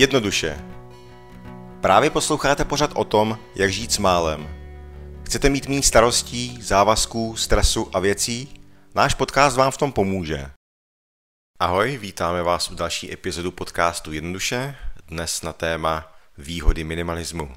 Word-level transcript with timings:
Jednoduše. 0.00 0.64
Právě 1.80 2.10
posloucháte 2.10 2.64
pořad 2.64 2.90
o 2.94 3.04
tom, 3.04 3.38
jak 3.54 3.72
žít 3.72 3.92
s 3.92 3.98
málem. 3.98 4.48
Chcete 5.26 5.48
mít 5.48 5.68
méně 5.68 5.82
starostí, 5.82 6.62
závazků, 6.62 7.36
stresu 7.36 7.90
a 7.96 8.00
věcí? 8.00 8.60
Náš 8.94 9.14
podcast 9.14 9.56
vám 9.56 9.70
v 9.70 9.76
tom 9.76 9.92
pomůže. 9.92 10.50
Ahoj, 11.58 11.98
vítáme 11.98 12.42
vás 12.42 12.70
u 12.70 12.74
další 12.74 13.12
epizodu 13.12 13.50
podcastu 13.50 14.12
Jednoduše, 14.12 14.76
dnes 15.08 15.42
na 15.42 15.52
téma 15.52 16.12
výhody 16.38 16.84
minimalismu. 16.84 17.54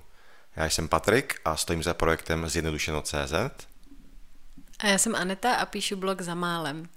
Já 0.55 0.65
jsem 0.65 0.87
Patrik 0.87 1.41
a 1.45 1.57
stojím 1.57 1.83
za 1.83 1.93
projektem 1.93 2.49
Zjednodušeno.cz. 2.49 3.33
A 4.79 4.87
já 4.87 4.97
jsem 4.97 5.15
Aneta 5.15 5.55
a 5.55 5.65
píšu 5.65 5.95
blog 5.95 6.21
za 6.21 6.35
málem. 6.35 6.89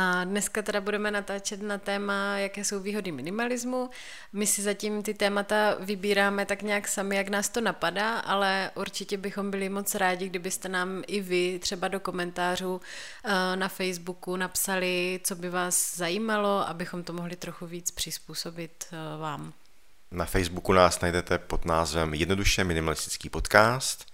A 0.00 0.24
dneska 0.24 0.62
teda 0.62 0.80
budeme 0.80 1.10
natáčet 1.10 1.62
na 1.62 1.78
téma, 1.78 2.38
jaké 2.38 2.64
jsou 2.64 2.80
výhody 2.80 3.12
minimalismu. 3.12 3.90
My 4.32 4.46
si 4.46 4.62
zatím 4.62 5.02
ty 5.02 5.14
témata 5.14 5.76
vybíráme 5.80 6.46
tak 6.46 6.62
nějak 6.62 6.88
sami, 6.88 7.16
jak 7.16 7.28
nás 7.28 7.48
to 7.48 7.60
napadá, 7.60 8.18
ale 8.18 8.70
určitě 8.74 9.16
bychom 9.16 9.50
byli 9.50 9.68
moc 9.68 9.94
rádi, 9.94 10.28
kdybyste 10.28 10.68
nám 10.68 11.02
i 11.06 11.20
vy 11.20 11.58
třeba 11.58 11.88
do 11.88 12.00
komentářů 12.00 12.80
eh, 13.24 13.56
na 13.56 13.68
Facebooku 13.68 14.36
napsali, 14.36 15.20
co 15.24 15.34
by 15.34 15.50
vás 15.50 15.96
zajímalo, 15.96 16.68
abychom 16.68 17.04
to 17.04 17.12
mohli 17.12 17.36
trochu 17.36 17.66
víc 17.66 17.90
přizpůsobit 17.90 18.84
eh, 18.92 19.20
vám. 19.20 19.52
Na 20.10 20.24
Facebooku 20.24 20.72
nás 20.72 21.00
najdete 21.00 21.38
pod 21.38 21.64
názvem 21.64 22.14
Jednoduše 22.14 22.64
minimalistický 22.64 23.28
podcast 23.28 24.06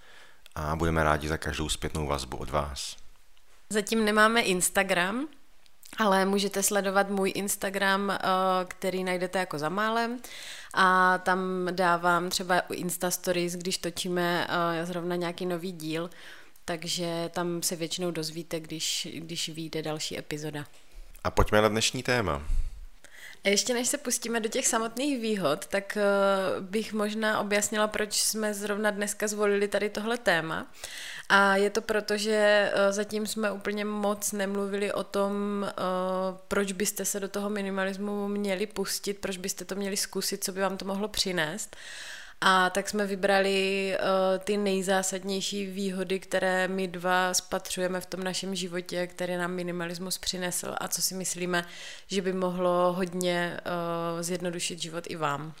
a 0.55 0.75
budeme 0.75 1.03
rádi 1.03 1.27
za 1.27 1.37
každou 1.37 1.69
zpětnou 1.69 2.07
vazbu 2.07 2.37
od 2.37 2.49
vás. 2.49 2.95
Zatím 3.69 4.05
nemáme 4.05 4.41
Instagram, 4.41 5.27
ale 5.97 6.25
můžete 6.25 6.63
sledovat 6.63 7.09
můj 7.09 7.31
Instagram, 7.35 8.11
eh, 8.11 8.19
který 8.67 9.03
najdete 9.03 9.39
jako 9.39 9.59
za 9.59 9.69
málem 9.69 10.19
a 10.73 11.17
tam 11.17 11.67
dávám 11.71 12.29
třeba 12.29 12.59
Insta 12.59 13.11
Stories, 13.11 13.55
když 13.55 13.77
točíme 13.77 14.47
eh, 14.49 14.85
zrovna 14.85 15.15
nějaký 15.15 15.45
nový 15.45 15.71
díl, 15.71 16.09
takže 16.65 17.29
tam 17.33 17.63
se 17.63 17.75
většinou 17.75 18.11
dozvíte, 18.11 18.59
když, 18.59 19.07
když 19.13 19.49
vyjde 19.49 19.81
další 19.81 20.17
epizoda. 20.17 20.65
A 21.23 21.31
pojďme 21.31 21.61
na 21.61 21.67
dnešní 21.67 22.03
téma. 22.03 22.41
A 23.43 23.49
ještě 23.49 23.73
než 23.73 23.87
se 23.87 23.97
pustíme 23.97 24.39
do 24.39 24.49
těch 24.49 24.67
samotných 24.67 25.21
výhod, 25.21 25.65
tak 25.65 25.97
uh, 25.97 26.63
bych 26.65 26.93
možná 26.93 27.39
objasnila, 27.39 27.87
proč 27.87 28.13
jsme 28.13 28.53
zrovna 28.53 28.91
dneska 28.91 29.27
zvolili 29.27 29.67
tady 29.67 29.89
tohle 29.89 30.17
téma. 30.17 30.67
A 31.29 31.55
je 31.55 31.69
to 31.69 31.81
proto, 31.81 32.17
že 32.17 32.71
uh, 32.73 32.91
zatím 32.91 33.27
jsme 33.27 33.51
úplně 33.51 33.85
moc 33.85 34.31
nemluvili 34.31 34.93
o 34.93 35.03
tom, 35.03 35.31
uh, 35.61 36.37
proč 36.47 36.71
byste 36.71 37.05
se 37.05 37.19
do 37.19 37.27
toho 37.27 37.49
minimalismu 37.49 38.27
měli 38.27 38.67
pustit, 38.67 39.13
proč 39.13 39.37
byste 39.37 39.65
to 39.65 39.75
měli 39.75 39.97
zkusit, 39.97 40.43
co 40.43 40.51
by 40.51 40.61
vám 40.61 40.77
to 40.77 40.85
mohlo 40.85 41.07
přinést. 41.07 41.75
A 42.41 42.69
tak 42.69 42.89
jsme 42.89 43.05
vybrali 43.07 43.93
uh, 43.99 44.43
ty 44.43 44.57
nejzásadnější 44.57 45.65
výhody, 45.65 46.19
které 46.19 46.67
my 46.67 46.87
dva 46.87 47.33
spatřujeme 47.33 48.01
v 48.01 48.05
tom 48.05 48.23
našem 48.23 48.55
životě, 48.55 49.07
které 49.07 49.37
nám 49.37 49.51
minimalismus 49.51 50.17
přinesl 50.17 50.75
a 50.77 50.87
co 50.87 51.01
si 51.01 51.15
myslíme, 51.15 51.65
že 52.07 52.21
by 52.21 52.33
mohlo 52.33 52.93
hodně 52.93 53.59
uh, 54.15 54.21
zjednodušit 54.21 54.81
život 54.81 55.03
i 55.07 55.15
vám. 55.15 55.45
Uh, 55.45 55.53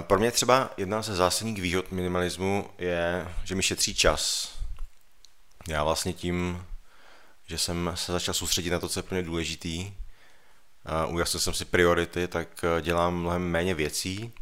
pro 0.00 0.18
mě 0.18 0.30
třeba 0.30 0.70
jedna 0.76 1.02
ze 1.02 1.14
zásadních 1.14 1.62
výhod 1.62 1.92
minimalismu 1.92 2.70
je, 2.78 3.28
že 3.44 3.54
mi 3.54 3.62
šetří 3.62 3.94
čas. 3.94 4.52
Já 5.68 5.84
vlastně 5.84 6.12
tím, 6.12 6.66
že 7.46 7.58
jsem 7.58 7.92
se 7.94 8.12
začal 8.12 8.34
soustředit 8.34 8.70
na 8.70 8.78
to, 8.78 8.88
co 8.88 8.98
je 8.98 9.02
pro 9.02 9.14
mě 9.14 9.22
důležitý, 9.22 9.92
ujasnil 11.08 11.40
jsem 11.40 11.54
si 11.54 11.64
priority, 11.64 12.28
tak 12.28 12.48
dělám 12.80 13.20
mnohem 13.20 13.42
méně 13.42 13.74
věcí, 13.74 14.32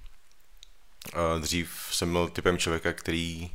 Dřív 1.40 1.88
jsem 1.90 2.12
byl 2.12 2.28
typem 2.28 2.58
člověka, 2.58 2.92
který 2.92 3.50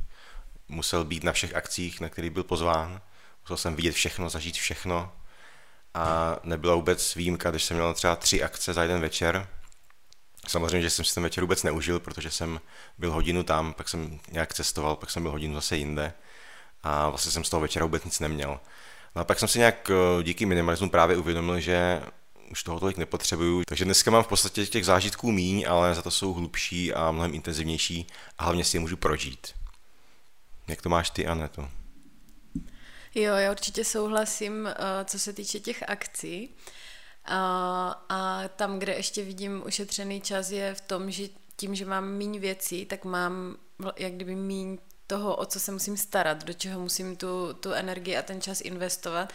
musel 0.68 1.04
být 1.04 1.24
na 1.24 1.32
všech 1.32 1.54
akcích, 1.54 2.00
na 2.00 2.08
který 2.08 2.30
byl 2.30 2.44
pozván. 2.44 3.00
Musel 3.42 3.56
jsem 3.56 3.76
vidět 3.76 3.92
všechno, 3.92 4.28
zažít 4.30 4.56
všechno. 4.56 5.12
A 5.94 6.36
nebyla 6.42 6.74
vůbec 6.74 7.14
výjimka, 7.14 7.50
když 7.50 7.64
jsem 7.64 7.76
měl 7.76 7.94
třeba 7.94 8.16
tři 8.16 8.42
akce 8.42 8.72
za 8.72 8.82
jeden 8.82 9.00
večer. 9.00 9.48
Samozřejmě, 10.48 10.82
že 10.82 10.90
jsem 10.90 11.04
si 11.04 11.14
ten 11.14 11.22
večer 11.22 11.44
vůbec 11.44 11.62
neužil, 11.62 12.00
protože 12.00 12.30
jsem 12.30 12.60
byl 12.98 13.12
hodinu 13.12 13.42
tam, 13.42 13.72
pak 13.72 13.88
jsem 13.88 14.20
nějak 14.30 14.54
cestoval, 14.54 14.96
pak 14.96 15.10
jsem 15.10 15.22
byl 15.22 15.32
hodinu 15.32 15.54
zase 15.54 15.76
jinde. 15.76 16.12
A 16.82 17.08
vlastně 17.08 17.32
jsem 17.32 17.44
z 17.44 17.50
toho 17.50 17.60
večera 17.60 17.84
vůbec 17.84 18.04
nic 18.04 18.20
neměl. 18.20 18.60
No 19.16 19.22
a 19.22 19.24
pak 19.24 19.38
jsem 19.38 19.48
si 19.48 19.58
nějak 19.58 19.90
eh, 19.90 20.22
díky 20.22 20.46
minimalismu 20.46 20.90
právě 20.90 21.16
uvědomil, 21.16 21.60
že 21.60 22.02
už 22.50 22.62
toho 22.62 22.80
tolik 22.80 22.96
nepotřebuju. 22.96 23.62
Takže 23.66 23.84
dneska 23.84 24.10
mám 24.10 24.22
v 24.22 24.28
podstatě 24.28 24.66
těch 24.66 24.84
zážitků 24.84 25.32
míň, 25.32 25.64
ale 25.68 25.94
za 25.94 26.02
to 26.02 26.10
jsou 26.10 26.32
hlubší 26.32 26.94
a 26.94 27.10
mnohem 27.10 27.34
intenzivnější 27.34 28.06
a 28.38 28.44
hlavně 28.44 28.64
si 28.64 28.76
je 28.76 28.80
můžu 28.80 28.96
prožít. 28.96 29.54
Jak 30.68 30.82
to 30.82 30.88
máš 30.88 31.10
ty, 31.10 31.26
Aneto? 31.26 31.68
Jo, 33.14 33.34
já 33.34 33.50
určitě 33.50 33.84
souhlasím, 33.84 34.66
eh, 34.66 34.74
co 35.04 35.18
se 35.18 35.32
týče 35.32 35.60
těch 35.60 35.82
akcí. 35.88 36.50
A, 37.24 38.04
a 38.08 38.48
tam, 38.48 38.78
kde 38.78 38.94
ještě 38.94 39.24
vidím 39.24 39.62
ušetřený 39.66 40.20
čas, 40.20 40.50
je 40.50 40.74
v 40.74 40.80
tom, 40.80 41.10
že 41.10 41.28
tím, 41.56 41.74
že 41.74 41.84
mám 41.84 42.12
míň 42.12 42.38
věcí, 42.38 42.86
tak 42.86 43.04
mám 43.04 43.56
jak 43.96 44.12
kdyby 44.12 44.34
míň 44.34 44.78
toho, 45.06 45.36
o 45.36 45.46
co 45.46 45.60
se 45.60 45.72
musím 45.72 45.96
starat, 45.96 46.44
do 46.44 46.52
čeho 46.52 46.80
musím 46.80 47.16
tu, 47.16 47.52
tu 47.52 47.72
energii 47.72 48.16
a 48.16 48.22
ten 48.22 48.40
čas 48.40 48.60
investovat 48.60 49.32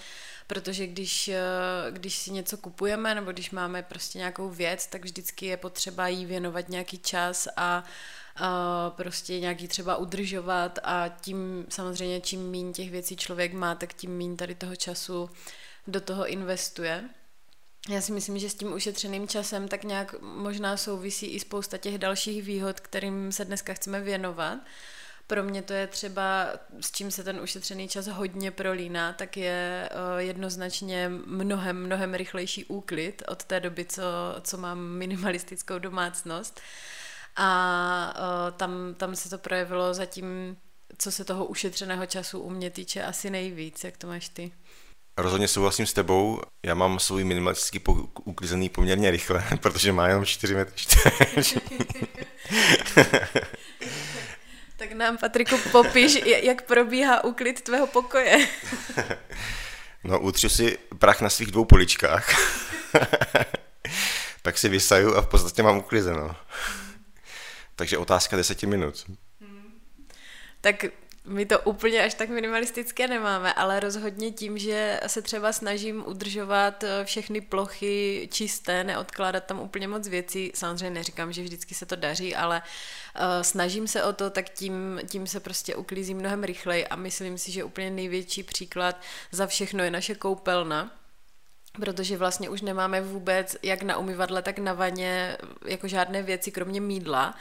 protože 0.51 0.87
když, 0.87 1.27
eh, 1.27 1.41
když 1.89 2.17
si 2.17 2.31
něco 2.31 2.57
kupujeme 2.57 3.15
nebo 3.15 3.31
když 3.31 3.51
máme 3.51 3.83
prostě 3.83 4.17
nějakou 4.17 4.49
věc, 4.49 4.87
tak 4.87 5.03
vždycky 5.03 5.45
je 5.45 5.57
potřeba 5.57 6.07
jí 6.07 6.25
věnovat 6.25 6.69
nějaký 6.69 6.97
čas 6.97 7.47
a 7.57 7.83
a 8.35 8.89
prostě 8.89 9.39
nějaký 9.39 9.67
třeba 9.67 9.95
udržovat 9.95 10.79
a 10.83 11.07
tím 11.21 11.65
samozřejmě 11.69 12.21
čím 12.21 12.51
méně 12.51 12.73
těch 12.73 12.91
věcí 12.91 13.15
člověk 13.15 13.53
má, 13.53 13.75
tak 13.75 13.93
tím 13.93 14.17
méně 14.17 14.35
tady 14.35 14.55
toho 14.55 14.75
času 14.75 15.29
do 15.87 16.01
toho 16.01 16.27
investuje. 16.27 17.09
Já 17.89 18.01
si 18.01 18.11
myslím, 18.11 18.39
že 18.39 18.49
s 18.49 18.55
tím 18.55 18.73
ušetřeným 18.73 19.27
časem 19.27 19.67
tak 19.67 19.83
nějak 19.83 20.15
možná 20.21 20.77
souvisí 20.77 21.25
i 21.25 21.39
spousta 21.39 21.77
těch 21.77 21.97
dalších 21.97 22.43
výhod, 22.43 22.79
kterým 22.79 23.31
se 23.31 23.45
dneska 23.45 23.73
chceme 23.73 24.01
věnovat. 24.01 24.59
Pro 25.31 25.43
mě 25.43 25.61
to 25.61 25.73
je 25.73 25.87
třeba, 25.87 26.47
s 26.81 26.91
čím 26.91 27.11
se 27.11 27.23
ten 27.23 27.39
ušetřený 27.39 27.87
čas 27.87 28.07
hodně 28.07 28.51
prolíná, 28.51 29.13
tak 29.13 29.37
je 29.37 29.89
eh, 29.91 30.23
jednoznačně 30.23 31.11
mnohem, 31.25 31.85
mnohem 31.85 32.13
rychlejší 32.13 32.65
úklid 32.65 33.23
od 33.27 33.43
té 33.43 33.59
doby, 33.59 33.85
co, 33.85 34.01
co 34.41 34.57
mám 34.57 34.79
minimalistickou 34.79 35.79
domácnost. 35.79 36.61
A 37.35 38.13
eh, 38.15 38.51
tam, 38.51 38.93
tam 38.97 39.15
se 39.15 39.29
to 39.29 39.37
projevilo 39.37 39.93
zatím, 39.93 40.57
co 40.97 41.11
se 41.11 41.25
toho 41.25 41.45
ušetřeného 41.45 42.05
času 42.05 42.39
u 42.39 42.49
mě 42.49 42.69
týče, 42.69 43.03
asi 43.03 43.29
nejvíc. 43.29 43.83
Jak 43.83 43.97
to 43.97 44.07
máš 44.07 44.29
ty? 44.29 44.51
Rozhodně 45.17 45.47
souhlasím 45.47 45.85
s 45.85 45.93
tebou. 45.93 46.41
Já 46.65 46.75
mám 46.75 46.99
svůj 46.99 47.23
minimalistický 47.23 47.79
po- 47.79 48.07
uklizený 48.23 48.69
poměrně 48.69 49.11
rychle, 49.11 49.43
protože 49.61 49.91
má 49.91 50.07
jenom 50.07 50.25
4 50.25 50.55
metry 50.55 50.75
Tak 54.91 54.97
nám, 54.97 55.17
Patriku, 55.17 55.57
popiš, 55.71 56.19
jak 56.43 56.61
probíhá 56.61 57.23
úklid 57.23 57.61
tvého 57.61 57.87
pokoje. 57.87 58.47
No, 60.03 60.19
utřu 60.19 60.49
si 60.49 60.77
prach 60.99 61.21
na 61.21 61.29
svých 61.29 61.51
dvou 61.51 61.65
poličkách. 61.65 62.29
Pak 64.41 64.57
si 64.57 64.69
vysaju 64.69 65.15
a 65.15 65.21
v 65.21 65.27
podstatě 65.27 65.63
mám 65.63 65.77
uklizeno. 65.77 66.35
Takže 67.75 67.97
otázka 67.97 68.37
deseti 68.37 68.65
minut. 68.65 69.05
Tak 70.61 70.85
my 71.25 71.45
to 71.45 71.59
úplně 71.59 72.03
až 72.03 72.13
tak 72.13 72.29
minimalistické 72.29 73.07
nemáme, 73.07 73.53
ale 73.53 73.79
rozhodně 73.79 74.31
tím, 74.31 74.57
že 74.57 74.99
se 75.07 75.21
třeba 75.21 75.53
snažím 75.53 76.03
udržovat 76.07 76.83
eh, 76.83 77.05
všechny 77.05 77.41
plochy 77.41 78.29
čisté, 78.31 78.83
neodkládat 78.83 79.43
tam 79.43 79.59
úplně 79.59 79.87
moc 79.87 80.07
věcí. 80.07 80.51
Samozřejmě 80.55 80.89
neříkám, 80.89 81.33
že 81.33 81.43
vždycky 81.43 81.75
se 81.75 81.85
to 81.85 81.95
daří, 81.95 82.35
ale 82.35 82.61
uh, 82.61 83.21
snažím 83.41 83.87
se 83.87 84.03
o 84.03 84.13
to, 84.13 84.29
tak 84.29 84.49
tím, 84.49 85.01
tím 85.09 85.27
se 85.27 85.39
prostě 85.39 85.75
uklízím 85.75 86.17
mnohem 86.17 86.43
rychleji 86.43 86.87
a 86.87 86.95
myslím 86.95 87.37
si, 87.37 87.51
že 87.51 87.63
úplně 87.63 87.89
největší 87.89 88.43
příklad 88.43 89.01
za 89.31 89.47
všechno 89.47 89.83
je 89.83 89.91
naše 89.91 90.15
koupelna, 90.15 90.91
protože 91.79 92.17
vlastně 92.17 92.49
už 92.49 92.61
nemáme 92.61 93.01
vůbec 93.01 93.57
jak 93.63 93.83
na 93.83 93.97
umyvadle, 93.97 94.41
tak 94.41 94.59
na 94.59 94.73
vaně 94.73 95.37
jako 95.65 95.87
žádné 95.87 96.23
věci, 96.23 96.51
kromě 96.51 96.81
mídla. 96.81 97.35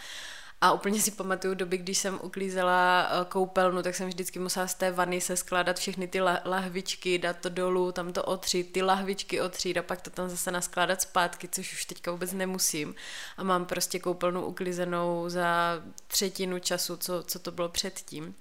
A 0.62 0.72
úplně 0.72 1.00
si 1.00 1.10
pamatuju 1.10 1.54
doby, 1.54 1.78
když 1.78 1.98
jsem 1.98 2.18
uklízela 2.22 3.08
eh, 3.10 3.24
koupelnu, 3.24 3.82
tak 3.82 3.94
jsem 3.94 4.08
vždycky 4.08 4.38
musela 4.38 4.66
z 4.66 4.74
té 4.74 4.90
vany 4.90 5.20
se 5.20 5.36
skládat 5.36 5.78
všechny 5.78 6.08
ty 6.08 6.20
lahvičky, 6.44 7.18
dát 7.18 7.36
to 7.36 7.48
dolů, 7.48 7.92
tam 7.92 8.12
to 8.12 8.22
otřít, 8.22 8.72
ty 8.72 8.82
lahvičky 8.82 9.40
otřít 9.40 9.76
a 9.76 9.82
pak 9.82 10.00
to 10.00 10.10
tam 10.10 10.28
zase 10.28 10.50
naskládat 10.50 11.02
zpátky, 11.02 11.48
což 11.48 11.72
už 11.72 11.84
teďka 11.84 12.10
vůbec 12.10 12.32
nemusím. 12.32 12.94
A 13.36 13.42
mám 13.42 13.66
prostě 13.66 13.98
koupelnu 13.98 14.46
uklizenou 14.46 15.28
za 15.28 15.80
třetinu 16.06 16.58
času, 16.58 16.96
co, 16.96 17.22
co 17.22 17.38
to 17.38 17.50
bylo 17.50 17.68
předtím. 17.68 18.34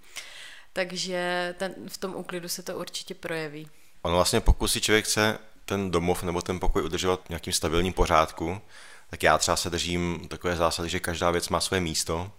Takže 0.74 1.56
ten, 1.58 1.76
v 1.88 1.98
tom 1.98 2.16
úklidu 2.16 2.48
se 2.50 2.64
to 2.64 2.78
určitě 2.78 3.14
projeví. 3.14 3.68
On 4.02 4.12
vlastně 4.12 4.42
pokud 4.42 4.68
si 4.68 4.82
člověk 4.82 5.06
chce 5.06 5.40
ten 5.66 5.92
domov 5.92 6.24
nebo 6.24 6.42
ten 6.42 6.60
pokoj 6.60 6.84
udržovat 6.84 7.26
v 7.26 7.30
nějakým 7.30 7.54
stabilním 7.54 7.94
pořádku, 7.94 8.62
tak 9.10 9.24
já 9.24 9.38
třeba 9.38 9.58
se 9.58 9.70
držím 9.70 10.28
takové 10.28 10.56
zásady, 10.56 10.90
že 10.90 11.00
každá 11.00 11.32
věc 11.32 11.50
má 11.50 11.60
své 11.60 11.80
místo 11.80 12.32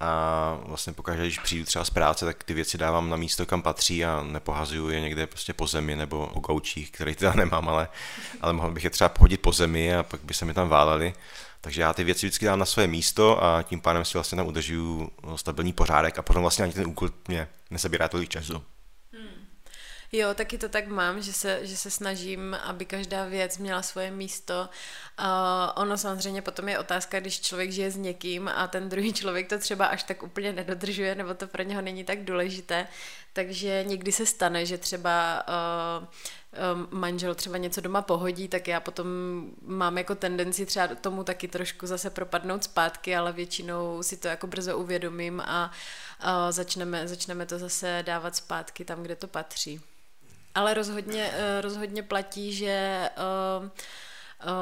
a 0.00 0.58
vlastně 0.64 0.92
pokaždé, 0.92 1.22
když 1.22 1.38
přijdu 1.38 1.64
třeba 1.64 1.84
z 1.84 1.90
práce, 1.90 2.24
tak 2.24 2.44
ty 2.44 2.54
věci 2.54 2.78
dávám 2.78 3.10
na 3.10 3.16
místo, 3.16 3.46
kam 3.46 3.62
patří 3.62 4.04
a 4.04 4.22
nepohazuju 4.22 4.88
je 4.88 5.00
někde 5.00 5.26
prostě 5.26 5.52
po 5.52 5.66
zemi 5.66 5.96
nebo 5.96 6.26
po 6.26 6.40
gaučích, 6.40 6.90
který 6.90 7.14
teda 7.14 7.32
nemám, 7.36 7.68
ale, 7.68 7.88
ale 8.40 8.52
mohl 8.52 8.70
bych 8.70 8.84
je 8.84 8.90
třeba 8.90 9.08
pohodit 9.08 9.40
po 9.40 9.52
zemi 9.52 9.94
a 9.94 10.02
pak 10.02 10.20
by 10.20 10.34
se 10.34 10.44
mi 10.44 10.54
tam 10.54 10.68
váleli. 10.68 11.14
Takže 11.60 11.82
já 11.82 11.92
ty 11.92 12.04
věci 12.04 12.26
vždycky 12.26 12.46
dám 12.46 12.58
na 12.58 12.64
své 12.64 12.86
místo 12.86 13.44
a 13.44 13.62
tím 13.62 13.80
pádem 13.80 14.04
si 14.04 14.14
vlastně 14.14 14.36
tam 14.36 14.46
udržuju 14.46 15.10
stabilní 15.36 15.72
pořádek 15.72 16.18
a 16.18 16.22
potom 16.22 16.42
vlastně 16.42 16.64
ani 16.64 16.72
ten 16.72 16.86
úkol 16.86 17.10
mě 17.28 17.48
nesebírá 17.70 18.08
tolik 18.08 18.28
času. 18.28 18.62
Jo, 20.12 20.34
taky 20.34 20.58
to 20.58 20.68
tak 20.68 20.86
mám, 20.86 21.22
že 21.22 21.32
se, 21.32 21.66
že 21.66 21.76
se 21.76 21.90
snažím, 21.90 22.56
aby 22.64 22.84
každá 22.84 23.24
věc 23.24 23.58
měla 23.58 23.82
svoje 23.82 24.10
místo. 24.10 24.68
Uh, 25.20 25.26
ono 25.74 25.98
samozřejmě 25.98 26.42
potom 26.42 26.68
je 26.68 26.78
otázka, 26.78 27.20
když 27.20 27.40
člověk 27.40 27.72
žije 27.72 27.90
s 27.90 27.96
někým 27.96 28.48
a 28.48 28.66
ten 28.66 28.88
druhý 28.88 29.12
člověk 29.12 29.48
to 29.48 29.58
třeba 29.58 29.86
až 29.86 30.02
tak 30.02 30.22
úplně 30.22 30.52
nedodržuje, 30.52 31.14
nebo 31.14 31.34
to 31.34 31.46
pro 31.46 31.62
něho 31.62 31.82
není 31.82 32.04
tak 32.04 32.24
důležité. 32.24 32.88
Takže 33.32 33.84
někdy 33.86 34.12
se 34.12 34.26
stane, 34.26 34.66
že 34.66 34.78
třeba 34.78 35.44
uh, 35.48 36.06
manžel 36.90 37.34
třeba 37.34 37.58
něco 37.58 37.80
doma 37.80 38.02
pohodí, 38.02 38.48
tak 38.48 38.68
já 38.68 38.80
potom 38.80 39.06
mám 39.62 39.98
jako 39.98 40.14
tendenci 40.14 40.66
třeba 40.66 40.86
tomu 40.86 41.24
taky 41.24 41.48
trošku 41.48 41.86
zase 41.86 42.10
propadnout 42.10 42.64
zpátky, 42.64 43.16
ale 43.16 43.32
většinou 43.32 44.02
si 44.02 44.16
to 44.16 44.28
jako 44.28 44.46
brzo 44.46 44.78
uvědomím 44.78 45.40
a, 45.40 45.70
začneme, 46.50 47.08
začneme 47.08 47.46
to 47.46 47.58
zase 47.58 48.02
dávat 48.06 48.36
zpátky 48.36 48.84
tam, 48.84 49.02
kde 49.02 49.16
to 49.16 49.28
patří. 49.28 49.80
Ale 50.58 50.74
rozhodně, 50.74 51.30
eh, 51.32 51.60
rozhodně 51.60 52.02
platí, 52.02 52.52
že 52.52 53.08
Eh, 53.16 53.70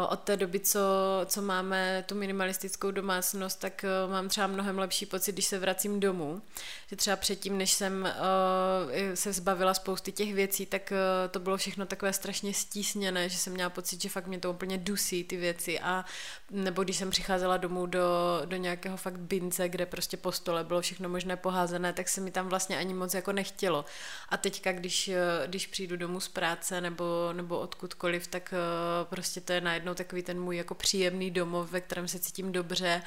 od 0.09 0.21
té 0.21 0.37
doby, 0.37 0.61
co, 0.61 0.81
co 1.27 1.43
máme 1.43 2.05
tu 2.09 2.15
minimalistickou 2.15 2.91
domácnost, 2.91 3.61
tak 3.61 3.85
eh, 3.85 3.89
mám 4.11 4.29
třeba 4.29 4.47
mnohem 4.47 4.79
lepší 4.79 5.07
pocit, 5.07 5.33
když 5.33 5.45
se 5.45 5.59
vracím 5.59 6.01
domů. 6.01 6.43
Že 6.91 6.97
třeba 6.97 7.17
předtím, 7.17 7.59
než 7.59 7.73
jsem 7.73 8.07
eh, 8.07 9.17
se 9.17 9.33
zbavila 9.33 9.75
spousty 9.75 10.13
těch 10.13 10.35
věcí, 10.35 10.67
tak 10.67 10.93
to 11.31 11.41
bylo 11.41 11.57
všechno 11.57 11.87
takové 11.87 12.13
strašně 12.13 12.55
stísněné, 12.55 13.29
že 13.29 13.39
jsem 13.39 13.53
měla 13.53 13.71
pocit, 13.71 14.03
že 14.03 14.09
fakt 14.09 14.27
mě 14.27 14.39
to 14.39 14.51
úplně 14.51 14.79
dusí 14.79 15.25
ty 15.25 15.37
věci 15.37 15.81
a 15.81 16.05
nebo 16.51 16.85
když 16.85 16.97
jsem 16.97 17.11
přicházela 17.11 17.57
domů 17.57 17.87
do, 17.87 18.43
do 18.45 18.57
nějakého 18.57 18.97
fakt 18.97 19.19
bince, 19.19 19.69
kde 19.69 19.87
prostě 19.87 20.17
po 20.17 20.33
stole 20.33 20.65
bylo 20.65 20.81
všechno 20.81 21.09
možné 21.09 21.37
poházené, 21.37 21.93
tak 21.93 22.09
se 22.09 22.21
mi 22.21 22.31
tam 22.31 22.49
vlastně 22.49 22.79
ani 22.79 22.95
moc 22.95 23.15
jako 23.15 23.33
nechtělo. 23.33 23.85
A 24.29 24.37
teďka, 24.37 24.73
když, 24.73 25.11
když 25.47 25.67
přijdu 25.67 25.97
domů 25.97 26.21
z 26.21 26.29
práce 26.29 26.81
nebo, 26.81 27.33
nebo 27.33 27.59
odkudkoliv, 27.59 28.27
tak 28.27 28.55
prostě 29.09 29.41
to 29.41 29.53
je 29.53 29.61
najednou 29.67 29.95
takový 29.95 30.23
ten 30.23 30.41
můj 30.41 30.57
jako 30.57 30.75
příjemný 30.75 31.31
domov, 31.31 31.71
ve 31.71 31.81
kterém 31.81 32.09
se 32.09 32.19
cítím 32.19 32.53
dobře 32.53 33.03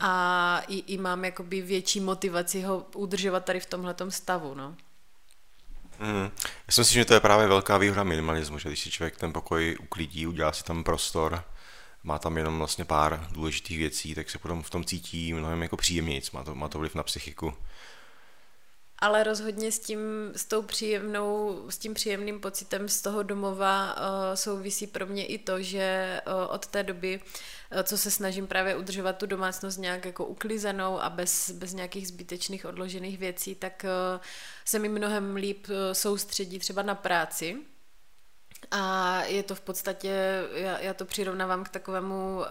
a 0.00 0.62
i, 0.68 0.78
i 0.78 0.98
mám 0.98 1.24
jakoby 1.24 1.60
větší 1.60 2.00
motivaci 2.00 2.62
ho 2.62 2.86
udržovat 2.94 3.44
tady 3.44 3.60
v 3.60 3.66
tomhletom 3.66 4.10
stavu, 4.10 4.54
no. 4.54 4.76
Mm. 5.98 6.30
Já 6.66 6.70
si 6.70 6.80
myslím, 6.80 7.00
že 7.00 7.04
to 7.04 7.14
je 7.14 7.20
právě 7.20 7.46
velká 7.46 7.78
výhoda 7.78 8.04
minimalismu, 8.04 8.58
že 8.58 8.68
když 8.68 8.80
si 8.80 8.90
člověk 8.90 9.16
ten 9.16 9.32
pokoj 9.32 9.76
uklidí, 9.80 10.26
udělá 10.26 10.52
si 10.52 10.64
tam 10.64 10.84
prostor, 10.84 11.44
má 12.02 12.18
tam 12.18 12.36
jenom 12.36 12.58
vlastně 12.58 12.84
pár 12.84 13.26
důležitých 13.30 13.78
věcí, 13.78 14.14
tak 14.14 14.30
se 14.30 14.38
potom 14.38 14.62
v 14.62 14.70
tom 14.70 14.84
cítí 14.84 15.32
mnohem 15.32 15.62
jako 15.62 15.76
příjemnějc, 15.76 16.30
má 16.30 16.44
to, 16.44 16.54
má 16.54 16.68
to 16.68 16.78
vliv 16.78 16.94
na 16.94 17.02
psychiku 17.02 17.54
ale 18.98 19.24
rozhodně 19.24 19.72
s 19.72 19.78
tím, 19.78 20.00
s 20.36 20.44
tou 20.44 20.62
příjemnou, 20.62 21.62
s 21.70 21.78
tím 21.78 21.94
příjemným 21.94 22.40
pocitem 22.40 22.88
z 22.88 23.02
toho 23.02 23.22
domova 23.22 23.96
uh, 23.96 24.00
souvisí 24.34 24.86
pro 24.86 25.06
mě 25.06 25.26
i 25.26 25.38
to, 25.38 25.62
že 25.62 26.20
uh, 26.26 26.54
od 26.54 26.66
té 26.66 26.82
doby, 26.82 27.20
uh, 27.72 27.82
co 27.82 27.98
se 27.98 28.10
snažím 28.10 28.46
právě 28.46 28.76
udržovat 28.76 29.18
tu 29.18 29.26
domácnost 29.26 29.78
nějak 29.78 30.04
jako 30.04 30.24
uklizenou 30.24 31.00
a 31.00 31.10
bez, 31.10 31.50
bez 31.50 31.72
nějakých 31.72 32.08
zbytečných 32.08 32.64
odložených 32.64 33.18
věcí, 33.18 33.54
tak 33.54 33.84
uh, 33.84 34.20
se 34.64 34.78
mi 34.78 34.88
mnohem 34.88 35.36
líp 35.36 35.66
uh, 35.68 35.74
soustředí 35.92 36.58
třeba 36.58 36.82
na 36.82 36.94
práci, 36.94 37.56
a 38.70 39.22
je 39.22 39.42
to 39.42 39.54
v 39.54 39.60
podstatě, 39.60 40.42
já, 40.52 40.78
já 40.78 40.94
to 40.94 41.04
přirovnávám 41.04 41.64
k 41.64 41.68
takovému 41.68 42.36
uh, 42.36 42.42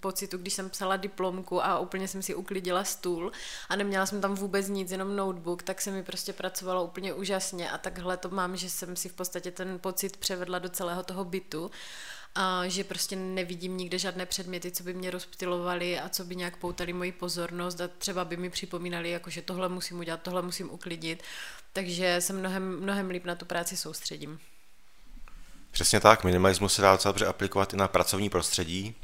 pocitu, 0.00 0.38
když 0.38 0.54
jsem 0.54 0.70
psala 0.70 0.96
diplomku 0.96 1.64
a 1.64 1.78
úplně 1.78 2.08
jsem 2.08 2.22
si 2.22 2.34
uklidila 2.34 2.84
stůl 2.84 3.32
a 3.68 3.76
neměla 3.76 4.06
jsem 4.06 4.20
tam 4.20 4.34
vůbec 4.34 4.68
nic, 4.68 4.90
jenom 4.90 5.16
notebook, 5.16 5.62
tak 5.62 5.80
se 5.80 5.90
mi 5.90 6.02
prostě 6.02 6.32
pracovalo 6.32 6.84
úplně 6.84 7.12
úžasně 7.12 7.70
a 7.70 7.78
takhle 7.78 8.16
to 8.16 8.28
mám, 8.28 8.56
že 8.56 8.70
jsem 8.70 8.96
si 8.96 9.08
v 9.08 9.14
podstatě 9.14 9.50
ten 9.50 9.78
pocit 9.78 10.16
převedla 10.16 10.58
do 10.58 10.68
celého 10.68 11.02
toho 11.02 11.24
bytu 11.24 11.70
a 12.34 12.68
že 12.68 12.84
prostě 12.84 13.16
nevidím 13.16 13.76
nikde 13.76 13.98
žádné 13.98 14.26
předměty, 14.26 14.70
co 14.70 14.82
by 14.82 14.94
mě 14.94 15.10
rozptilovaly 15.10 16.00
a 16.00 16.08
co 16.08 16.24
by 16.24 16.36
nějak 16.36 16.56
poutali 16.56 16.92
moji 16.92 17.12
pozornost 17.12 17.80
a 17.80 17.88
třeba 17.88 18.24
by 18.24 18.36
mi 18.36 18.50
připomínali, 18.50 19.10
jako 19.10 19.30
že 19.30 19.42
tohle 19.42 19.68
musím 19.68 19.98
udělat, 19.98 20.22
tohle 20.22 20.42
musím 20.42 20.70
uklidit, 20.70 21.22
takže 21.72 22.20
se 22.20 22.32
mnohem, 22.32 22.80
mnohem 22.80 23.10
líp 23.10 23.24
na 23.24 23.34
tu 23.34 23.44
práci 23.44 23.76
soustředím. 23.76 24.38
Přesně 25.76 26.00
tak, 26.00 26.24
minimalismus 26.24 26.74
se 26.74 26.82
dá 26.82 26.92
docela 26.92 27.12
dobře 27.12 27.26
aplikovat 27.26 27.74
i 27.74 27.76
na 27.76 27.88
pracovní 27.88 28.30
prostředí. 28.30 28.94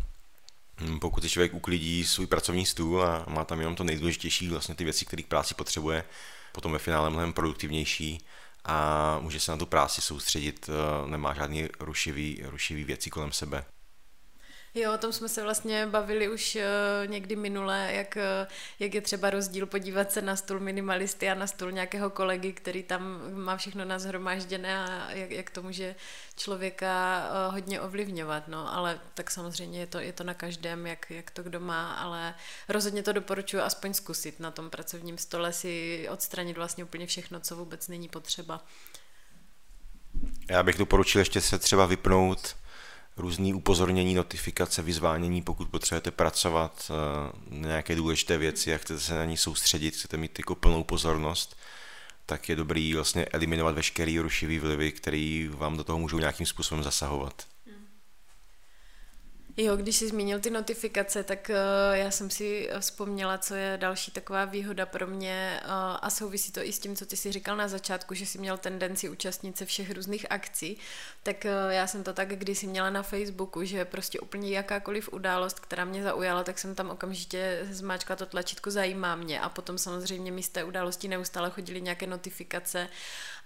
Hmm, 0.77 1.01
pokud 1.01 1.23
si 1.23 1.29
člověk 1.29 1.55
uklidí 1.55 2.05
svůj 2.05 2.27
pracovní 2.27 2.67
stůl 2.67 3.03
a 3.03 3.25
má 3.29 3.45
tam 3.45 3.59
jenom 3.59 3.75
to 3.75 3.85
nejdůležitější, 3.85 4.49
vlastně 4.49 4.75
ty 4.75 4.85
věci, 4.85 5.05
které 5.05 5.23
k 5.23 5.27
práci 5.27 5.55
potřebuje, 5.55 6.05
potom 6.53 6.73
ve 6.73 6.79
finále 6.79 7.11
mnohem 7.11 7.33
produktivnější 7.33 8.25
a 8.65 9.19
může 9.21 9.41
se 9.41 9.51
na 9.51 9.59
tu 9.59 9.67
práci 9.67 10.01
soustředit, 10.03 10.69
eh, 10.69 11.11
nemá 11.11 11.35
žádný 11.35 11.69
rušivý, 11.81 12.43
rušivý 12.45 12.85
věci 12.85 13.11
kolem 13.11 13.33
sebe. 13.33 13.65
Jo, 14.75 14.95
o 14.95 14.99
tom 14.99 15.13
jsme 15.13 15.29
se 15.29 15.43
vlastně 15.43 15.87
bavili 15.87 16.29
už 16.29 16.57
uh, 16.57 17.11
někdy 17.11 17.37
minule, 17.37 17.89
jak, 17.93 18.17
uh, 18.17 18.53
jak 18.79 18.95
je 18.95 19.01
třeba 19.01 19.31
rozdíl 19.31 19.67
podívat 19.67 20.13
se 20.13 20.23
na 20.23 20.37
stůl 20.37 20.61
minimalisty 20.61 21.31
a 21.31 21.35
na 21.35 21.47
stůl 21.47 21.73
nějakého 21.73 22.11
kolegy, 22.11 22.53
který 22.53 22.83
tam 22.83 23.21
má 23.35 23.57
všechno 23.57 23.85
nazhromážděné 23.85 24.79
a 24.79 25.11
jak, 25.11 25.31
jak 25.31 25.51
to 25.51 25.63
může 25.63 25.95
člověka 26.37 27.23
uh, 27.47 27.55
hodně 27.55 27.81
ovlivňovat, 27.81 28.49
no, 28.49 28.75
ale 28.75 29.01
tak 29.15 29.31
samozřejmě 29.31 29.81
je 29.81 29.87
to, 29.87 29.99
je 29.99 30.13
to 30.13 30.25
na 30.25 30.35
každém, 30.35 30.87
jak, 30.87 31.11
jak 31.11 31.31
to 31.31 31.43
kdo 31.43 31.61
má, 31.61 31.95
ale 31.95 32.35
rozhodně 32.69 33.03
to 33.03 33.13
doporučuji 33.13 33.61
aspoň 33.61 33.95
zkusit 33.95 34.41
na 34.41 34.51
tom 34.51 34.71
pracovním 34.71 35.19
stole 35.19 35.53
si 35.53 36.07
odstranit 36.11 36.57
vlastně 36.57 36.85
úplně 36.85 37.07
všechno, 37.07 37.41
co 37.41 37.57
vůbec 37.57 37.89
není 37.89 38.09
potřeba. 38.09 38.65
Já 40.51 40.63
bych 40.63 40.79
doporučil 40.79 41.19
ještě 41.19 41.41
se 41.41 41.59
třeba 41.59 41.87
vypnout 41.87 42.62
různý 43.17 43.55
upozornění, 43.55 44.15
notifikace, 44.15 44.83
vyzvánění, 44.83 45.43
pokud 45.43 45.69
potřebujete 45.69 46.11
pracovat 46.11 46.91
eh, 46.91 47.33
na 47.51 47.69
nějaké 47.69 47.95
důležité 47.97 48.39
věci 48.39 48.75
a 48.75 48.79
chcete 48.79 49.01
se 49.01 49.15
na 49.15 49.25
ní 49.25 49.37
soustředit, 49.37 49.95
chcete 49.95 50.17
mít 50.17 50.39
jako 50.39 50.55
plnou 50.55 50.85
pozornost, 50.85 51.57
tak 52.27 52.49
je 52.49 52.57
dobrý 52.57 52.95
vlastně 52.95 53.25
eliminovat 53.25 53.75
veškerý 53.75 54.19
rušivý 54.19 54.59
vlivy, 54.59 54.93
který 54.93 55.51
vám 55.53 55.77
do 55.77 55.85
toho 55.85 55.99
můžou 55.99 56.19
nějakým 56.19 56.47
způsobem 56.47 56.85
zasahovat. 56.85 57.52
Jo, 59.57 59.77
když 59.77 59.97
jsi 59.97 60.09
zmínil 60.09 60.41
ty 60.41 60.51
notifikace, 60.51 61.23
tak 61.23 61.51
uh, 61.51 61.97
já 61.97 62.11
jsem 62.11 62.31
si 62.31 62.71
vzpomněla, 62.81 63.39
co 63.39 63.55
je 63.55 63.77
další 63.81 64.11
taková 64.11 64.45
výhoda 64.45 64.87
pro 64.87 65.07
mě 65.07 65.61
uh, 65.65 65.71
a 66.01 66.11
souvisí 66.11 66.53
to 66.53 66.61
i 66.61 66.73
s 66.73 66.79
tím, 66.79 66.97
co 66.97 67.07
ty 67.07 67.17
si 67.17 67.33
říkal 67.33 67.57
na 67.57 67.69
začátku, 67.69 68.15
že 68.15 68.27
jsi 68.27 68.39
měl 68.39 68.59
tendenci 68.59 69.09
účastnit 69.09 69.59
se 69.59 69.67
všech 69.67 69.91
různých 69.91 70.27
akcí, 70.31 70.79
tak 71.23 71.45
já 71.69 71.87
jsem 71.87 72.03
to 72.05 72.13
tak 72.13 72.29
když 72.29 72.63
měla 72.63 72.91
na 72.91 73.03
Facebooku, 73.03 73.65
že 73.65 73.85
prostě 73.85 74.21
úplně 74.21 74.51
jakákoliv 74.51 75.13
událost, 75.13 75.61
která 75.61 75.85
mě 75.85 76.03
zaujala, 76.03 76.45
tak 76.45 76.59
jsem 76.59 76.75
tam 76.75 76.91
okamžitě 76.91 77.67
zmáčkla 77.71 78.17
to 78.17 78.27
tlačítko 78.27 78.71
zajímá 78.71 79.17
mě 79.17 79.41
a 79.41 79.49
potom 79.49 79.79
samozřejmě 79.79 80.33
mi 80.33 80.43
z 80.43 80.49
té 80.49 80.65
události 80.65 81.09
neustále 81.09 81.51
chodily 81.51 81.81
nějaké 81.81 82.07
notifikace 82.07 82.89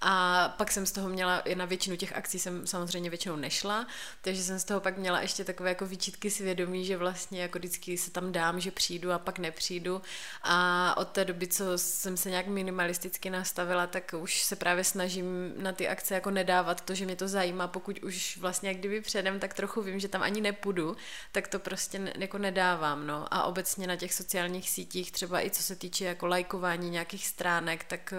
a 0.00 0.48
pak 0.58 0.72
jsem 0.72 0.86
z 0.86 0.92
toho 0.92 1.08
měla, 1.08 1.42
na 1.54 1.64
většinu 1.64 1.96
těch 1.96 2.16
akcí 2.16 2.38
jsem 2.38 2.66
samozřejmě 2.66 3.10
většinou 3.10 3.36
nešla, 3.36 3.86
takže 4.20 4.42
jsem 4.42 4.58
z 4.58 4.64
toho 4.64 4.80
pak 4.80 4.98
měla 4.98 5.20
ještě 5.20 5.44
takové 5.44 5.68
jako 5.68 5.86
výčitky 5.86 6.30
svědomí, 6.30 6.84
že 6.84 6.96
vlastně 6.96 7.42
jako 7.42 7.58
vždycky 7.58 7.98
se 7.98 8.10
tam 8.10 8.32
dám, 8.32 8.60
že 8.60 8.70
přijdu 8.70 9.12
a 9.12 9.18
pak 9.18 9.38
nepřijdu. 9.38 10.02
A 10.42 10.94
od 10.96 11.08
té 11.08 11.24
doby, 11.24 11.46
co 11.46 11.64
jsem 11.78 12.16
se 12.16 12.30
nějak 12.30 12.46
minimalisticky 12.46 13.30
nastavila, 13.30 13.86
tak 13.86 14.14
už 14.18 14.42
se 14.42 14.56
právě 14.56 14.84
snažím 14.84 15.54
na 15.56 15.72
ty 15.72 15.88
akce 15.88 16.14
jako 16.14 16.30
nedávat 16.30 16.80
to, 16.80 16.94
že 16.94 17.04
mě 17.04 17.16
to 17.16 17.28
zajímá, 17.28 17.68
pokud 17.68 18.02
už 18.02 18.36
vlastně 18.36 18.68
jak 18.68 18.78
kdyby 18.78 19.00
předem, 19.00 19.40
tak 19.40 19.54
trochu 19.54 19.82
vím, 19.82 20.00
že 20.00 20.08
tam 20.08 20.22
ani 20.22 20.40
nepůjdu, 20.40 20.96
tak 21.32 21.48
to 21.48 21.58
prostě 21.58 22.12
jako 22.18 22.38
nedávám, 22.38 23.06
no. 23.06 23.26
A 23.30 23.42
obecně 23.42 23.86
na 23.86 23.96
těch 23.96 24.14
sociálních 24.14 24.70
sítích, 24.70 25.12
třeba 25.12 25.44
i 25.46 25.50
co 25.50 25.62
se 25.62 25.76
týče 25.76 26.04
jako 26.04 26.26
lajkování 26.26 26.90
nějakých 26.90 27.26
stránek, 27.26 27.84
tak 27.84 28.14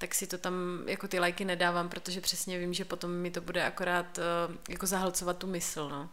tak 0.00 0.14
si 0.14 0.26
to 0.26 0.38
tam 0.38 0.54
jako 0.86 1.08
ty 1.08 1.18
lajky 1.18 1.44
nedávám, 1.44 1.88
protože 1.88 2.20
přesně 2.20 2.58
vím, 2.58 2.74
že 2.74 2.84
potom 2.84 3.10
mi 3.10 3.30
to 3.30 3.40
bude 3.40 3.64
akorát 3.64 4.18
uh, 4.18 4.54
jako 4.68 4.86
zahlcovat 4.86 5.38
tu 5.38 5.46
mysl, 5.46 5.88
no. 5.88 6.08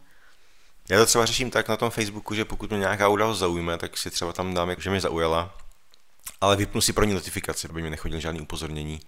Já 0.90 0.98
to 0.98 1.06
třeba 1.06 1.26
řeším 1.26 1.50
tak 1.50 1.68
na 1.68 1.76
tom 1.76 1.90
Facebooku, 1.90 2.34
že 2.34 2.44
pokud 2.44 2.70
mě 2.70 2.78
nějaká 2.78 3.08
událost 3.08 3.38
zaujme, 3.38 3.78
tak 3.78 3.96
si 3.96 4.10
třeba 4.10 4.32
tam 4.32 4.54
dám, 4.54 4.74
že 4.78 4.90
mě 4.90 5.00
zaujala, 5.00 5.58
ale 6.40 6.56
vypnu 6.56 6.80
si 6.80 6.92
pro 6.92 7.04
ní 7.04 7.14
notifikaci, 7.14 7.68
aby 7.68 7.82
mi 7.82 7.90
nechodil 7.90 8.20
žádný 8.20 8.40
upozornění. 8.40 9.00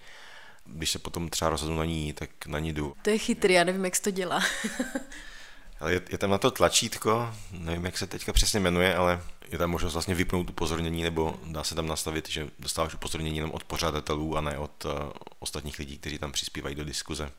Když 0.64 0.90
se 0.90 0.98
potom 0.98 1.28
třeba 1.28 1.50
rozhodnu 1.50 1.78
na 1.78 1.84
ní, 1.84 2.12
tak 2.12 2.46
na 2.46 2.58
ní 2.58 2.72
jdu. 2.72 2.94
To 3.02 3.10
je 3.10 3.18
chytrý, 3.18 3.54
já 3.54 3.64
nevím, 3.64 3.84
jak 3.84 3.96
se 3.96 4.02
to 4.02 4.10
dělá. 4.10 4.42
Ale 5.80 5.92
je, 5.92 6.02
je 6.10 6.18
tam 6.18 6.30
na 6.30 6.38
to 6.38 6.50
tlačítko, 6.50 7.34
nevím, 7.52 7.84
jak 7.84 7.98
se 7.98 8.06
teďka 8.06 8.32
přesně 8.32 8.60
jmenuje, 8.60 8.96
ale 8.96 9.22
je 9.48 9.58
tam 9.58 9.70
možnost 9.70 9.92
vlastně 9.92 10.14
vypnout 10.14 10.50
upozornění, 10.50 11.02
nebo 11.02 11.40
dá 11.44 11.64
se 11.64 11.74
tam 11.74 11.86
nastavit, 11.86 12.28
že 12.28 12.48
dostáváš 12.58 12.94
upozornění 12.94 13.36
jenom 13.36 13.50
od 13.50 13.64
pořadatelů 13.64 14.36
a 14.36 14.40
ne 14.40 14.58
od 14.58 14.84
uh, 14.84 14.92
ostatních 15.38 15.78
lidí, 15.78 15.98
kteří 15.98 16.18
tam 16.18 16.32
přispívají 16.32 16.74
do 16.74 16.84
diskuze. 16.84 17.30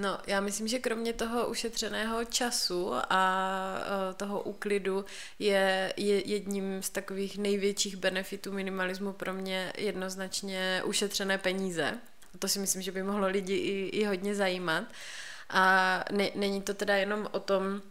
No, 0.00 0.18
já 0.26 0.40
myslím, 0.40 0.68
že 0.68 0.78
kromě 0.78 1.12
toho 1.12 1.48
ušetřeného 1.48 2.24
času 2.24 2.92
a 2.94 3.74
uh, 4.08 4.14
toho 4.14 4.40
úklidu 4.40 5.04
je, 5.38 5.92
je 5.96 6.28
jedním 6.30 6.82
z 6.82 6.90
takových 6.90 7.38
největších 7.38 7.96
benefitů 7.96 8.52
minimalismu 8.52 9.12
pro 9.12 9.32
mě 9.32 9.72
jednoznačně 9.78 10.82
ušetřené 10.84 11.38
peníze. 11.38 11.98
To 12.38 12.48
si 12.48 12.58
myslím, 12.58 12.82
že 12.82 12.92
by 12.92 13.02
mohlo 13.02 13.26
lidi 13.26 13.54
i, 13.54 13.88
i 13.88 14.04
hodně 14.04 14.34
zajímat. 14.34 14.84
A 15.50 16.04
ne, 16.12 16.30
není 16.34 16.62
to 16.62 16.74
teda 16.74 16.96
jenom 16.96 17.28
o 17.32 17.40
tom, 17.40 17.82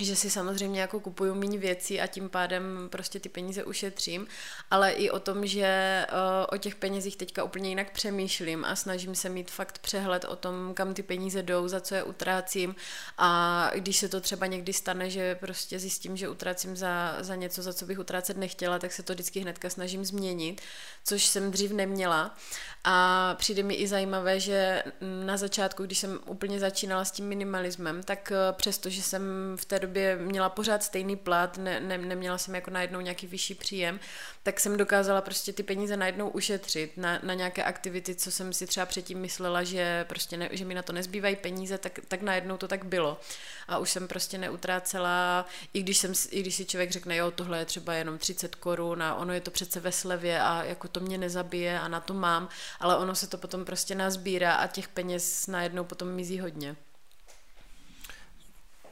že 0.00 0.16
si 0.16 0.30
samozřejmě 0.30 0.80
jako 0.80 1.00
kupuju 1.00 1.34
méně 1.34 1.58
věcí 1.58 2.00
a 2.00 2.06
tím 2.06 2.28
pádem 2.28 2.88
prostě 2.90 3.20
ty 3.20 3.28
peníze 3.28 3.64
ušetřím, 3.64 4.26
ale 4.70 4.90
i 4.90 5.10
o 5.10 5.20
tom, 5.20 5.46
že 5.46 6.06
uh, 6.12 6.46
o 6.54 6.56
těch 6.56 6.74
penězích 6.74 7.16
teďka 7.16 7.44
úplně 7.44 7.68
jinak 7.68 7.92
přemýšlím 7.92 8.64
a 8.64 8.76
snažím 8.76 9.14
se 9.14 9.28
mít 9.28 9.50
fakt 9.50 9.78
přehled 9.78 10.24
o 10.24 10.36
tom, 10.36 10.74
kam 10.74 10.94
ty 10.94 11.02
peníze 11.02 11.42
jdou, 11.42 11.68
za 11.68 11.80
co 11.80 11.94
je 11.94 12.02
utrácím. 12.02 12.74
A 13.18 13.70
když 13.74 13.96
se 13.96 14.08
to 14.08 14.20
třeba 14.20 14.46
někdy 14.46 14.72
stane, 14.72 15.10
že 15.10 15.34
prostě 15.34 15.78
zjistím, 15.78 16.16
že 16.16 16.28
utrácím 16.28 16.76
za, 16.76 17.16
za 17.20 17.34
něco, 17.34 17.62
za 17.62 17.72
co 17.72 17.86
bych 17.86 17.98
utrácet 17.98 18.36
nechtěla, 18.36 18.78
tak 18.78 18.92
se 18.92 19.02
to 19.02 19.12
vždycky 19.12 19.40
hnedka 19.40 19.70
snažím 19.70 20.04
změnit, 20.04 20.60
což 21.04 21.26
jsem 21.26 21.50
dřív 21.50 21.72
neměla. 21.72 22.36
A 22.84 23.34
přijde 23.38 23.62
mi 23.62 23.74
i 23.74 23.88
zajímavé, 23.88 24.40
že 24.40 24.82
na 25.24 25.36
začátku, 25.36 25.82
když 25.82 25.98
jsem 25.98 26.18
úplně 26.26 26.60
začínala 26.60 27.04
s 27.04 27.10
tím 27.10 27.28
minimalismem, 27.28 28.02
tak 28.02 28.32
uh, 28.32 28.56
přesto, 28.56 28.88
že 28.90 29.02
jsem 29.02 29.22
v 29.56 29.64
té 29.64 29.78
době 29.78 29.89
době 29.90 30.16
měla 30.16 30.48
pořád 30.48 30.82
stejný 30.82 31.16
plat, 31.16 31.58
ne, 31.58 31.80
ne, 31.80 31.98
neměla 31.98 32.38
jsem 32.38 32.54
jako 32.54 32.70
najednou 32.70 33.00
nějaký 33.00 33.26
vyšší 33.26 33.54
příjem, 33.54 34.00
tak 34.42 34.60
jsem 34.60 34.76
dokázala 34.76 35.20
prostě 35.20 35.52
ty 35.52 35.62
peníze 35.62 35.96
najednou 35.96 36.28
ušetřit 36.28 36.96
na, 36.96 37.18
na 37.22 37.34
nějaké 37.34 37.64
aktivity, 37.64 38.14
co 38.14 38.30
jsem 38.30 38.52
si 38.52 38.66
třeba 38.66 38.86
předtím 38.86 39.18
myslela, 39.18 39.62
že 39.62 40.04
prostě 40.08 40.36
ne, 40.36 40.48
že 40.52 40.64
mi 40.64 40.74
na 40.74 40.82
to 40.82 40.92
nezbývají 40.92 41.36
peníze, 41.36 41.78
tak, 41.78 42.00
tak 42.08 42.22
najednou 42.22 42.56
to 42.56 42.68
tak 42.68 42.84
bylo. 42.84 43.20
A 43.68 43.78
už 43.78 43.90
jsem 43.90 44.08
prostě 44.08 44.38
neutrácela, 44.38 45.46
i 45.74 45.82
když, 45.82 45.98
jsem, 45.98 46.12
i 46.30 46.40
když 46.40 46.54
si 46.54 46.64
člověk 46.64 46.90
řekne, 46.90 47.16
jo, 47.16 47.30
tohle 47.30 47.58
je 47.58 47.64
třeba 47.64 47.94
jenom 47.94 48.18
30 48.18 48.54
korun 48.54 49.02
a 49.02 49.14
ono 49.14 49.32
je 49.32 49.40
to 49.40 49.50
přece 49.50 49.80
ve 49.80 49.92
slevě 49.92 50.40
a 50.40 50.64
jako 50.64 50.88
to 50.88 51.00
mě 51.00 51.18
nezabije 51.18 51.80
a 51.80 51.88
na 51.88 52.00
to 52.00 52.14
mám, 52.14 52.48
ale 52.80 52.96
ono 52.96 53.14
se 53.14 53.26
to 53.26 53.38
potom 53.38 53.64
prostě 53.64 53.94
nazbírá 53.94 54.54
a 54.54 54.66
těch 54.66 54.88
peněz 54.88 55.46
najednou 55.46 55.84
potom 55.84 56.08
mizí 56.08 56.40
hodně. 56.40 56.76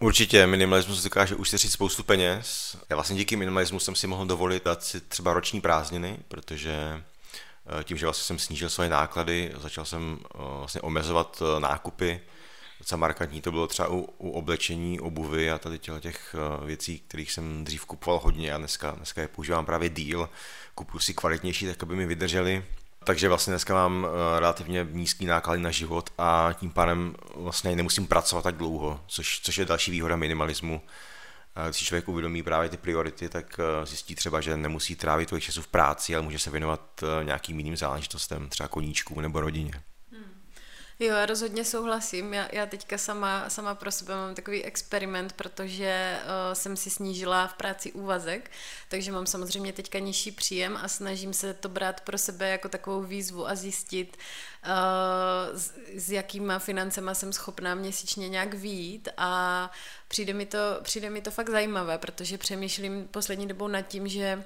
Určitě, 0.01 0.47
minimalismus 0.47 1.03
dokáže 1.03 1.35
ušetřit 1.35 1.73
spoustu 1.73 2.03
peněz. 2.03 2.77
Já 2.91 2.97
vlastně 2.97 3.17
díky 3.17 3.37
minimalismu 3.37 3.81
jsem 3.81 3.95
si 3.95 4.07
mohl 4.07 4.27
dovolit 4.27 4.65
dát 4.65 4.83
si 4.83 5.01
třeba 5.01 5.33
roční 5.33 5.61
prázdniny, 5.61 6.19
protože 6.29 7.03
eh, 7.81 7.85
tím, 7.85 7.97
že 7.97 8.07
vlastně 8.07 8.25
jsem 8.25 8.39
snížil 8.39 8.71
svoje 8.71 8.89
náklady, 8.89 9.53
začal 9.61 9.85
jsem 9.85 10.19
eh, 10.23 10.39
vlastně 10.39 10.81
omezovat 10.81 11.43
eh, 11.43 11.61
nákupy. 11.61 12.21
Docela 12.79 12.99
markantní 12.99 13.41
to 13.41 13.51
bylo 13.51 13.67
třeba 13.67 13.89
u, 13.89 14.09
u 14.19 14.31
oblečení, 14.31 15.01
obuvy 15.01 15.51
a 15.51 15.59
tady 15.59 15.79
těch 15.79 16.35
věcí, 16.65 16.99
kterých 16.99 17.33
jsem 17.33 17.65
dřív 17.65 17.85
kupoval 17.85 18.21
hodně 18.25 18.53
a 18.53 18.59
dneska, 18.59 18.91
dneska 18.91 19.21
je 19.21 19.29
používám 19.29 19.67
právě 19.67 19.89
díl. 19.89 20.29
Kupuju 20.75 21.01
si 21.01 21.15
kvalitnější, 21.15 21.67
tak 21.67 21.83
aby 21.83 21.97
mi 21.97 22.07
vydrželi 22.07 22.65
takže 23.05 23.29
vlastně 23.29 23.51
dneska 23.51 23.75
mám 23.75 24.07
eh, 24.07 24.41
relativně 24.41 24.87
nízký 24.91 25.27
náklady 25.27 25.61
na 25.61 25.71
život 25.71 26.11
a 26.19 26.51
tím 26.61 26.71
pádem 26.71 27.15
vlastně 27.37 27.77
nemusím 27.77 28.07
pracovat 28.07 28.43
tak 28.43 28.57
dlouho, 28.57 29.01
což, 29.07 29.41
což 29.41 29.59
je 29.59 29.65
další 29.65 29.91
výhoda 29.91 30.17
minimalismu. 30.17 30.83
Když 31.65 31.77
si 31.77 31.85
člověk 31.85 32.09
uvědomí 32.09 32.43
právě 32.43 32.69
ty 32.69 32.77
priority, 32.77 33.29
tak 33.29 33.61
eh, 33.61 33.87
zjistí 33.87 34.15
třeba, 34.15 34.41
že 34.41 34.57
nemusí 34.57 34.97
trávit 34.97 35.29
tolik 35.29 35.45
času 35.45 35.63
v 35.63 35.67
práci, 35.67 36.15
ale 36.15 36.25
může 36.25 36.39
se 36.39 36.51
věnovat 36.51 37.03
eh, 37.03 37.25
nějakým 37.25 37.59
jiným 37.59 37.77
záležitostem, 37.77 38.49
třeba 38.49 38.69
koníčkům 38.69 39.23
nebo 39.23 39.41
rodině. 39.41 39.73
Jo, 41.01 41.15
já 41.15 41.27
rozhodně 41.27 41.65
souhlasím. 41.65 42.35
Já, 42.35 42.49
já 42.53 42.67
teďka 42.67 42.99
sama, 42.99 43.51
sama 43.51 43.75
pro 43.75 43.91
sebe 43.93 44.15
mám 44.15 44.35
takový 44.35 44.65
experiment, 44.65 45.33
protože 45.33 46.19
uh, 46.23 46.55
jsem 46.55 46.77
si 46.77 46.91
snížila 46.91 47.47
v 47.47 47.55
práci 47.55 47.93
úvazek, 47.93 48.51
takže 48.89 49.13
mám 49.13 49.27
samozřejmě 49.27 49.73
teďka 49.73 49.99
nižší 49.99 50.31
příjem 50.33 50.77
a 50.77 50.89
snažím 50.89 51.33
se 51.33 51.55
to 51.55 51.69
brát 51.69 52.01
pro 52.01 52.19
sebe 52.19 52.49
jako 52.49 52.69
takovou 52.69 53.03
výzvu 53.03 53.49
a 53.49 53.55
zjistit, 53.55 54.17
uh, 54.67 55.59
s, 55.59 55.73
s 55.95 56.11
jakýma 56.11 56.59
financema 56.59 57.15
jsem 57.15 57.33
schopná 57.33 57.75
měsíčně 57.75 58.29
nějak 58.29 58.55
výjít 58.55 59.09
a 59.17 59.71
přijde 60.09 60.33
mi 60.33 60.47
to, 60.47 60.59
přijde 60.83 61.11
mi 61.11 61.23
to 61.23 61.31
fakt 61.31 61.51
zajímavé, 61.51 61.99
protože 61.99 62.39
přemýšlím 62.39 63.09
poslední 63.09 63.47
dobou 63.49 63.69
nad 63.69 63.83
tím, 63.83 64.09
že 64.09 64.45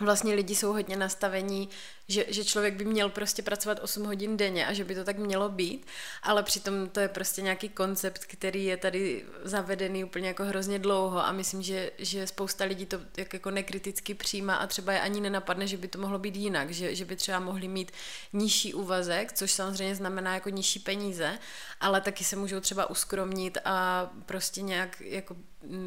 vlastně 0.00 0.34
lidi 0.34 0.54
jsou 0.54 0.72
hodně 0.72 0.96
nastavení, 0.96 1.68
že, 2.10 2.24
že 2.28 2.44
člověk 2.44 2.74
by 2.74 2.84
měl 2.84 3.08
prostě 3.08 3.42
pracovat 3.42 3.78
8 3.82 4.04
hodin 4.04 4.36
denně 4.36 4.66
a 4.66 4.72
že 4.72 4.84
by 4.84 4.94
to 4.94 5.04
tak 5.04 5.18
mělo 5.18 5.48
být, 5.48 5.86
ale 6.22 6.42
přitom 6.42 6.88
to 6.88 7.00
je 7.00 7.08
prostě 7.08 7.42
nějaký 7.42 7.68
koncept, 7.68 8.24
který 8.24 8.64
je 8.64 8.76
tady 8.76 9.24
zavedený 9.42 10.04
úplně 10.04 10.28
jako 10.28 10.44
hrozně 10.44 10.78
dlouho 10.78 11.26
a 11.26 11.32
myslím, 11.32 11.62
že, 11.62 11.90
že 11.98 12.26
spousta 12.26 12.64
lidí 12.64 12.86
to 12.86 13.00
jak 13.16 13.32
jako 13.32 13.50
nekriticky 13.50 14.14
přijímá 14.14 14.54
a 14.54 14.66
třeba 14.66 14.92
je 14.92 15.00
ani 15.00 15.20
nenapadne, 15.20 15.66
že 15.66 15.76
by 15.76 15.88
to 15.88 15.98
mohlo 15.98 16.18
být 16.18 16.36
jinak, 16.36 16.70
že, 16.70 16.94
že 16.94 17.04
by 17.04 17.16
třeba 17.16 17.40
mohli 17.40 17.68
mít 17.68 17.92
nižší 18.32 18.74
úvazek, 18.74 19.32
což 19.32 19.52
samozřejmě 19.52 19.94
znamená 19.94 20.34
jako 20.34 20.48
nižší 20.48 20.78
peníze, 20.78 21.38
ale 21.80 22.00
taky 22.00 22.24
se 22.24 22.36
můžou 22.36 22.60
třeba 22.60 22.90
uskromnit 22.90 23.58
a 23.64 24.10
prostě 24.26 24.62
nějak 24.62 25.00
jako 25.00 25.36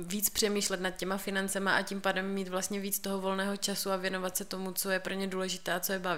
víc 0.03 0.30
přemýšlet 0.30 0.82
nad 0.82 0.92
těma 0.92 1.18
financema 1.18 1.75
a 1.75 1.82
tím 1.82 2.01
pádem 2.01 2.34
mít 2.34 2.48
vlastně 2.48 2.80
víc 2.80 3.00
toho 3.00 3.22
volného 3.22 3.58
času 3.58 3.92
a 3.92 3.96
věnovat 3.96 4.38
se 4.38 4.46
tomu, 4.46 4.72
co 4.72 4.89
je 4.89 5.00
pro 5.00 5.13
ně 5.13 5.27
důležité 5.27 5.74
a 5.74 5.80
co 5.80 5.94
je 5.94 6.00
baví. 6.00 6.12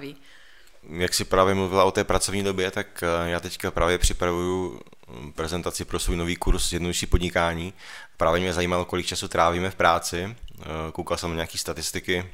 Jak 0.89 1.13
si 1.13 1.25
právě 1.25 1.55
mluvila 1.55 1.83
o 1.83 1.91
té 1.91 2.03
pracovní 2.03 2.43
době, 2.43 2.71
tak 2.71 3.03
eh, 3.03 3.29
já 3.29 3.39
teďka 3.39 3.71
právě 3.71 3.97
připravuju 3.97 4.81
hm, 5.07 5.31
prezentaci 5.31 5.85
pro 5.85 5.99
svůj 5.99 6.17
nový 6.17 6.35
kurz 6.35 6.73
Jednodušší 6.73 7.05
podnikání. 7.05 7.73
Právě 8.17 8.41
mě 8.41 8.53
zajímalo, 8.53 8.85
kolik 8.85 9.05
času 9.05 9.27
trávíme 9.27 9.69
v 9.69 9.75
práci. 9.75 10.35
Eh, 10.61 10.65
koukal 10.91 11.17
jsem 11.17 11.29
na 11.29 11.35
nějaké 11.35 11.57
statistiky 11.57 12.29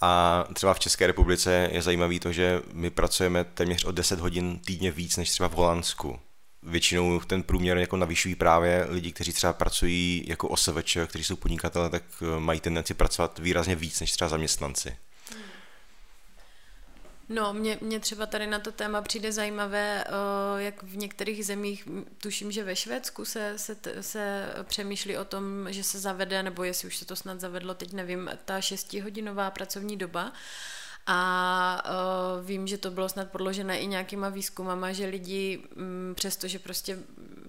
a 0.00 0.44
třeba 0.54 0.74
v 0.74 0.80
České 0.80 1.06
republice 1.06 1.68
je 1.72 1.82
zajímavé 1.82 2.20
to, 2.20 2.32
že 2.32 2.62
my 2.72 2.90
pracujeme 2.90 3.44
téměř 3.44 3.84
o 3.84 3.92
10 3.92 4.20
hodin 4.20 4.58
týdně 4.58 4.90
víc 4.90 5.16
než 5.16 5.30
třeba 5.30 5.48
v 5.48 5.52
Holandsku 5.52 6.18
většinou 6.64 7.20
ten 7.20 7.42
průměr 7.42 7.78
jako 7.78 7.96
navyšují 7.96 8.34
právě 8.34 8.86
lidi, 8.88 9.12
kteří 9.12 9.32
třeba 9.32 9.52
pracují 9.52 10.24
jako 10.26 10.48
OSVČ, 10.48 10.96
kteří 11.06 11.24
jsou 11.24 11.36
podnikatele, 11.36 11.90
tak 11.90 12.02
eh, 12.22 12.40
mají 12.40 12.60
tendenci 12.60 12.94
pracovat 12.94 13.38
výrazně 13.38 13.76
víc 13.76 14.00
než 14.00 14.12
třeba 14.12 14.28
zaměstnanci. 14.28 14.96
No, 17.28 17.54
mě, 17.54 17.78
mě 17.80 18.00
třeba 18.00 18.26
tady 18.26 18.46
na 18.46 18.58
to 18.58 18.72
téma 18.72 19.02
přijde 19.02 19.32
zajímavé, 19.32 20.04
jak 20.56 20.82
v 20.82 20.96
některých 20.96 21.46
zemích, 21.46 21.88
tuším, 22.22 22.52
že 22.52 22.64
ve 22.64 22.76
Švédsku 22.76 23.24
se, 23.24 23.52
se, 23.56 23.76
se 24.00 24.54
přemýšlí 24.62 25.16
o 25.16 25.24
tom, 25.24 25.66
že 25.70 25.84
se 25.84 25.98
zavede, 25.98 26.42
nebo 26.42 26.64
jestli 26.64 26.88
už 26.88 26.96
se 26.96 27.04
to 27.04 27.16
snad 27.16 27.40
zavedlo, 27.40 27.74
teď 27.74 27.92
nevím, 27.92 28.30
ta 28.44 28.60
šestihodinová 28.60 29.50
pracovní 29.50 29.96
doba. 29.96 30.32
A 31.06 31.82
uh, 31.86 32.46
vím, 32.46 32.66
že 32.66 32.78
to 32.78 32.90
bylo 32.90 33.08
snad 33.08 33.30
podložené 33.30 33.78
i 33.78 33.86
nějakýma 33.86 34.28
výzkumama, 34.28 34.92
že 34.92 35.06
lidi, 35.06 35.62
přestože 36.14 36.58
prostě 36.58 36.98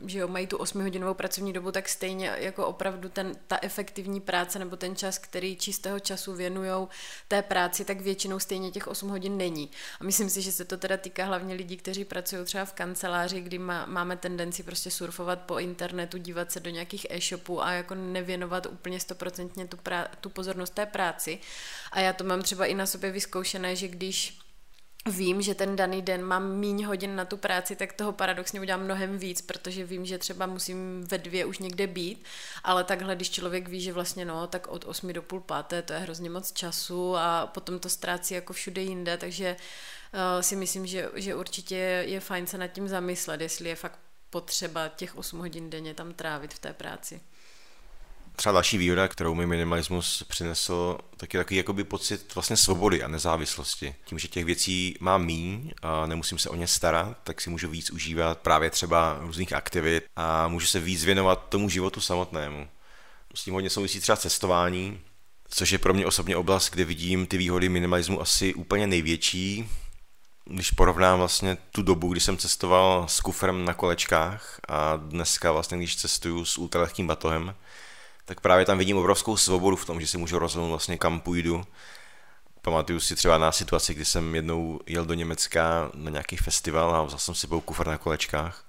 že 0.09 0.19
jo, 0.19 0.27
mají 0.27 0.47
tu 0.47 0.57
8-hodinovou 0.57 1.13
pracovní 1.13 1.53
dobu, 1.53 1.71
tak 1.71 1.89
stejně 1.89 2.35
jako 2.37 2.67
opravdu 2.67 3.09
ten, 3.09 3.31
ta 3.47 3.59
efektivní 3.61 4.21
práce 4.21 4.59
nebo 4.59 4.75
ten 4.75 4.95
čas, 4.95 5.17
který 5.17 5.55
čistého 5.55 5.99
času 5.99 6.33
věnují 6.33 6.87
té 7.27 7.41
práci, 7.41 7.85
tak 7.85 8.01
většinou 8.01 8.39
stejně 8.39 8.71
těch 8.71 8.87
8 8.87 9.09
hodin 9.09 9.37
není. 9.37 9.71
A 9.99 10.03
myslím 10.03 10.29
si, 10.29 10.41
že 10.41 10.51
se 10.51 10.65
to 10.65 10.77
teda 10.77 10.97
týká 10.97 11.25
hlavně 11.25 11.55
lidí, 11.55 11.77
kteří 11.77 12.05
pracují 12.05 12.45
třeba 12.45 12.65
v 12.65 12.73
kanceláři, 12.73 13.41
kdy 13.41 13.57
má, 13.59 13.85
máme 13.85 14.17
tendenci 14.17 14.63
prostě 14.63 14.91
surfovat 14.91 15.41
po 15.41 15.59
internetu, 15.59 16.17
dívat 16.17 16.51
se 16.51 16.59
do 16.59 16.69
nějakých 16.69 17.07
e-shopů 17.09 17.63
a 17.63 17.71
jako 17.71 17.95
nevěnovat 17.95 18.65
úplně 18.65 18.99
stoprocentně 18.99 19.67
tu, 19.67 19.77
prá- 19.77 20.07
tu 20.21 20.29
pozornost 20.29 20.73
té 20.73 20.85
práci. 20.85 21.39
A 21.91 21.99
já 21.99 22.13
to 22.13 22.23
mám 22.23 22.41
třeba 22.41 22.65
i 22.65 22.73
na 22.73 22.85
sobě 22.85 23.11
vyzkoušené, 23.11 23.75
že 23.75 23.87
když 23.87 24.44
vím, 25.09 25.41
že 25.41 25.55
ten 25.55 25.75
daný 25.75 26.01
den 26.01 26.23
mám 26.23 26.55
míň 26.55 26.83
hodin 26.83 27.15
na 27.15 27.25
tu 27.25 27.37
práci, 27.37 27.75
tak 27.75 27.93
toho 27.93 28.11
paradoxně 28.11 28.61
udělám 28.61 28.83
mnohem 28.83 29.17
víc, 29.17 29.41
protože 29.41 29.85
vím, 29.85 30.05
že 30.05 30.17
třeba 30.17 30.45
musím 30.45 31.03
ve 31.03 31.17
dvě 31.17 31.45
už 31.45 31.59
někde 31.59 31.87
být, 31.87 32.25
ale 32.63 32.83
takhle, 32.83 33.15
když 33.15 33.29
člověk 33.29 33.67
ví, 33.67 33.81
že 33.81 33.93
vlastně 33.93 34.25
no, 34.25 34.47
tak 34.47 34.67
od 34.67 34.85
8 34.85 35.13
do 35.13 35.21
půl 35.21 35.41
páté, 35.41 35.81
to 35.81 35.93
je 35.93 35.99
hrozně 35.99 36.29
moc 36.29 36.51
času 36.51 37.15
a 37.15 37.47
potom 37.47 37.79
to 37.79 37.89
ztrácí 37.89 38.33
jako 38.33 38.53
všude 38.53 38.81
jinde, 38.81 39.17
takže 39.17 39.55
uh, 40.13 40.41
si 40.41 40.55
myslím, 40.55 40.85
že, 40.85 41.09
že 41.15 41.35
určitě 41.35 41.75
je, 42.05 42.19
fajn 42.19 42.47
se 42.47 42.57
nad 42.57 42.67
tím 42.67 42.87
zamyslet, 42.87 43.41
jestli 43.41 43.69
je 43.69 43.75
fakt 43.75 43.99
potřeba 44.29 44.87
těch 44.87 45.17
8 45.17 45.39
hodin 45.39 45.69
denně 45.69 45.93
tam 45.93 46.13
trávit 46.13 46.53
v 46.53 46.59
té 46.59 46.73
práci. 46.73 47.21
Třeba 48.35 48.53
další 48.53 48.77
výhoda, 48.77 49.07
kterou 49.07 49.35
mi 49.35 49.47
minimalismus 49.47 50.23
přinesl, 50.27 50.97
tak 51.17 51.33
je 51.33 51.39
takový 51.39 51.57
jakoby 51.57 51.83
pocit 51.83 52.35
vlastně 52.35 52.57
svobody 52.57 53.03
a 53.03 53.07
nezávislosti. 53.07 53.95
Tím, 54.05 54.19
že 54.19 54.27
těch 54.27 54.45
věcí 54.45 54.95
mám 54.99 55.25
míň 55.25 55.71
a 55.81 56.05
nemusím 56.05 56.39
se 56.39 56.49
o 56.49 56.55
ně 56.55 56.67
starat, 56.67 57.17
tak 57.23 57.41
si 57.41 57.49
můžu 57.49 57.69
víc 57.69 57.91
užívat 57.91 58.37
právě 58.37 58.69
třeba 58.69 59.17
různých 59.19 59.53
aktivit 59.53 60.05
a 60.15 60.47
můžu 60.47 60.67
se 60.67 60.79
víc 60.79 61.05
věnovat 61.05 61.45
tomu 61.49 61.69
životu 61.69 62.01
samotnému. 62.01 62.67
S 63.35 63.43
tím 63.43 63.53
hodně 63.53 63.69
souvisí 63.69 63.99
třeba 63.99 64.15
cestování, 64.15 65.01
což 65.49 65.71
je 65.71 65.77
pro 65.77 65.93
mě 65.93 66.05
osobně 66.05 66.35
oblast, 66.37 66.69
kde 66.69 66.85
vidím 66.85 67.25
ty 67.25 67.37
výhody 67.37 67.69
minimalismu 67.69 68.21
asi 68.21 68.53
úplně 68.53 68.87
největší, 68.87 69.69
když 70.45 70.71
porovnám 70.71 71.19
vlastně 71.19 71.57
tu 71.71 71.81
dobu, 71.81 72.11
kdy 72.11 72.19
jsem 72.19 72.37
cestoval 72.37 73.07
s 73.07 73.19
kufrem 73.19 73.65
na 73.65 73.73
kolečkách 73.73 74.59
a 74.67 74.95
dneska 74.95 75.51
vlastně, 75.51 75.77
když 75.77 75.95
cestuju 75.95 76.45
s 76.45 76.57
ultralehkým 76.57 77.07
batohem, 77.07 77.55
tak 78.25 78.41
právě 78.41 78.65
tam 78.65 78.77
vidím 78.77 78.97
obrovskou 78.97 79.37
svobodu 79.37 79.75
v 79.75 79.85
tom, 79.85 80.01
že 80.01 80.07
si 80.07 80.17
můžu 80.17 80.39
rozhodnout 80.39 80.69
vlastně 80.69 80.97
kam 80.97 81.19
půjdu. 81.19 81.65
Pamatuju 82.61 82.99
si 82.99 83.15
třeba 83.15 83.37
na 83.37 83.51
situaci, 83.51 83.93
kdy 83.93 84.05
jsem 84.05 84.35
jednou 84.35 84.79
jel 84.85 85.05
do 85.05 85.13
Německa 85.13 85.91
na 85.93 86.11
nějaký 86.11 86.37
festival 86.37 86.95
a 86.95 87.03
vzal 87.03 87.19
jsem 87.19 87.35
si 87.35 87.47
kufr 87.47 87.87
na 87.87 87.97
kolečkách, 87.97 88.65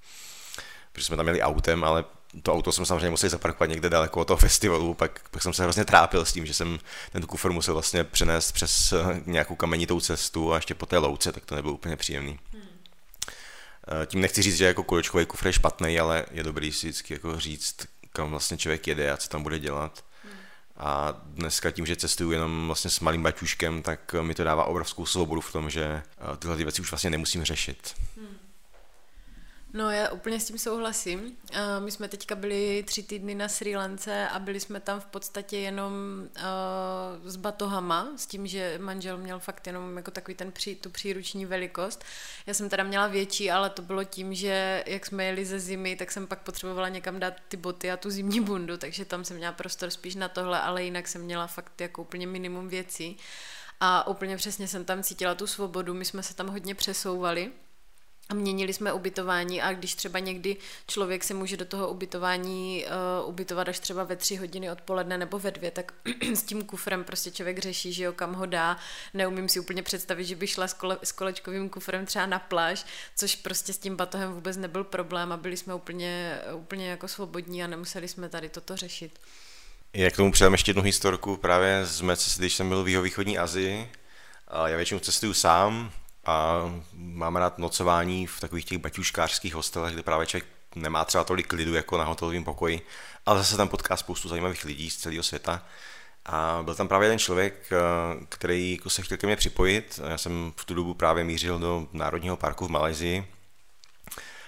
protože 0.92 1.06
jsme 1.06 1.16
tam 1.16 1.26
jeli 1.26 1.42
autem, 1.42 1.84
ale 1.84 2.04
to 2.42 2.52
auto 2.52 2.72
jsem 2.72 2.86
samozřejmě 2.86 3.10
musel 3.10 3.30
zaparkovat 3.30 3.70
někde 3.70 3.90
daleko 3.90 4.20
od 4.20 4.24
toho 4.24 4.38
festivalu, 4.38 4.94
pak, 4.94 5.28
pak 5.30 5.42
jsem 5.42 5.52
se 5.52 5.62
hrozně 5.62 5.84
trápil 5.84 6.24
s 6.24 6.32
tím, 6.32 6.46
že 6.46 6.54
jsem 6.54 6.78
ten 7.12 7.22
kufr 7.22 7.50
musel 7.50 7.74
vlastně 7.74 8.04
přenést 8.04 8.52
přes 8.52 8.92
eh, 8.92 9.22
nějakou 9.26 9.54
kamenitou 9.54 10.00
cestu 10.00 10.52
a 10.52 10.56
ještě 10.56 10.74
po 10.74 10.86
té 10.86 10.98
louce, 10.98 11.32
tak 11.32 11.44
to 11.44 11.54
nebylo 11.54 11.74
úplně 11.74 11.96
příjemný. 11.96 12.38
Hmm. 12.52 12.62
Eh, 14.02 14.06
tím 14.06 14.20
nechci 14.20 14.42
říct, 14.42 14.56
že 14.56 14.64
jako 14.64 14.82
kolečkový 14.82 15.26
kufr 15.26 15.46
je 15.46 15.52
špatný, 15.52 16.00
ale 16.00 16.24
je 16.30 16.42
dobrý 16.42 16.72
si 16.72 16.86
vždycky 16.86 17.14
jako 17.14 17.40
říct, 17.40 17.76
kam 18.16 18.30
vlastně 18.30 18.56
člověk 18.56 18.86
jede 18.86 19.12
a 19.12 19.16
co 19.16 19.28
tam 19.28 19.42
bude 19.42 19.58
dělat. 19.58 20.04
Hmm. 20.24 20.32
A 20.76 21.20
dneska 21.24 21.70
tím, 21.70 21.86
že 21.86 21.96
cestuju 21.96 22.30
jenom 22.30 22.66
vlastně 22.66 22.90
s 22.90 23.00
malým 23.00 23.22
baťuškem, 23.22 23.82
tak 23.82 24.14
mi 24.20 24.34
to 24.34 24.44
dává 24.44 24.64
obrovskou 24.64 25.06
svobodu 25.06 25.40
v 25.40 25.52
tom, 25.52 25.70
že 25.70 25.84
eh, 25.84 26.36
tyhle 26.36 26.56
věci 26.56 26.82
už 26.82 26.90
vlastně 26.90 27.10
nemusím 27.10 27.44
řešit. 27.44 27.94
Hmm. 28.16 28.36
No 29.76 29.90
já 29.90 30.10
úplně 30.10 30.40
s 30.40 30.46
tím 30.46 30.58
souhlasím. 30.58 31.36
My 31.78 31.90
jsme 31.90 32.08
teďka 32.08 32.34
byli 32.34 32.84
tři 32.86 33.02
týdny 33.02 33.34
na 33.34 33.48
Sri 33.48 33.76
Lance 33.76 34.28
a 34.28 34.38
byli 34.38 34.60
jsme 34.60 34.80
tam 34.80 35.00
v 35.00 35.06
podstatě 35.06 35.58
jenom 35.58 35.92
uh, 36.22 37.28
s 37.28 37.36
batohama, 37.36 38.08
s 38.16 38.26
tím, 38.26 38.46
že 38.46 38.78
manžel 38.78 39.18
měl 39.18 39.38
fakt 39.38 39.66
jenom 39.66 39.96
jako 39.96 40.10
takový 40.10 40.34
ten 40.34 40.52
pří, 40.52 40.74
tu 40.74 40.90
příruční 40.90 41.46
velikost. 41.46 42.04
Já 42.46 42.54
jsem 42.54 42.68
teda 42.68 42.84
měla 42.84 43.06
větší, 43.06 43.50
ale 43.50 43.70
to 43.70 43.82
bylo 43.82 44.04
tím, 44.04 44.34
že 44.34 44.84
jak 44.86 45.06
jsme 45.06 45.24
jeli 45.24 45.44
ze 45.44 45.60
zimy, 45.60 45.96
tak 45.96 46.12
jsem 46.12 46.26
pak 46.26 46.38
potřebovala 46.38 46.88
někam 46.88 47.20
dát 47.20 47.34
ty 47.48 47.56
boty 47.56 47.90
a 47.90 47.96
tu 47.96 48.10
zimní 48.10 48.40
bundu, 48.40 48.76
takže 48.76 49.04
tam 49.04 49.24
jsem 49.24 49.36
měla 49.36 49.52
prostor 49.52 49.90
spíš 49.90 50.14
na 50.14 50.28
tohle, 50.28 50.60
ale 50.60 50.84
jinak 50.84 51.08
jsem 51.08 51.22
měla 51.22 51.46
fakt 51.46 51.80
jako 51.80 52.02
úplně 52.02 52.26
minimum 52.26 52.68
věcí. 52.68 53.16
A 53.80 54.06
úplně 54.06 54.36
přesně 54.36 54.68
jsem 54.68 54.84
tam 54.84 55.02
cítila 55.02 55.34
tu 55.34 55.46
svobodu, 55.46 55.94
my 55.94 56.04
jsme 56.04 56.22
se 56.22 56.34
tam 56.34 56.48
hodně 56.48 56.74
přesouvali, 56.74 57.52
a 58.28 58.34
měnili 58.34 58.72
jsme 58.72 58.92
ubytování 58.92 59.62
a 59.62 59.72
když 59.72 59.94
třeba 59.94 60.18
někdy 60.18 60.56
člověk 60.86 61.24
se 61.24 61.34
může 61.34 61.56
do 61.56 61.64
toho 61.64 61.88
ubytování 61.88 62.84
uh, 63.22 63.28
ubytovat 63.28 63.68
až 63.68 63.78
třeba 63.78 64.04
ve 64.04 64.16
tři 64.16 64.36
hodiny 64.36 64.70
odpoledne 64.70 65.18
nebo 65.18 65.38
ve 65.38 65.50
dvě, 65.50 65.70
tak 65.70 65.92
s 66.34 66.42
tím 66.42 66.64
kufrem 66.64 67.04
prostě 67.04 67.30
člověk 67.30 67.58
řeší, 67.58 67.92
že 67.92 68.04
jo, 68.04 68.12
kam 68.12 68.34
ho 68.34 68.46
dá. 68.46 68.76
Neumím 69.14 69.48
si 69.48 69.60
úplně 69.60 69.82
představit, 69.82 70.24
že 70.24 70.36
by 70.36 70.46
šla 70.46 70.68
s, 70.68 70.72
kole, 70.72 70.98
s 71.02 71.12
kolečkovým 71.12 71.68
kufrem 71.68 72.06
třeba 72.06 72.26
na 72.26 72.38
pláž, 72.38 72.86
což 73.16 73.36
prostě 73.36 73.72
s 73.72 73.78
tím 73.78 73.96
batohem 73.96 74.32
vůbec 74.32 74.56
nebyl 74.56 74.84
problém 74.84 75.32
a 75.32 75.36
byli 75.36 75.56
jsme 75.56 75.74
úplně, 75.74 76.38
úplně 76.54 76.88
jako 76.90 77.08
svobodní 77.08 77.64
a 77.64 77.66
nemuseli 77.66 78.08
jsme 78.08 78.28
tady 78.28 78.48
toto 78.48 78.76
řešit. 78.76 79.18
Jak 79.92 80.12
k 80.12 80.16
tomu 80.16 80.32
přidám 80.32 80.52
ještě 80.52 80.70
jednu 80.70 80.82
historku 80.82 81.36
právě 81.36 81.86
z 81.86 82.00
mé 82.00 82.16
cesty, 82.16 82.40
když 82.40 82.54
jsem 82.54 82.68
byl 82.68 82.84
v 82.84 82.88
jihovýchodní 82.88 83.38
Azii. 83.38 83.90
Já 84.66 84.76
většinou 84.76 85.00
cestuju 85.00 85.34
sám, 85.34 85.92
a 86.26 86.62
mám 86.92 87.36
rád 87.36 87.58
nocování 87.58 88.26
v 88.26 88.40
takových 88.40 88.64
těch 88.64 88.78
baťuškářských 88.78 89.54
hostelech, 89.54 89.94
kde 89.94 90.02
právě 90.02 90.26
člověk 90.26 90.46
nemá 90.74 91.04
třeba 91.04 91.24
tolik 91.24 91.46
klidu 91.46 91.74
jako 91.74 91.98
na 91.98 92.04
hotelovém 92.04 92.44
pokoji, 92.44 92.86
ale 93.26 93.38
zase 93.38 93.56
tam 93.56 93.68
potká 93.68 93.96
spoustu 93.96 94.28
zajímavých 94.28 94.64
lidí 94.64 94.90
z 94.90 94.96
celého 94.96 95.22
světa. 95.22 95.62
A 96.26 96.60
byl 96.62 96.74
tam 96.74 96.88
právě 96.88 97.06
jeden 97.06 97.18
člověk, 97.18 97.72
eh, 97.72 97.76
který 98.28 98.72
jako 98.72 98.90
se 98.90 99.02
chtěl 99.02 99.16
ke 99.16 99.26
mně 99.26 99.36
připojit. 99.36 100.00
Já 100.08 100.18
jsem 100.18 100.52
v 100.56 100.64
tu 100.64 100.74
dobu 100.74 100.94
právě 100.94 101.24
mířil 101.24 101.58
do 101.58 101.86
Národního 101.92 102.36
parku 102.36 102.66
v 102.66 102.70
Malajzii. 102.70 103.26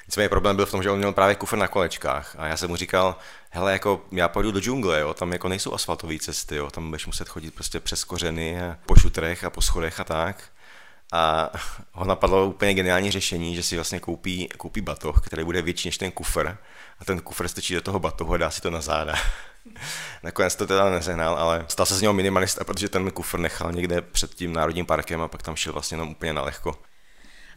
Nicméně 0.06 0.28
problém 0.28 0.56
byl 0.56 0.66
v 0.66 0.70
tom, 0.70 0.82
že 0.82 0.90
on 0.90 0.98
měl 0.98 1.12
právě 1.12 1.34
kufr 1.34 1.56
na 1.56 1.68
kolečkách 1.68 2.36
a 2.38 2.46
já 2.46 2.56
jsem 2.56 2.70
mu 2.70 2.76
říkal, 2.76 3.16
hele, 3.50 3.72
jako 3.72 4.04
já 4.12 4.28
půjdu 4.28 4.52
do 4.52 4.60
džungle, 4.60 5.00
jo, 5.00 5.14
tam 5.14 5.32
jako 5.32 5.48
nejsou 5.48 5.74
asfaltové 5.74 6.18
cesty, 6.18 6.56
jo, 6.56 6.70
tam 6.70 6.86
budeš 6.86 7.06
muset 7.06 7.28
chodit 7.28 7.54
prostě 7.54 7.80
přes 7.80 8.04
kořeny 8.04 8.56
po 8.86 8.96
šutrech 8.96 9.44
a 9.44 9.50
po 9.50 9.62
schodech 9.62 10.00
a 10.00 10.04
tak 10.04 10.50
a 11.12 11.50
ho 11.92 12.04
napadlo 12.04 12.46
úplně 12.46 12.74
geniální 12.74 13.10
řešení, 13.10 13.56
že 13.56 13.62
si 13.62 13.74
vlastně 13.74 14.00
koupí, 14.00 14.48
koupí 14.56 14.80
batoh, 14.80 15.26
který 15.26 15.44
bude 15.44 15.62
větší 15.62 15.88
než 15.88 15.98
ten 15.98 16.10
kufr 16.10 16.56
a 16.98 17.04
ten 17.04 17.20
kufr 17.20 17.48
strčí 17.48 17.74
do 17.74 17.80
toho 17.80 17.98
batohu 17.98 18.34
a 18.34 18.36
dá 18.36 18.50
si 18.50 18.60
to 18.60 18.70
na 18.70 18.80
záda. 18.80 19.14
Nakonec 20.22 20.56
to 20.56 20.66
teda 20.66 20.90
nezehnal, 20.90 21.34
ale 21.34 21.64
stal 21.68 21.86
se 21.86 21.94
z 21.94 22.00
něho 22.00 22.14
minimalista, 22.14 22.64
protože 22.64 22.88
ten 22.88 23.10
kufr 23.10 23.38
nechal 23.38 23.72
někde 23.72 24.02
před 24.02 24.34
tím 24.34 24.52
národním 24.52 24.86
parkem 24.86 25.20
a 25.20 25.28
pak 25.28 25.42
tam 25.42 25.56
šel 25.56 25.72
vlastně 25.72 25.94
jenom 25.94 26.08
úplně 26.08 26.32
na 26.32 26.42
lehko. 26.42 26.78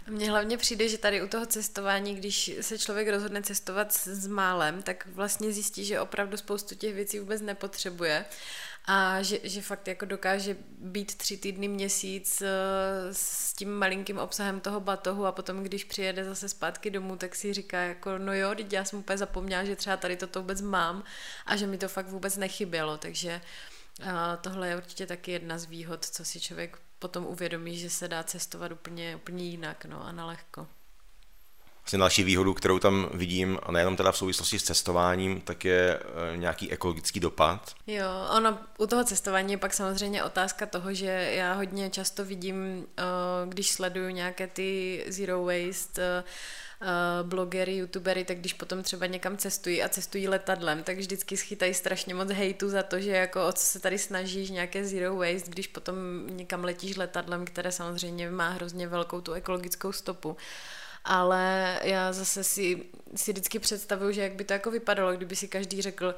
Mně 0.07 0.29
hlavně 0.29 0.57
přijde, 0.57 0.89
že 0.89 0.97
tady 0.97 1.21
u 1.21 1.27
toho 1.27 1.45
cestování, 1.45 2.15
když 2.15 2.51
se 2.61 2.77
člověk 2.77 3.07
rozhodne 3.07 3.41
cestovat 3.41 3.93
s 3.93 4.27
málem, 4.27 4.83
tak 4.83 5.07
vlastně 5.13 5.51
zjistí, 5.51 5.85
že 5.85 5.99
opravdu 5.99 6.37
spoustu 6.37 6.75
těch 6.75 6.93
věcí 6.93 7.19
vůbec 7.19 7.41
nepotřebuje 7.41 8.25
a 8.85 9.21
že, 9.21 9.39
že 9.43 9.61
fakt 9.61 9.87
jako 9.87 10.05
dokáže 10.05 10.57
být 10.77 11.15
tři 11.15 11.37
týdny, 11.37 11.67
měsíc 11.67 12.41
eh, 12.41 12.47
s 13.11 13.53
tím 13.53 13.73
malinkým 13.73 14.17
obsahem 14.17 14.59
toho 14.59 14.79
batohu 14.79 15.25
a 15.25 15.31
potom, 15.31 15.63
když 15.63 15.83
přijede 15.83 16.25
zase 16.25 16.49
zpátky 16.49 16.89
domů, 16.89 17.15
tak 17.15 17.35
si 17.35 17.53
říká 17.53 17.79
jako 17.79 18.17
no 18.17 18.33
jo, 18.33 18.55
teď 18.55 18.73
já 18.73 18.85
jsem 18.85 18.99
úplně 18.99 19.17
zapomněla, 19.17 19.63
že 19.63 19.75
třeba 19.75 19.97
tady 19.97 20.17
toto 20.17 20.41
vůbec 20.41 20.61
mám 20.61 21.03
a 21.45 21.55
že 21.55 21.67
mi 21.67 21.77
to 21.77 21.87
fakt 21.87 22.07
vůbec 22.07 22.37
nechybělo, 22.37 22.97
takže 22.97 23.41
eh, 24.01 24.11
tohle 24.41 24.69
je 24.69 24.77
určitě 24.77 25.07
taky 25.07 25.31
jedna 25.31 25.57
z 25.57 25.65
výhod, 25.65 26.05
co 26.05 26.25
si 26.25 26.39
člověk 26.39 26.77
potom 26.99 27.25
uvědomí, 27.25 27.77
že 27.77 27.89
se 27.89 28.07
dá 28.07 28.23
cestovat 28.23 28.71
úplně, 28.71 29.15
úplně 29.15 29.43
jinak 29.43 29.85
no, 29.85 30.05
a 30.05 30.11
nalehko. 30.11 30.67
Vlastně 31.83 31.99
další 31.99 32.23
výhodu, 32.23 32.53
kterou 32.53 32.79
tam 32.79 33.09
vidím, 33.13 33.59
a 33.63 33.71
nejenom 33.71 33.95
teda 33.95 34.11
v 34.11 34.17
souvislosti 34.17 34.59
s 34.59 34.63
cestováním, 34.63 35.41
tak 35.41 35.65
je 35.65 35.99
eh, 35.99 36.37
nějaký 36.37 36.71
ekologický 36.71 37.19
dopad. 37.19 37.75
Jo, 37.87 38.05
ono 38.37 38.57
u 38.77 38.87
toho 38.87 39.03
cestování 39.03 39.51
je 39.51 39.57
pak 39.57 39.73
samozřejmě 39.73 40.23
otázka 40.23 40.65
toho, 40.65 40.93
že 40.93 41.05
já 41.35 41.53
hodně 41.53 41.89
často 41.89 42.25
vidím, 42.25 42.87
eh, 42.97 43.03
když 43.47 43.69
sleduju 43.69 44.09
nějaké 44.09 44.47
ty 44.47 45.03
zero 45.07 45.45
waste 45.45 46.23
eh, 46.81 47.23
blogery, 47.23 47.77
youtubery, 47.77 48.25
tak 48.25 48.37
když 48.37 48.53
potom 48.53 48.83
třeba 48.83 49.05
někam 49.05 49.37
cestují 49.37 49.83
a 49.83 49.89
cestují 49.89 50.27
letadlem, 50.27 50.83
tak 50.83 50.97
vždycky 50.97 51.37
schytají 51.37 51.73
strašně 51.73 52.15
moc 52.15 52.29
hejtu 52.29 52.69
za 52.69 52.83
to, 52.83 52.99
že 52.99 53.11
jako 53.11 53.47
o 53.47 53.51
co 53.51 53.65
se 53.65 53.79
tady 53.79 53.97
snažíš, 53.97 54.49
nějaké 54.49 54.85
zero 54.85 55.15
waste, 55.15 55.51
když 55.51 55.67
potom 55.67 55.95
někam 56.29 56.63
letíš 56.63 56.97
letadlem, 56.97 57.45
které 57.45 57.71
samozřejmě 57.71 58.29
má 58.29 58.49
hrozně 58.49 58.87
velkou 58.87 59.21
tu 59.21 59.33
ekologickou 59.33 59.91
stopu 59.91 60.37
ale 61.05 61.79
já 61.83 62.13
zase 62.13 62.43
si, 62.43 62.83
si 63.15 63.31
vždycky 63.31 63.59
představuju, 63.59 64.11
že 64.11 64.21
jak 64.21 64.33
by 64.33 64.43
to 64.43 64.53
jako 64.53 64.71
vypadalo, 64.71 65.13
kdyby 65.13 65.35
si 65.35 65.47
každý 65.47 65.81
řekl, 65.81 66.15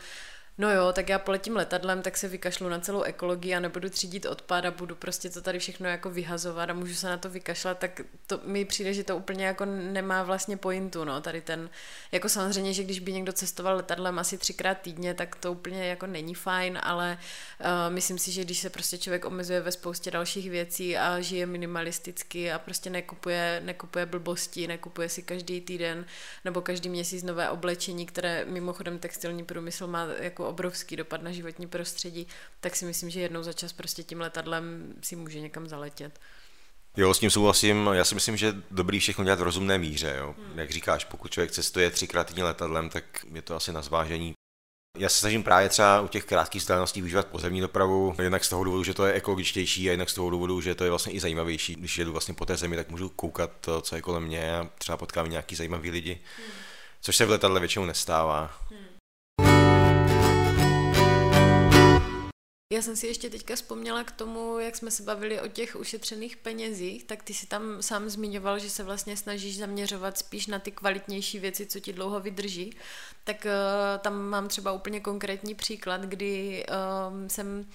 no 0.58 0.72
jo, 0.72 0.94
tak 0.94 1.10
já 1.10 1.20
poletím 1.20 1.56
letadlem, 1.56 2.02
tak 2.02 2.18
se 2.18 2.28
vykašlu 2.28 2.70
na 2.70 2.80
celou 2.80 3.02
ekologii 3.02 3.56
a 3.56 3.60
nebudu 3.60 3.90
třídit 3.90 4.26
odpad 4.26 4.66
a 4.66 4.72
budu 4.72 4.96
prostě 4.96 5.30
to 5.30 5.42
tady 5.42 5.60
všechno 5.60 5.90
jako 5.90 6.10
vyhazovat 6.10 6.70
a 6.70 6.74
můžu 6.74 6.94
se 6.94 7.10
na 7.10 7.18
to 7.18 7.30
vykašlat, 7.30 7.80
tak 7.80 8.02
to 8.28 8.40
mi 8.44 8.66
přijde, 8.66 8.94
že 8.94 9.04
to 9.04 9.18
úplně 9.18 9.46
jako 9.46 9.66
nemá 9.66 10.24
vlastně 10.24 10.58
pointu, 10.58 11.04
no, 11.04 11.22
tady 11.22 11.42
ten, 11.42 11.70
jako 12.12 12.30
samozřejmě, 12.30 12.74
že 12.74 12.84
když 12.84 13.00
by 13.00 13.14
někdo 13.14 13.34
cestoval 13.34 13.76
letadlem 13.76 14.20
asi 14.20 14.38
třikrát 14.38 14.78
týdně, 14.78 15.14
tak 15.14 15.36
to 15.36 15.52
úplně 15.52 15.88
jako 15.88 16.08
není 16.08 16.36
fajn, 16.36 16.80
ale 16.84 17.18
uh, 17.60 17.94
myslím 17.94 18.18
si, 18.18 18.32
že 18.32 18.44
když 18.44 18.60
se 18.60 18.70
prostě 18.70 18.98
člověk 18.98 19.26
omezuje 19.26 19.62
ve 19.62 19.72
spoustě 19.72 20.12
dalších 20.12 20.50
věcí 20.50 20.98
a 20.98 21.20
žije 21.20 21.46
minimalisticky 21.46 22.52
a 22.52 22.60
prostě 22.60 22.90
nekupuje, 22.90 23.62
nekupuje 23.66 24.06
blbosti, 24.06 24.68
nekupuje 24.68 25.10
si 25.10 25.24
každý 25.24 25.62
týden 25.62 26.06
nebo 26.46 26.62
každý 26.62 26.90
měsíc 26.90 27.24
nové 27.24 27.50
oblečení, 27.50 28.06
které 28.06 28.46
mimochodem 28.46 29.00
textilní 29.00 29.46
průmysl 29.46 29.88
má 29.88 30.08
jako 30.20 30.43
jako 30.44 30.50
obrovský 30.50 30.96
dopad 30.96 31.22
na 31.22 31.32
životní 31.32 31.68
prostředí, 31.68 32.28
tak 32.60 32.76
si 32.76 32.86
myslím, 32.86 33.10
že 33.10 33.20
jednou 33.20 33.44
za 33.44 33.54
čas 33.54 33.74
prostě 33.74 34.04
tím 34.04 34.22
letadlem 34.22 34.94
si 35.02 35.16
může 35.16 35.40
někam 35.40 35.68
zaletět. 35.68 36.20
Jo, 36.98 37.14
s 37.14 37.20
tím 37.20 37.30
souhlasím. 37.30 37.90
Já 37.94 38.06
si 38.06 38.16
myslím, 38.16 38.38
že 38.38 38.56
dobrý 38.72 39.00
všechno 39.00 39.24
dělat 39.24 39.40
v 39.40 39.44
rozumné 39.44 39.78
míře. 39.78 40.16
Jo. 40.18 40.36
Hmm. 40.38 40.60
Jak 40.60 40.72
říkáš, 40.72 41.06
pokud 41.06 41.32
člověk 41.32 41.52
cestuje 41.52 41.90
třikrát 41.90 42.28
týdně 42.28 42.44
letadlem, 42.44 42.90
tak 42.90 43.26
je 43.34 43.42
to 43.42 43.56
asi 43.56 43.72
na 43.72 43.82
zvážení. 43.82 44.34
Já 44.98 45.10
se 45.10 45.20
snažím 45.20 45.44
právě 45.44 45.70
třeba 45.70 46.02
u 46.02 46.08
těch 46.08 46.26
krátkých 46.26 46.62
vzdáleností 46.62 47.02
využívat 47.02 47.28
pozemní 47.28 47.62
dopravu, 47.62 48.16
jednak 48.22 48.44
z 48.44 48.50
toho 48.50 48.64
důvodu, 48.64 48.84
že 48.84 48.94
to 48.94 49.06
je 49.06 49.14
ekologičtější 49.14 49.90
a 49.90 49.92
jednak 49.92 50.10
z 50.10 50.14
toho 50.14 50.30
důvodu, 50.30 50.62
že 50.62 50.76
to 50.76 50.84
je 50.84 50.90
vlastně 50.90 51.14
i 51.14 51.20
zajímavější. 51.20 51.76
Když 51.76 51.98
jedu 51.98 52.12
vlastně 52.12 52.34
po 52.34 52.46
té 52.46 52.58
zemi, 52.58 52.76
tak 52.76 52.90
můžu 52.90 53.10
koukat, 53.10 53.52
to, 53.62 53.82
co 53.82 53.96
je 53.96 54.02
kolem 54.02 54.24
mě 54.24 54.58
a 54.58 54.70
třeba 54.78 54.98
potkám 54.98 55.30
nějaký 55.30 55.56
zajímavý 55.56 55.92
lidi, 55.92 56.20
hmm. 56.38 56.48
což 57.02 57.16
se 57.16 57.26
v 57.26 57.30
letadle 57.30 57.60
většinou 57.60 57.86
nestává. 57.86 58.62
Hmm. 58.70 58.93
Já 62.74 62.82
jsem 62.82 62.96
si 62.96 63.08
ještě 63.08 63.30
teďka 63.30 63.56
vzpomněla 63.56 64.04
k 64.04 64.12
tomu, 64.12 64.60
jak 64.60 64.76
jsme 64.76 64.92
se 64.92 65.04
bavili 65.04 65.42
o 65.42 65.48
těch 65.48 65.76
ušetřených 65.76 66.38
penězích, 66.38 67.04
tak 67.04 67.24
ty 67.24 67.34
si 67.34 67.48
tam 67.48 67.82
sám 67.82 68.10
zmiňoval, 68.10 68.60
že 68.60 68.70
se 68.70 68.84
vlastně 68.84 69.18
snažíš 69.18 69.58
zaměřovat 69.58 70.18
spíš 70.18 70.48
na 70.48 70.60
ty 70.60 70.72
kvalitnější 70.72 71.40
věci, 71.40 71.66
co 71.66 71.80
ti 71.80 71.94
dlouho 71.94 72.20
vydrží. 72.20 72.76
Tak 73.24 73.46
uh, 73.46 74.02
tam 74.02 74.22
mám 74.22 74.48
třeba 74.48 74.72
úplně 74.72 75.00
konkrétní 75.00 75.56
příklad, 75.56 76.02
kdy 76.02 76.66
uh, 76.70 77.28
jsem 77.28 77.66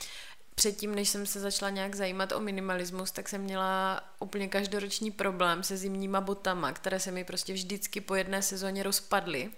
předtím, 0.58 0.94
než 0.94 1.08
jsem 1.08 1.26
se 1.26 1.40
začala 1.40 1.70
nějak 1.70 1.94
zajímat 1.94 2.32
o 2.32 2.40
minimalismus, 2.40 3.10
tak 3.10 3.28
jsem 3.28 3.40
měla 3.40 4.00
úplně 4.20 4.48
každoroční 4.48 5.10
problém 5.10 5.62
se 5.62 5.76
zimníma 5.76 6.20
botama, 6.20 6.72
které 6.72 7.00
se 7.00 7.10
mi 7.10 7.24
prostě 7.24 7.52
vždycky 7.52 8.00
po 8.00 8.14
jedné 8.14 8.42
sezóně 8.42 8.82
rozpadly. 8.82 9.50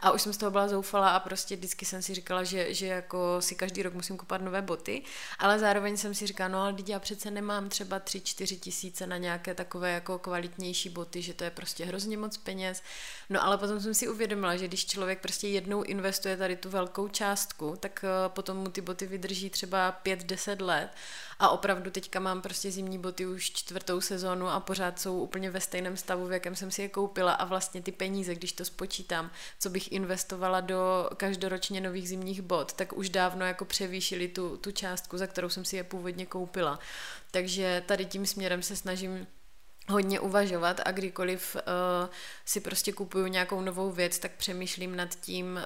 A 0.00 0.10
už 0.10 0.22
jsem 0.22 0.32
z 0.32 0.36
toho 0.36 0.50
byla 0.50 0.68
zoufala 0.68 1.10
a 1.10 1.20
prostě 1.20 1.56
vždycky 1.56 1.84
jsem 1.84 2.02
si 2.02 2.14
říkala, 2.14 2.44
že, 2.44 2.74
že 2.74 2.86
jako 2.86 3.36
si 3.40 3.54
každý 3.54 3.82
rok 3.82 3.94
musím 3.94 4.16
kupovat 4.16 4.42
nové 4.42 4.62
boty, 4.62 5.02
ale 5.38 5.58
zároveň 5.58 5.96
jsem 5.96 6.14
si 6.14 6.26
říkala, 6.26 6.48
no 6.48 6.60
ale 6.60 6.74
já 6.86 6.98
přece 6.98 7.30
nemám 7.30 7.68
třeba 7.68 8.00
3-4 8.00 8.58
tisíce 8.60 9.06
na 9.06 9.16
nějaké 9.16 9.54
takové 9.54 9.92
jako 9.92 10.18
kvalitnější 10.18 10.88
boty, 10.88 11.22
že 11.22 11.34
to 11.34 11.44
je 11.44 11.50
prostě 11.50 11.84
hrozně 11.84 12.16
moc 12.18 12.36
peněz. 12.36 12.82
No 13.30 13.44
ale 13.44 13.58
potom 13.58 13.80
jsem 13.80 13.94
si 13.94 14.08
uvědomila, 14.08 14.56
že 14.56 14.68
když 14.68 14.86
člověk 14.86 15.20
prostě 15.20 15.48
jednou 15.48 15.82
investuje 15.82 16.36
tady 16.36 16.56
tu 16.56 16.70
velkou 16.70 17.08
částku, 17.08 17.76
tak 17.80 18.04
eh, 18.04 18.28
potom 18.28 18.56
mu 18.56 18.68
ty 18.68 18.80
boty 18.80 19.06
vydrží 19.06 19.50
třeba 19.50 20.00
5-10 20.04 20.45
let 20.54 20.88
a 21.38 21.48
opravdu 21.48 21.90
teďka 21.90 22.20
mám 22.20 22.42
prostě 22.42 22.70
zimní 22.70 22.98
boty 22.98 23.26
už 23.26 23.50
čtvrtou 23.50 24.00
sezónu 24.00 24.48
a 24.48 24.60
pořád 24.60 25.00
jsou 25.00 25.18
úplně 25.18 25.50
ve 25.50 25.60
stejném 25.60 25.96
stavu, 25.96 26.26
v 26.26 26.32
jakém 26.32 26.56
jsem 26.56 26.70
si 26.70 26.82
je 26.82 26.88
koupila 26.88 27.32
a 27.32 27.44
vlastně 27.44 27.82
ty 27.82 27.92
peníze, 27.92 28.34
když 28.34 28.52
to 28.52 28.64
spočítám, 28.64 29.30
co 29.58 29.70
bych 29.70 29.92
investovala 29.92 30.60
do 30.60 31.10
každoročně 31.16 31.80
nových 31.80 32.08
zimních 32.08 32.42
bot, 32.42 32.72
tak 32.72 32.92
už 32.92 33.08
dávno 33.08 33.46
jako 33.46 33.64
převýšili 33.64 34.28
tu, 34.28 34.56
tu 34.56 34.70
částku, 34.70 35.18
za 35.18 35.26
kterou 35.26 35.48
jsem 35.48 35.64
si 35.64 35.76
je 35.76 35.84
původně 35.84 36.26
koupila. 36.26 36.78
Takže 37.30 37.82
tady 37.86 38.04
tím 38.04 38.26
směrem 38.26 38.62
se 38.62 38.76
snažím 38.76 39.26
hodně 39.88 40.20
uvažovat 40.20 40.80
a 40.84 40.92
kdykoliv 40.92 41.56
uh, 41.56 41.62
si 42.44 42.60
prostě 42.60 42.92
kupuju 42.92 43.26
nějakou 43.26 43.60
novou 43.60 43.90
věc, 43.90 44.18
tak 44.18 44.32
přemýšlím 44.32 44.96
nad 44.96 45.14
tím, 45.14 45.46
uh, 45.46 45.60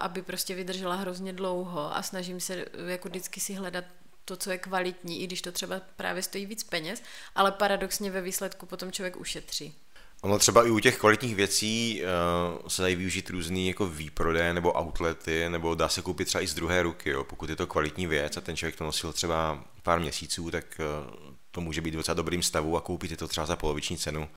aby 0.00 0.22
prostě 0.22 0.54
vydržela 0.54 0.94
hrozně 0.94 1.32
dlouho 1.32 1.96
a 1.96 2.02
snažím 2.02 2.40
se 2.40 2.64
jako 2.86 3.08
vždycky 3.08 3.40
si 3.40 3.54
hledat 3.54 3.84
to, 4.24 4.36
co 4.36 4.50
je 4.50 4.58
kvalitní, 4.58 5.22
i 5.22 5.26
když 5.26 5.42
to 5.42 5.52
třeba 5.52 5.80
právě 5.96 6.22
stojí 6.22 6.46
víc 6.46 6.64
peněz, 6.64 7.02
ale 7.34 7.52
paradoxně 7.52 8.10
ve 8.10 8.20
výsledku 8.20 8.66
potom 8.66 8.92
člověk 8.92 9.16
ušetří. 9.16 9.74
Ono 10.22 10.38
třeba 10.38 10.66
i 10.66 10.70
u 10.70 10.78
těch 10.78 10.98
kvalitních 10.98 11.34
věcí 11.34 12.02
uh, 12.02 12.68
se 12.68 12.82
dají 12.82 12.96
využít 12.96 13.30
různý 13.30 13.68
jako 13.68 13.86
výprodeje 13.86 14.54
nebo 14.54 14.80
outlety, 14.80 15.48
nebo 15.48 15.74
dá 15.74 15.88
se 15.88 16.02
koupit 16.02 16.24
třeba 16.24 16.42
i 16.42 16.46
z 16.46 16.54
druhé 16.54 16.82
ruky, 16.82 17.10
jo. 17.10 17.24
pokud 17.24 17.50
je 17.50 17.56
to 17.56 17.66
kvalitní 17.66 18.06
věc 18.06 18.36
a 18.36 18.40
ten 18.40 18.56
člověk 18.56 18.76
to 18.76 18.84
nosil 18.84 19.12
třeba 19.12 19.64
pár 19.82 20.00
měsíců, 20.00 20.50
tak 20.50 20.80
uh, 20.80 21.34
to 21.50 21.60
může 21.60 21.80
být 21.80 21.94
v 21.94 21.96
docela 21.96 22.14
dobrým 22.14 22.42
stavu 22.42 22.76
a 22.76 22.80
koupit 22.80 23.10
je 23.10 23.16
to 23.16 23.28
třeba 23.28 23.46
za 23.46 23.56
poloviční 23.56 23.98
cenu. 23.98 24.28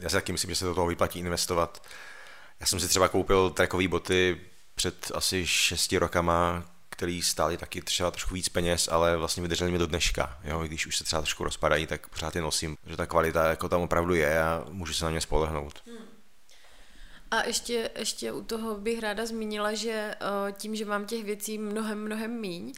Já 0.00 0.08
si 0.08 0.14
taky 0.16 0.32
myslím, 0.32 0.50
že 0.50 0.56
se 0.56 0.64
do 0.64 0.74
toho 0.74 0.86
vyplatí 0.86 1.18
investovat. 1.18 1.86
Já 2.60 2.66
jsem 2.66 2.80
si 2.80 2.88
třeba 2.88 3.08
koupil 3.08 3.50
trackové 3.50 3.88
boty 3.88 4.40
před 4.74 5.12
asi 5.14 5.46
šesti 5.46 5.98
rokama, 5.98 6.64
který 6.94 7.22
stály 7.22 7.56
taky 7.56 7.82
třeba 7.82 8.10
trošku 8.10 8.34
víc 8.34 8.48
peněz, 8.48 8.88
ale 8.88 9.16
vlastně 9.16 9.42
vydrželi 9.42 9.70
mi 9.70 9.78
do 9.78 9.86
dneška. 9.86 10.38
Jo? 10.44 10.60
Když 10.60 10.86
už 10.86 10.96
se 10.96 11.04
třeba 11.04 11.22
trošku 11.22 11.44
rozpadají, 11.44 11.86
tak 11.86 12.08
pořád 12.08 12.36
je 12.36 12.42
nosím, 12.42 12.76
že 12.86 12.96
ta 12.96 13.06
kvalita 13.06 13.48
jako 13.48 13.68
tam 13.68 13.80
opravdu 13.80 14.14
je 14.14 14.42
a 14.42 14.64
můžu 14.70 14.94
se 14.94 15.04
na 15.04 15.10
ně 15.10 15.20
spolehnout. 15.20 15.82
Hmm. 15.86 16.06
A 17.30 17.46
ještě, 17.46 17.90
ještě 17.98 18.32
u 18.32 18.42
toho 18.42 18.74
bych 18.74 19.00
ráda 19.00 19.26
zmínila, 19.26 19.74
že 19.74 20.14
eh, 20.20 20.52
tím, 20.52 20.76
že 20.76 20.84
mám 20.84 21.06
těch 21.06 21.24
věcí 21.24 21.58
mnohem, 21.58 22.04
mnohem 22.04 22.40
míň, 22.40 22.72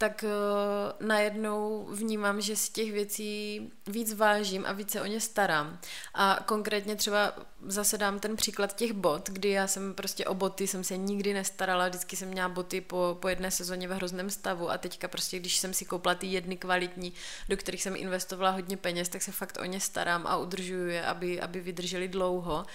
tak 0.00 0.24
uh, 0.24 1.06
najednou 1.06 1.86
vnímám, 1.92 2.40
že 2.40 2.56
si 2.56 2.72
těch 2.72 2.92
věcí 2.92 3.60
víc 3.86 4.14
vážím 4.14 4.64
a 4.66 4.72
více 4.72 5.00
o 5.02 5.06
ně 5.06 5.20
starám. 5.20 5.78
A 6.14 6.38
konkrétně 6.46 6.96
třeba 6.96 7.32
zase 7.66 7.98
dám 7.98 8.18
ten 8.18 8.36
příklad 8.36 8.76
těch 8.76 8.92
bot, 8.92 9.30
kdy 9.30 9.48
já 9.48 9.66
jsem 9.66 9.94
prostě 9.94 10.24
o 10.24 10.34
boty 10.34 10.66
jsem 10.66 10.84
se 10.84 10.96
nikdy 10.96 11.34
nestarala, 11.34 11.88
vždycky 11.88 12.16
jsem 12.16 12.28
měla 12.28 12.48
boty 12.48 12.80
po, 12.80 13.18
po 13.20 13.28
jedné 13.28 13.50
sezóně 13.50 13.88
ve 13.88 13.94
hrozném 13.94 14.30
stavu 14.30 14.70
a 14.70 14.78
teďka 14.78 15.08
prostě, 15.08 15.38
když 15.38 15.56
jsem 15.56 15.74
si 15.74 15.84
koupila 15.84 16.14
ty 16.14 16.26
jedny 16.26 16.56
kvalitní, 16.56 17.12
do 17.48 17.56
kterých 17.56 17.82
jsem 17.82 17.96
investovala 17.96 18.50
hodně 18.50 18.76
peněz, 18.76 19.08
tak 19.08 19.22
se 19.22 19.32
fakt 19.32 19.58
o 19.60 19.64
ně 19.64 19.80
starám 19.80 20.26
a 20.26 20.36
udržuju 20.36 20.86
je, 20.86 21.06
aby, 21.06 21.40
aby 21.40 21.60
vydrželi 21.60 22.08
dlouho. 22.08 22.66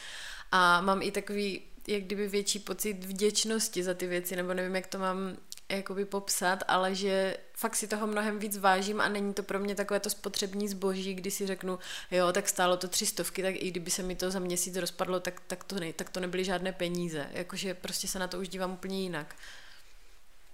A 0.51 0.81
mám 0.81 1.01
i 1.01 1.11
takový 1.11 1.61
jak 1.87 2.03
kdyby 2.03 2.27
větší 2.27 2.59
pocit 2.59 3.05
vděčnosti 3.05 3.83
za 3.83 3.93
ty 3.93 4.07
věci, 4.07 4.35
nebo 4.35 4.53
nevím, 4.53 4.75
jak 4.75 4.87
to 4.87 4.99
mám 4.99 5.37
jakoby 5.69 6.05
popsat, 6.05 6.63
ale 6.67 6.95
že 6.95 7.37
fakt 7.53 7.75
si 7.75 7.87
toho 7.87 8.07
mnohem 8.07 8.39
víc 8.39 8.57
vážím 8.57 9.01
a 9.01 9.09
není 9.09 9.33
to 9.33 9.43
pro 9.43 9.59
mě 9.59 9.75
takové 9.75 9.99
to 9.99 10.09
spotřební 10.09 10.67
zboží, 10.67 11.13
kdy 11.13 11.31
si 11.31 11.47
řeknu, 11.47 11.79
jo, 12.11 12.31
tak 12.31 12.49
stálo 12.49 12.77
to 12.77 12.87
tři 12.87 13.05
stovky, 13.05 13.41
tak 13.41 13.55
i 13.55 13.71
kdyby 13.71 13.91
se 13.91 14.03
mi 14.03 14.15
to 14.15 14.31
za 14.31 14.39
měsíc 14.39 14.75
rozpadlo, 14.75 15.19
tak, 15.19 15.41
tak, 15.47 15.63
to, 15.63 15.75
ne, 15.79 15.93
tak 15.93 16.09
to 16.09 16.19
nebyly 16.19 16.43
žádné 16.43 16.71
peníze. 16.71 17.27
Jakože 17.31 17.73
prostě 17.73 18.07
se 18.07 18.19
na 18.19 18.27
to 18.27 18.39
už 18.39 18.49
dívám 18.49 18.71
úplně 18.71 19.01
jinak. 19.01 19.35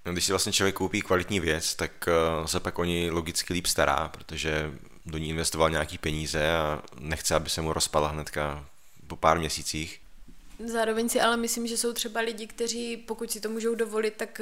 No, 0.06 0.12
když 0.12 0.26
si 0.26 0.32
vlastně 0.32 0.54
člověk 0.54 0.76
koupí 0.76 1.02
kvalitní 1.02 1.40
věc, 1.40 1.76
tak 1.76 1.92
uh, 2.40 2.46
se 2.46 2.60
pak 2.60 2.80
o 2.80 2.84
ní 2.84 3.12
logicky 3.12 3.54
líp 3.54 3.66
stará, 3.66 4.08
protože 4.10 4.72
do 5.06 5.18
ní 5.18 5.30
investoval 5.30 5.70
nějaký 5.70 5.98
peníze 5.98 6.52
a 6.52 6.82
nechce, 7.00 7.36
aby 7.36 7.50
se 7.50 7.62
mu 7.62 7.74
rozpadla 7.74 8.10
hnedka 8.10 8.66
po 9.08 9.16
pár 9.16 9.40
měsících. 9.40 10.01
Zároveň 10.66 11.10
si 11.10 11.22
ale 11.22 11.38
myslím, 11.38 11.68
že 11.68 11.78
jsou 11.78 11.94
třeba 11.94 12.22
lidi, 12.22 12.48
kteří, 12.48 12.98
pokud 12.98 13.32
si 13.32 13.40
to 13.40 13.50
můžou 13.50 13.76
dovolit, 13.76 14.14
tak 14.18 14.42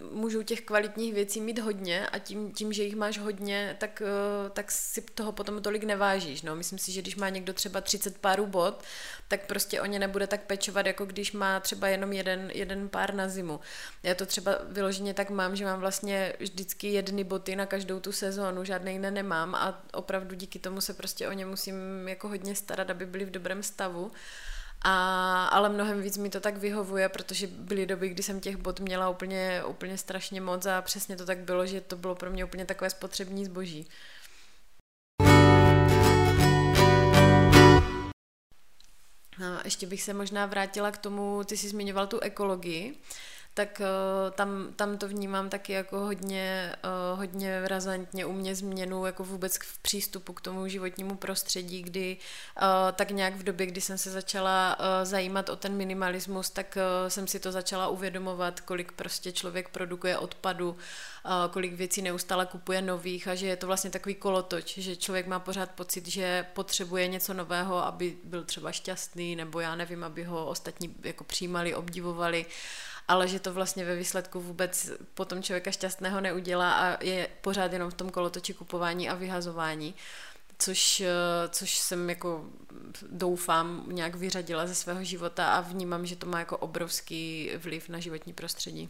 uh, 0.00 0.12
můžou 0.12 0.42
těch 0.42 0.60
kvalitních 0.60 1.14
věcí 1.14 1.40
mít 1.40 1.58
hodně 1.58 2.06
a 2.06 2.18
tím, 2.18 2.52
tím 2.52 2.72
že 2.72 2.82
jich 2.82 2.96
máš 2.96 3.18
hodně, 3.18 3.76
tak, 3.80 4.02
uh, 4.44 4.50
tak 4.50 4.72
si 4.72 5.00
toho 5.00 5.32
potom 5.32 5.62
tolik 5.62 5.84
nevážíš. 5.84 6.42
No. 6.42 6.56
Myslím 6.56 6.78
si, 6.78 6.92
že 6.92 7.02
když 7.02 7.16
má 7.16 7.28
někdo 7.28 7.52
třeba 7.52 7.80
30 7.80 8.18
párů 8.18 8.46
bot, 8.46 8.82
tak 9.28 9.46
prostě 9.46 9.80
o 9.80 9.86
ně 9.86 9.98
nebude 9.98 10.26
tak 10.26 10.42
pečovat, 10.42 10.86
jako 10.86 11.06
když 11.06 11.32
má 11.32 11.60
třeba 11.60 11.88
jenom 11.88 12.12
jeden, 12.12 12.50
jeden 12.54 12.88
pár 12.88 13.14
na 13.14 13.28
zimu. 13.28 13.60
Já 14.02 14.14
to 14.14 14.26
třeba 14.26 14.58
vyloženě 14.68 15.14
tak 15.14 15.30
mám, 15.30 15.56
že 15.56 15.64
mám 15.64 15.80
vlastně 15.80 16.32
vždycky 16.40 16.92
jedny 16.92 17.24
boty 17.24 17.56
na 17.56 17.66
každou 17.66 18.00
tu 18.00 18.12
sezónu, 18.12 18.64
žádné 18.64 18.92
jiné 18.92 19.10
nemám 19.10 19.54
a 19.54 19.82
opravdu 19.92 20.34
díky 20.34 20.58
tomu 20.58 20.80
se 20.80 20.94
prostě 20.94 21.28
o 21.28 21.32
ně 21.32 21.46
musím 21.46 22.08
jako 22.08 22.28
hodně 22.28 22.54
starat, 22.54 22.90
aby 22.90 23.06
byly 23.06 23.24
v 23.24 23.30
dobrém 23.30 23.62
stavu. 23.62 24.12
A, 24.84 25.44
ale 25.44 25.68
mnohem 25.68 26.02
víc 26.02 26.16
mi 26.16 26.30
to 26.30 26.40
tak 26.40 26.56
vyhovuje, 26.56 27.08
protože 27.08 27.46
byly 27.46 27.86
doby, 27.86 28.08
kdy 28.08 28.22
jsem 28.22 28.40
těch 28.40 28.56
bot 28.56 28.80
měla 28.80 29.08
úplně, 29.08 29.64
úplně 29.64 29.98
strašně 29.98 30.40
moc 30.40 30.66
a 30.66 30.82
přesně 30.82 31.16
to 31.16 31.26
tak 31.26 31.38
bylo, 31.38 31.66
že 31.66 31.80
to 31.80 31.96
bylo 31.96 32.14
pro 32.14 32.30
mě 32.30 32.44
úplně 32.44 32.64
takové 32.64 32.90
spotřební 32.90 33.44
zboží. 33.44 33.88
No, 39.38 39.60
ještě 39.64 39.86
bych 39.86 40.02
se 40.02 40.14
možná 40.14 40.46
vrátila 40.46 40.90
k 40.90 40.98
tomu, 40.98 41.44
ty 41.44 41.56
jsi 41.56 41.68
zmiňoval 41.68 42.06
tu 42.06 42.20
ekologii 42.20 43.02
tak 43.54 43.80
uh, 43.80 44.30
tam, 44.30 44.72
tam 44.76 44.98
to 44.98 45.08
vnímám 45.08 45.48
taky 45.48 45.72
jako 45.72 45.98
hodně, 45.98 46.76
uh, 46.84 47.18
hodně 47.18 47.68
razantně 47.68 48.26
u 48.26 48.32
mě 48.32 48.54
změnu 48.54 49.06
jako 49.06 49.24
vůbec 49.24 49.58
v 49.58 49.78
přístupu 49.78 50.32
k 50.32 50.40
tomu 50.40 50.68
životnímu 50.68 51.16
prostředí, 51.16 51.82
kdy 51.82 52.16
uh, 52.62 52.66
tak 52.92 53.10
nějak 53.10 53.36
v 53.36 53.42
době, 53.42 53.66
kdy 53.66 53.80
jsem 53.80 53.98
se 53.98 54.10
začala 54.10 54.76
zajímat 55.02 55.48
o 55.48 55.56
ten 55.56 55.76
minimalismus, 55.76 56.50
tak 56.50 56.78
jsem 57.08 57.26
si 57.26 57.40
to 57.40 57.52
začala 57.52 57.88
uvědomovat, 57.88 58.60
kolik 58.60 58.92
prostě 58.92 59.32
člověk 59.32 59.68
produkuje 59.68 60.18
odpadu, 60.18 60.76
kolik 61.50 61.72
věcí 61.72 62.02
neustále 62.02 62.46
kupuje 62.46 62.82
nových 62.82 63.28
a 63.28 63.34
že 63.34 63.46
je 63.46 63.56
to 63.56 63.66
vlastně 63.66 63.90
takový 63.90 64.14
kolotoč, 64.14 64.78
že 64.78 64.96
člověk 64.96 65.26
má 65.26 65.38
pořád 65.38 65.70
pocit, 65.70 66.06
že 66.08 66.46
potřebuje 66.52 67.06
něco 67.06 67.34
nového, 67.34 67.84
aby 67.84 68.16
byl 68.24 68.44
třeba 68.44 68.72
šťastný, 68.72 69.36
nebo 69.36 69.60
já 69.60 69.74
nevím, 69.74 70.04
aby 70.04 70.24
ho 70.24 70.46
ostatní 70.46 70.94
jako 71.02 71.24
přijímali, 71.24 71.74
obdivovali 71.74 72.46
ale 73.12 73.28
že 73.28 73.40
to 73.40 73.52
vlastně 73.52 73.84
ve 73.84 73.96
výsledku 73.96 74.40
vůbec 74.40 74.90
potom 75.14 75.42
člověka 75.42 75.70
šťastného 75.70 76.20
neudělá 76.20 76.72
a 76.72 77.04
je 77.04 77.28
pořád 77.40 77.72
jenom 77.72 77.90
v 77.90 77.94
tom 77.94 78.10
kolotoči 78.10 78.54
kupování 78.54 79.08
a 79.08 79.14
vyhazování 79.14 79.94
což, 80.58 81.00
eh, 81.00 81.48
což 81.48 81.78
jsem 81.78 82.10
jako 82.10 82.44
doufám 83.10 83.84
nějak 83.88 84.14
vyřadila 84.14 84.66
ze 84.66 84.74
svého 84.74 85.04
života 85.04 85.54
a 85.54 85.60
vnímám, 85.60 86.06
že 86.06 86.16
to 86.16 86.26
má 86.26 86.38
jako 86.38 86.56
obrovský 86.56 87.50
vliv 87.58 87.88
na 87.88 87.98
životní 88.00 88.32
prostředí. 88.32 88.88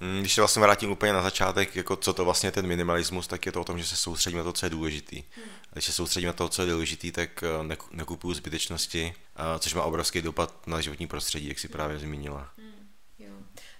Hmm, 0.00 0.20
když 0.20 0.34
se 0.34 0.40
vlastně 0.40 0.62
vrátím 0.62 0.90
úplně 0.90 1.12
na 1.12 1.22
začátek, 1.22 1.76
jako 1.76 1.96
co 1.96 2.12
to 2.12 2.24
vlastně 2.24 2.46
je 2.46 2.52
ten 2.52 2.66
minimalismus, 2.66 3.26
tak 3.26 3.46
je 3.46 3.52
to 3.52 3.60
o 3.60 3.64
tom, 3.64 3.78
že 3.78 3.84
se 3.84 3.96
soustředím 3.96 4.38
na 4.38 4.44
to, 4.44 4.52
co 4.52 4.66
je 4.66 4.70
důležitý. 4.70 5.22
A 5.70 5.72
když 5.72 5.84
se 5.84 5.92
soustředím 5.92 6.26
na 6.26 6.32
to, 6.32 6.48
co 6.48 6.62
je 6.62 6.72
důležitý, 6.72 7.12
tak 7.12 7.42
eh, 7.42 7.76
nekupuju 7.90 8.34
zbytečnosti, 8.34 9.14
což 9.58 9.74
má 9.74 9.82
obrovský 9.82 10.22
dopad 10.22 10.66
na 10.66 10.80
životní 10.80 11.06
prostředí, 11.06 11.48
jak 11.48 11.58
si 11.58 11.68
právě 11.68 11.98
zmínila. 11.98 12.48
Hmm. 12.58 12.71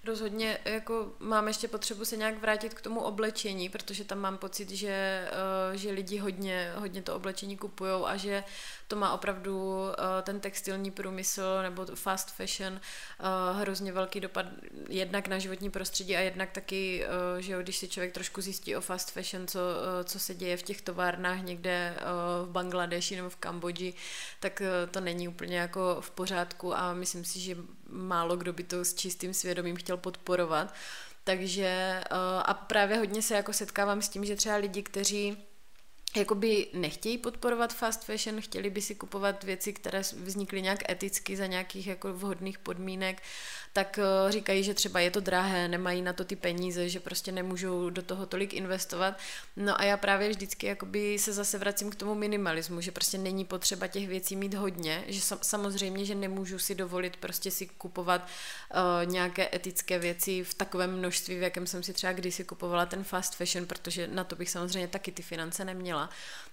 Rozhodně 0.05 0.59
jako 0.65 1.11
mám 1.19 1.47
ještě 1.47 1.67
potřebu 1.67 2.05
se 2.05 2.17
nějak 2.17 2.41
vrátit 2.41 2.73
k 2.73 2.81
tomu 2.81 3.01
oblečení, 3.01 3.69
protože 3.69 4.03
tam 4.03 4.19
mám 4.19 4.37
pocit, 4.37 4.69
že, 4.69 5.27
uh, 5.71 5.75
že 5.75 5.91
lidi 5.91 6.17
hodně, 6.17 6.73
hodně 6.75 7.01
to 7.01 7.15
oblečení 7.15 7.57
kupují 7.57 8.03
a 8.05 8.17
že 8.17 8.43
to 8.87 8.95
má 8.95 9.13
opravdu 9.13 9.65
uh, 9.65 9.87
ten 10.23 10.39
textilní 10.39 10.91
průmysl 10.91 11.61
nebo 11.61 11.85
fast 11.85 12.31
fashion 12.31 12.73
uh, 12.73 13.59
hrozně 13.59 13.91
velký 13.91 14.19
dopad 14.19 14.45
jednak 14.89 15.27
na 15.27 15.39
životní 15.39 15.69
prostředí 15.69 16.15
a 16.15 16.19
jednak 16.19 16.51
taky, 16.51 17.05
že 17.39 17.63
když 17.63 17.77
si 17.77 17.87
člověk 17.87 18.13
trošku 18.13 18.41
zjistí 18.41 18.75
o 18.75 18.81
fast 18.81 19.11
fashion, 19.11 19.47
co, 19.47 19.59
co 20.03 20.19
se 20.19 20.35
děje 20.35 20.57
v 20.57 20.63
těch 20.63 20.81
továrnách 20.81 21.41
někde 21.43 21.97
v 22.43 22.49
Bangladeši 22.49 23.15
nebo 23.15 23.29
v 23.29 23.35
Kambodži, 23.35 23.93
tak 24.39 24.61
to 24.91 25.01
není 25.01 25.27
úplně 25.27 25.57
jako 25.57 25.97
v 25.99 26.11
pořádku 26.11 26.77
a 26.77 26.93
myslím 26.93 27.25
si, 27.25 27.39
že 27.39 27.57
málo 27.93 28.35
kdo 28.35 28.53
by 28.53 28.63
to 28.63 28.85
s 28.85 28.93
čistým 28.93 29.33
svědomím 29.33 29.75
chtěl 29.75 29.97
podporovat. 29.97 30.73
Takže 31.23 32.03
uh, 32.11 32.17
a 32.45 32.53
právě 32.53 32.97
hodně 32.97 33.21
se 33.21 33.35
jako 33.35 33.53
setkávám 33.53 34.01
s 34.01 34.09
tím, 34.09 34.25
že 34.25 34.35
třeba 34.35 34.55
lidi, 34.55 34.83
kteří 34.83 35.37
jakoby 36.15 36.67
nechtějí 36.73 37.17
podporovat 37.17 37.73
fast 37.73 38.03
fashion, 38.03 38.41
chtěli 38.41 38.69
by 38.69 38.81
si 38.81 38.95
kupovat 38.95 39.43
věci, 39.43 39.73
které 39.73 40.01
vznikly 40.23 40.61
nějak 40.61 40.91
eticky 40.91 41.37
za 41.37 41.45
nějakých 41.45 41.87
jako 41.87 42.13
vhodných 42.13 42.59
podmínek, 42.59 43.21
tak 43.73 43.99
eh, 43.99 44.31
říkají, 44.31 44.63
že 44.63 44.73
třeba 44.73 44.99
je 44.99 45.11
to 45.11 45.19
drahé, 45.19 45.67
nemají 45.67 46.01
na 46.01 46.13
to 46.13 46.25
ty 46.25 46.35
peníze, 46.35 46.89
že 46.89 46.99
prostě 46.99 47.31
nemůžou 47.31 47.89
do 47.89 48.01
toho 48.01 48.25
tolik 48.25 48.53
investovat. 48.53 49.17
No 49.55 49.81
a 49.81 49.83
já 49.83 49.97
právě 49.97 50.29
vždycky 50.29 50.67
jakoby 50.67 51.19
se 51.19 51.33
zase 51.33 51.57
vracím 51.57 51.89
k 51.89 51.95
tomu 51.95 52.15
minimalismu, 52.15 52.81
že 52.81 52.91
prostě 52.91 53.17
není 53.17 53.45
potřeba 53.45 53.87
těch 53.87 54.07
věcí 54.07 54.35
mít 54.35 54.53
hodně, 54.53 55.03
že 55.07 55.21
samozřejmě, 55.41 56.05
že 56.05 56.15
nemůžu 56.15 56.59
si 56.59 56.75
dovolit 56.75 57.17
prostě 57.17 57.51
si 57.51 57.67
kupovat 57.67 58.21
uh, 58.21 59.11
nějaké 59.11 59.49
etické 59.55 59.99
věci 59.99 60.43
v 60.43 60.53
takovém 60.53 60.97
množství, 60.97 61.37
v 61.37 61.41
jakém 61.41 61.67
jsem 61.67 61.83
si 61.83 61.93
třeba 61.93 62.13
kdysi 62.13 62.43
kupovala 62.43 62.85
ten 62.85 63.03
fast 63.03 63.35
fashion, 63.35 63.65
protože 63.65 64.07
na 64.07 64.23
to 64.23 64.35
bych 64.35 64.49
samozřejmě 64.49 64.87
taky 64.87 65.11
ty 65.11 65.21
finance 65.23 65.65
neměla. 65.65 66.02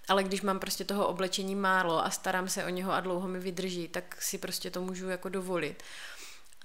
Ale 0.08 0.24
když 0.24 0.42
mám 0.42 0.58
prostě 0.58 0.84
toho 0.84 1.06
oblečení 1.06 1.54
málo 1.54 2.04
a 2.04 2.10
starám 2.10 2.48
se 2.48 2.64
o 2.64 2.68
něho 2.68 2.92
a 2.92 3.00
dlouho 3.00 3.28
mi 3.28 3.40
vydrží, 3.40 3.88
tak 3.88 4.22
si 4.22 4.38
prostě 4.38 4.70
to 4.70 4.82
můžu 4.82 5.08
jako 5.08 5.28
dovolit. 5.28 5.82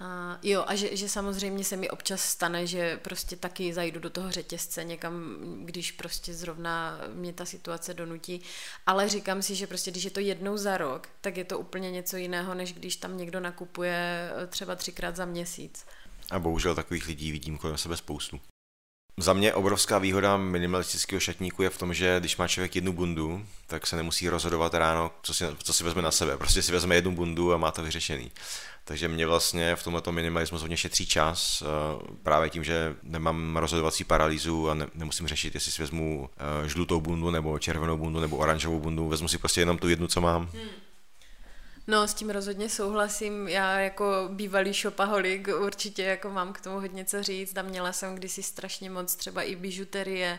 A 0.00 0.38
jo, 0.42 0.64
a 0.66 0.74
že, 0.74 0.96
že 0.96 1.08
samozřejmě 1.08 1.64
se 1.64 1.76
mi 1.76 1.90
občas 1.90 2.20
stane, 2.20 2.66
že 2.66 2.96
prostě 2.96 3.36
taky 3.36 3.74
zajdu 3.74 4.00
do 4.00 4.10
toho 4.10 4.30
řetězce 4.30 4.84
někam, 4.84 5.36
když 5.64 5.92
prostě 5.92 6.34
zrovna 6.34 7.00
mě 7.14 7.32
ta 7.32 7.44
situace 7.44 7.94
donutí, 7.94 8.42
ale 8.86 9.08
říkám 9.08 9.42
si, 9.42 9.54
že 9.54 9.66
prostě 9.66 9.90
když 9.90 10.04
je 10.04 10.10
to 10.10 10.20
jednou 10.20 10.56
za 10.56 10.78
rok, 10.78 11.08
tak 11.20 11.36
je 11.36 11.44
to 11.44 11.58
úplně 11.58 11.90
něco 11.90 12.16
jiného, 12.16 12.54
než 12.54 12.72
když 12.72 12.96
tam 12.96 13.16
někdo 13.16 13.40
nakupuje 13.40 14.30
eh, 14.36 14.46
třeba 14.46 14.76
třikrát 14.76 15.16
za 15.16 15.24
měsíc. 15.24 15.86
A 16.30 16.38
bohužel 16.38 16.74
takových 16.74 17.06
lidí 17.06 17.32
vidím 17.32 17.58
kolem 17.58 17.78
sebe 17.78 17.96
spoustu. 17.96 18.40
Za 19.20 19.32
mě 19.32 19.54
obrovská 19.54 19.98
výhoda 19.98 20.36
minimalistického 20.36 21.20
šatníku 21.20 21.62
je 21.62 21.70
v 21.70 21.78
tom, 21.78 21.94
že 21.94 22.16
když 22.20 22.36
má 22.36 22.48
člověk 22.48 22.76
jednu 22.76 22.92
bundu, 22.92 23.46
tak 23.66 23.86
se 23.86 23.96
nemusí 23.96 24.28
rozhodovat 24.28 24.74
ráno, 24.74 25.10
co 25.22 25.34
si, 25.34 25.44
co 25.62 25.72
si 25.72 25.84
vezme 25.84 26.02
na 26.02 26.10
sebe. 26.10 26.36
Prostě 26.36 26.62
si 26.62 26.72
vezme 26.72 26.94
jednu 26.94 27.10
bundu 27.12 27.54
a 27.54 27.56
má 27.56 27.70
to 27.70 27.82
vyřešený. 27.82 28.30
Takže 28.84 29.08
mě 29.08 29.26
vlastně 29.26 29.76
v 29.76 29.82
tomto 29.82 30.12
minimalismu 30.12 30.58
hodně 30.58 30.76
šetří 30.76 31.06
čas, 31.06 31.62
eh, 31.62 31.66
právě 32.22 32.50
tím, 32.50 32.64
že 32.64 32.94
nemám 33.02 33.56
rozhodovací 33.56 34.04
paralýzu 34.04 34.70
a 34.70 34.74
ne, 34.74 34.86
nemusím 34.94 35.28
řešit, 35.28 35.54
jestli 35.54 35.72
si 35.72 35.82
vezmu 35.82 36.30
eh, 36.64 36.68
žlutou 36.68 37.00
bundu 37.00 37.30
nebo 37.30 37.58
červenou 37.58 37.98
bundu 37.98 38.20
nebo 38.20 38.36
oranžovou 38.36 38.80
bundu, 38.80 39.08
vezmu 39.08 39.28
si 39.28 39.38
prostě 39.38 39.60
jenom 39.60 39.78
tu 39.78 39.88
jednu, 39.88 40.06
co 40.06 40.20
mám. 40.20 40.50
Hmm. 40.52 40.68
No, 41.88 42.08
s 42.08 42.14
tím 42.14 42.30
rozhodně 42.30 42.68
souhlasím. 42.68 43.48
Já 43.48 43.78
jako 43.78 44.28
bývalý 44.32 44.74
šopaholik 44.74 45.48
určitě 45.60 46.02
jako 46.02 46.30
mám 46.30 46.52
k 46.52 46.60
tomu 46.60 46.80
hodně 46.80 47.04
co 47.04 47.22
říct. 47.22 47.58
A 47.58 47.62
měla 47.62 47.92
jsem 47.92 48.14
kdysi 48.14 48.42
strašně 48.42 48.90
moc 48.90 49.16
třeba 49.16 49.42
i 49.42 49.56
bižuterie 49.56 50.38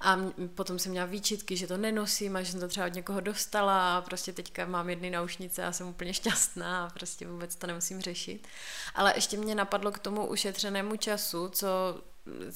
a 0.00 0.18
potom 0.54 0.78
jsem 0.78 0.92
měla 0.92 1.06
výčitky, 1.06 1.56
že 1.56 1.66
to 1.66 1.76
nenosím 1.76 2.36
a 2.36 2.42
že 2.42 2.52
jsem 2.52 2.60
to 2.60 2.68
třeba 2.68 2.86
od 2.86 2.94
někoho 2.94 3.20
dostala 3.20 3.96
a 3.96 4.00
prostě 4.00 4.32
teďka 4.32 4.66
mám 4.66 4.90
jedny 4.90 5.10
naušnice 5.10 5.64
a 5.64 5.72
jsem 5.72 5.88
úplně 5.88 6.14
šťastná 6.14 6.86
a 6.86 6.90
prostě 6.90 7.26
vůbec 7.28 7.56
to 7.56 7.66
nemusím 7.66 8.00
řešit. 8.00 8.48
Ale 8.94 9.12
ještě 9.16 9.36
mě 9.36 9.54
napadlo 9.54 9.92
k 9.92 9.98
tomu 9.98 10.26
ušetřenému 10.26 10.96
času, 10.96 11.48
co 11.48 12.00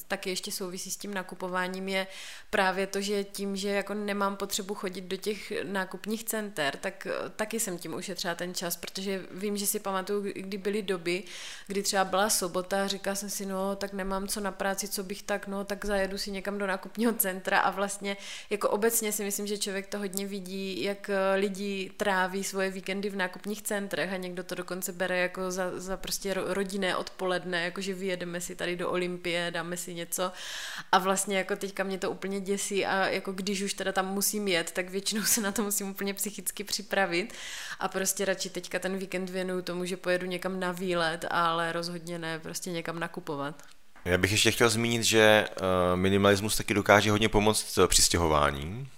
taky 0.09 0.31
ještě 0.31 0.53
souvisí 0.53 0.91
s 0.91 0.97
tím 0.97 1.15
nakupováním, 1.15 1.89
je 1.89 2.07
právě 2.51 2.87
to, 2.87 3.01
že 3.01 3.25
tím, 3.25 3.57
že 3.57 3.69
jako 3.69 3.95
nemám 3.95 4.37
potřebu 4.37 4.75
chodit 4.75 5.05
do 5.05 5.17
těch 5.17 5.53
nákupních 5.63 6.25
center, 6.25 6.77
tak 6.77 7.07
taky 7.37 7.61
jsem 7.61 7.79
tím 7.79 7.95
ušetřila 7.95 8.35
ten 8.35 8.55
čas, 8.55 8.77
protože 8.77 9.27
vím, 9.31 9.57
že 9.57 9.67
si 9.67 9.81
pamatuju, 9.81 10.23
kdy 10.35 10.59
byly 10.59 10.83
doby, 10.83 11.23
kdy 11.67 11.83
třeba 11.83 12.05
byla 12.05 12.31
sobota 12.31 12.85
a 12.85 12.87
říkala 12.87 13.15
jsem 13.15 13.31
si, 13.31 13.47
no 13.47 13.77
tak 13.77 13.93
nemám 13.93 14.29
co 14.29 14.41
na 14.41 14.53
práci, 14.53 14.89
co 14.89 15.03
bych 15.03 15.23
tak, 15.23 15.47
no 15.47 15.65
tak 15.65 15.85
zajedu 15.85 16.19
si 16.19 16.31
někam 16.31 16.59
do 16.59 16.67
nákupního 16.67 17.13
centra 17.13 17.61
a 17.61 17.71
vlastně 17.71 18.17
jako 18.51 18.71
obecně 18.71 19.13
si 19.13 19.25
myslím, 19.25 19.47
že 19.47 19.59
člověk 19.59 19.87
to 19.87 19.99
hodně 19.99 20.27
vidí, 20.27 20.83
jak 20.83 21.11
lidi 21.35 21.91
tráví 21.97 22.45
svoje 22.45 22.71
víkendy 22.71 23.11
v 23.11 23.17
nákupních 23.17 23.63
centrech 23.63 24.13
a 24.13 24.17
někdo 24.17 24.45
to 24.45 24.55
dokonce 24.55 24.93
bere 24.93 25.19
jako 25.19 25.51
za, 25.51 25.81
za 25.81 25.97
prostě 25.97 26.35
rodinné 26.35 26.97
odpoledne, 26.97 27.65
jakože 27.65 27.95
vyjedeme 27.95 28.41
si 28.41 28.57
tady 28.57 28.77
do 28.77 28.91
Olympie, 28.91 29.51
dáme 29.61 29.77
si 29.77 29.94
něco 29.94 30.33
a 30.92 30.99
vlastně 30.99 31.38
jako 31.38 31.57
teďka 31.57 31.85
mě 31.85 31.99
to 31.99 32.11
úplně 32.11 32.40
děsí 32.40 32.87
a 32.87 33.07
jako 33.07 33.33
když 33.33 33.62
už 33.62 33.75
teda 33.75 33.92
tam 33.92 34.07
musím 34.09 34.49
jet, 34.49 34.70
tak 34.70 34.90
většinou 34.90 35.23
se 35.23 35.40
na 35.40 35.53
to 35.53 35.62
musím 35.62 35.90
úplně 35.90 36.14
psychicky 36.14 36.64
připravit 36.64 37.35
a 37.81 37.88
prostě 37.88 38.25
radši 38.25 38.51
teďka 38.51 38.79
ten 38.79 38.99
víkend 38.99 39.31
věnuju 39.31 39.62
tomu, 39.62 39.85
že 39.85 39.96
pojedu 39.96 40.27
někam 40.27 40.61
na 40.61 40.73
výlet, 40.73 41.25
ale 41.31 41.73
rozhodně 41.73 42.18
ne 42.18 42.38
prostě 42.38 42.70
někam 42.70 43.01
nakupovat. 43.01 43.62
Já 44.05 44.18
bych 44.18 44.33
ještě 44.33 44.51
chtěl 44.51 44.68
zmínit, 44.70 45.03
že 45.03 45.20
eh, 45.20 45.96
minimalismus 45.96 46.57
taky 46.57 46.75
dokáže 46.75 47.11
hodně 47.11 47.29
pomoct 47.29 47.79
při 47.87 48.03
stěhování. 48.03 48.88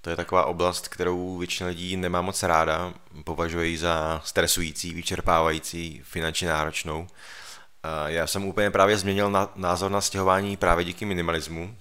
To 0.00 0.10
je 0.10 0.16
taková 0.16 0.44
oblast, 0.44 0.88
kterou 0.88 1.38
většina 1.38 1.68
lidí 1.68 1.96
nemá 1.96 2.20
moc 2.20 2.42
ráda, 2.42 2.94
považuje 3.24 3.68
ji 3.68 3.78
za 3.78 4.22
stresující, 4.24 4.94
vyčerpávající, 4.94 6.00
finančně 6.04 6.48
náročnou. 6.48 7.06
Já 8.06 8.26
jsem 8.26 8.44
úplně 8.44 8.70
právě 8.70 8.96
změnil 8.96 9.48
názor 9.56 9.90
na 9.90 10.00
stěhování 10.00 10.56
právě 10.56 10.84
díky 10.84 11.04
minimalismu. 11.04 11.76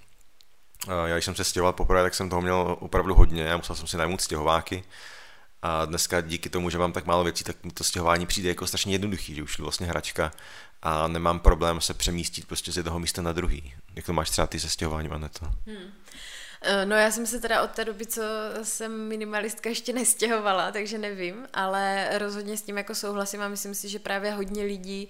Já 1.06 1.16
když 1.16 1.26
jsem 1.26 1.36
se 1.36 1.44
stěhoval 1.44 1.74
poprvé, 1.74 2.04
tak 2.04 2.16
jsem 2.16 2.30
toho 2.30 2.42
měl 2.42 2.78
opravdu 2.80 3.16
hodně, 3.16 3.56
musel 3.58 3.76
jsem 3.76 3.88
si 3.88 3.98
najmout 3.98 4.22
stěhováky. 4.22 4.84
A 5.62 5.86
dneska 5.86 6.22
díky 6.22 6.50
tomu, 6.50 6.70
že 6.70 6.78
mám 6.78 6.92
tak 6.94 7.06
málo 7.06 7.24
věcí, 7.24 7.44
tak 7.44 7.64
mi 7.64 7.72
to 7.72 7.84
stěhování 7.84 8.26
přijde 8.26 8.50
jako 8.50 8.68
strašně 8.68 8.94
jednoduchý, 8.94 9.36
že 9.36 9.44
už 9.44 9.60
je 9.60 9.64
vlastně 9.64 9.88
hračka 9.88 10.32
a 10.82 11.08
nemám 11.08 11.40
problém 11.40 11.82
se 11.82 11.94
přemístit 11.94 12.48
prostě 12.48 12.72
z 12.72 12.78
jednoho 12.78 13.00
místa 13.00 13.22
na 13.22 13.34
druhý. 13.34 13.74
Jak 13.96 14.06
to 14.06 14.14
máš 14.14 14.30
třeba 14.30 14.48
ty 14.48 14.60
se 14.60 14.70
stěhováním, 14.70 15.14
Aneto? 15.14 15.46
Hmm. 15.46 15.92
Eh, 16.62 16.86
no 16.86 16.96
já 16.96 17.12
jsem 17.12 17.28
se 17.28 17.40
teda 17.40 17.62
od 17.62 17.72
té 17.72 17.86
doby, 17.86 18.06
co 18.06 18.22
jsem 18.64 19.08
minimalistka, 19.08 19.70
ještě 19.70 19.94
nestěhovala, 19.94 20.72
takže 20.72 20.98
nevím, 20.98 21.48
ale 21.54 22.10
rozhodně 22.18 22.58
s 22.58 22.62
tím 22.62 22.78
jako 22.78 22.96
souhlasím 22.96 23.42
a 23.42 23.48
myslím 23.48 23.76
si, 23.76 23.90
že 23.90 24.00
právě 24.00 24.32
hodně 24.32 24.64
lidí, 24.64 25.10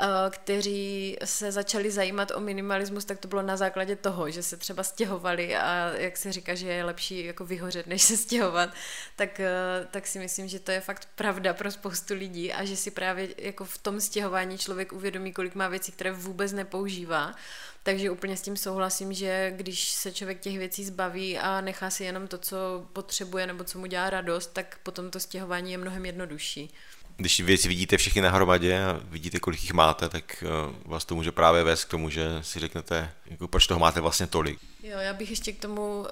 eh, 0.00 0.06
kteří 0.30 1.16
se 1.24 1.52
začali 1.52 1.90
zajímat 1.90 2.30
o 2.30 2.40
minimalismus, 2.40 3.04
tak 3.04 3.18
to 3.18 3.28
bylo 3.28 3.42
na 3.42 3.56
základě 3.56 3.96
toho, 3.96 4.30
že 4.30 4.42
se 4.42 4.56
třeba 4.56 4.82
stěhovali 4.82 5.56
a 5.56 5.92
jak 5.94 6.16
se 6.16 6.32
říká, 6.32 6.54
že 6.54 6.68
je 6.68 6.84
lepší 6.84 7.24
jako 7.24 7.44
vyhořet, 7.44 7.86
než 7.86 8.02
se 8.02 8.16
stěhovat, 8.16 8.70
tak, 9.16 9.40
eh, 9.40 9.50
tak 9.90 10.06
si 10.06 10.18
myslím, 10.18 10.48
že 10.48 10.60
to 10.60 10.70
je 10.70 10.80
fakt 10.80 11.08
pravda 11.14 11.54
pro 11.54 11.70
spoustu 11.70 12.14
lidí 12.14 12.52
a 12.52 12.64
že 12.64 12.76
si 12.76 12.90
právě 12.90 13.28
jako 13.38 13.64
v 13.64 13.78
tom 13.78 14.00
stěhování 14.00 14.58
člověk 14.58 14.92
uvědomí, 14.92 15.32
kolik 15.32 15.54
má 15.54 15.68
věcí, 15.68 15.92
které 15.92 16.12
vůbec 16.12 16.52
nepoužívá 16.52 17.34
takže 17.84 18.10
úplně 18.10 18.36
s 18.36 18.42
tím 18.42 18.56
souhlasím, 18.56 19.12
že 19.12 19.52
když 19.56 19.90
se 19.90 20.12
člověk 20.12 20.40
těch 20.40 20.58
věcí 20.58 20.84
zbaví 20.84 21.38
a 21.38 21.60
nechá 21.60 21.90
si 21.90 22.04
jenom 22.04 22.26
to, 22.26 22.38
co 22.38 22.86
potřebuje 22.92 23.46
nebo 23.46 23.64
co 23.64 23.78
mu 23.78 23.86
dělá 23.86 24.10
radost, 24.10 24.46
tak 24.52 24.78
potom 24.82 25.10
to 25.10 25.20
stěhování 25.20 25.72
je 25.72 25.78
mnohem 25.78 26.06
jednodušší. 26.06 26.70
Když 27.16 27.40
věci 27.40 27.68
vidíte 27.68 27.96
všechny 27.96 28.20
na 28.20 28.30
hromadě 28.30 28.84
a 28.84 29.00
vidíte, 29.04 29.40
kolik 29.40 29.62
jich 29.62 29.72
máte, 29.72 30.08
tak 30.08 30.44
eh, 30.46 30.74
vás 30.84 31.04
to 31.04 31.14
může 31.14 31.32
právě 31.32 31.62
vést 31.62 31.84
k 31.84 31.90
tomu, 31.90 32.10
že 32.10 32.28
si 32.42 32.60
řeknete, 32.60 33.10
jako 33.26 33.48
proč 33.48 33.66
toho 33.66 33.80
máte 33.80 34.00
vlastně 34.00 34.26
tolik. 34.26 34.58
Jo, 34.86 34.98
já 34.98 35.12
bych 35.12 35.30
ještě 35.30 35.52
k 35.52 35.60
tomu 35.60 35.98
uh, 35.98 36.06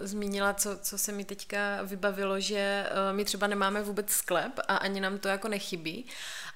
zmínila, 0.00 0.54
co, 0.54 0.78
co 0.78 0.98
se 0.98 1.12
mi 1.12 1.24
teďka 1.24 1.82
vybavilo, 1.82 2.40
že 2.40 2.86
uh, 2.90 3.16
my 3.16 3.24
třeba 3.24 3.46
nemáme 3.46 3.82
vůbec 3.82 4.10
sklep 4.10 4.52
a 4.68 4.76
ani 4.76 5.00
nám 5.00 5.18
to 5.18 5.28
jako 5.28 5.48
nechybí. 5.48 6.06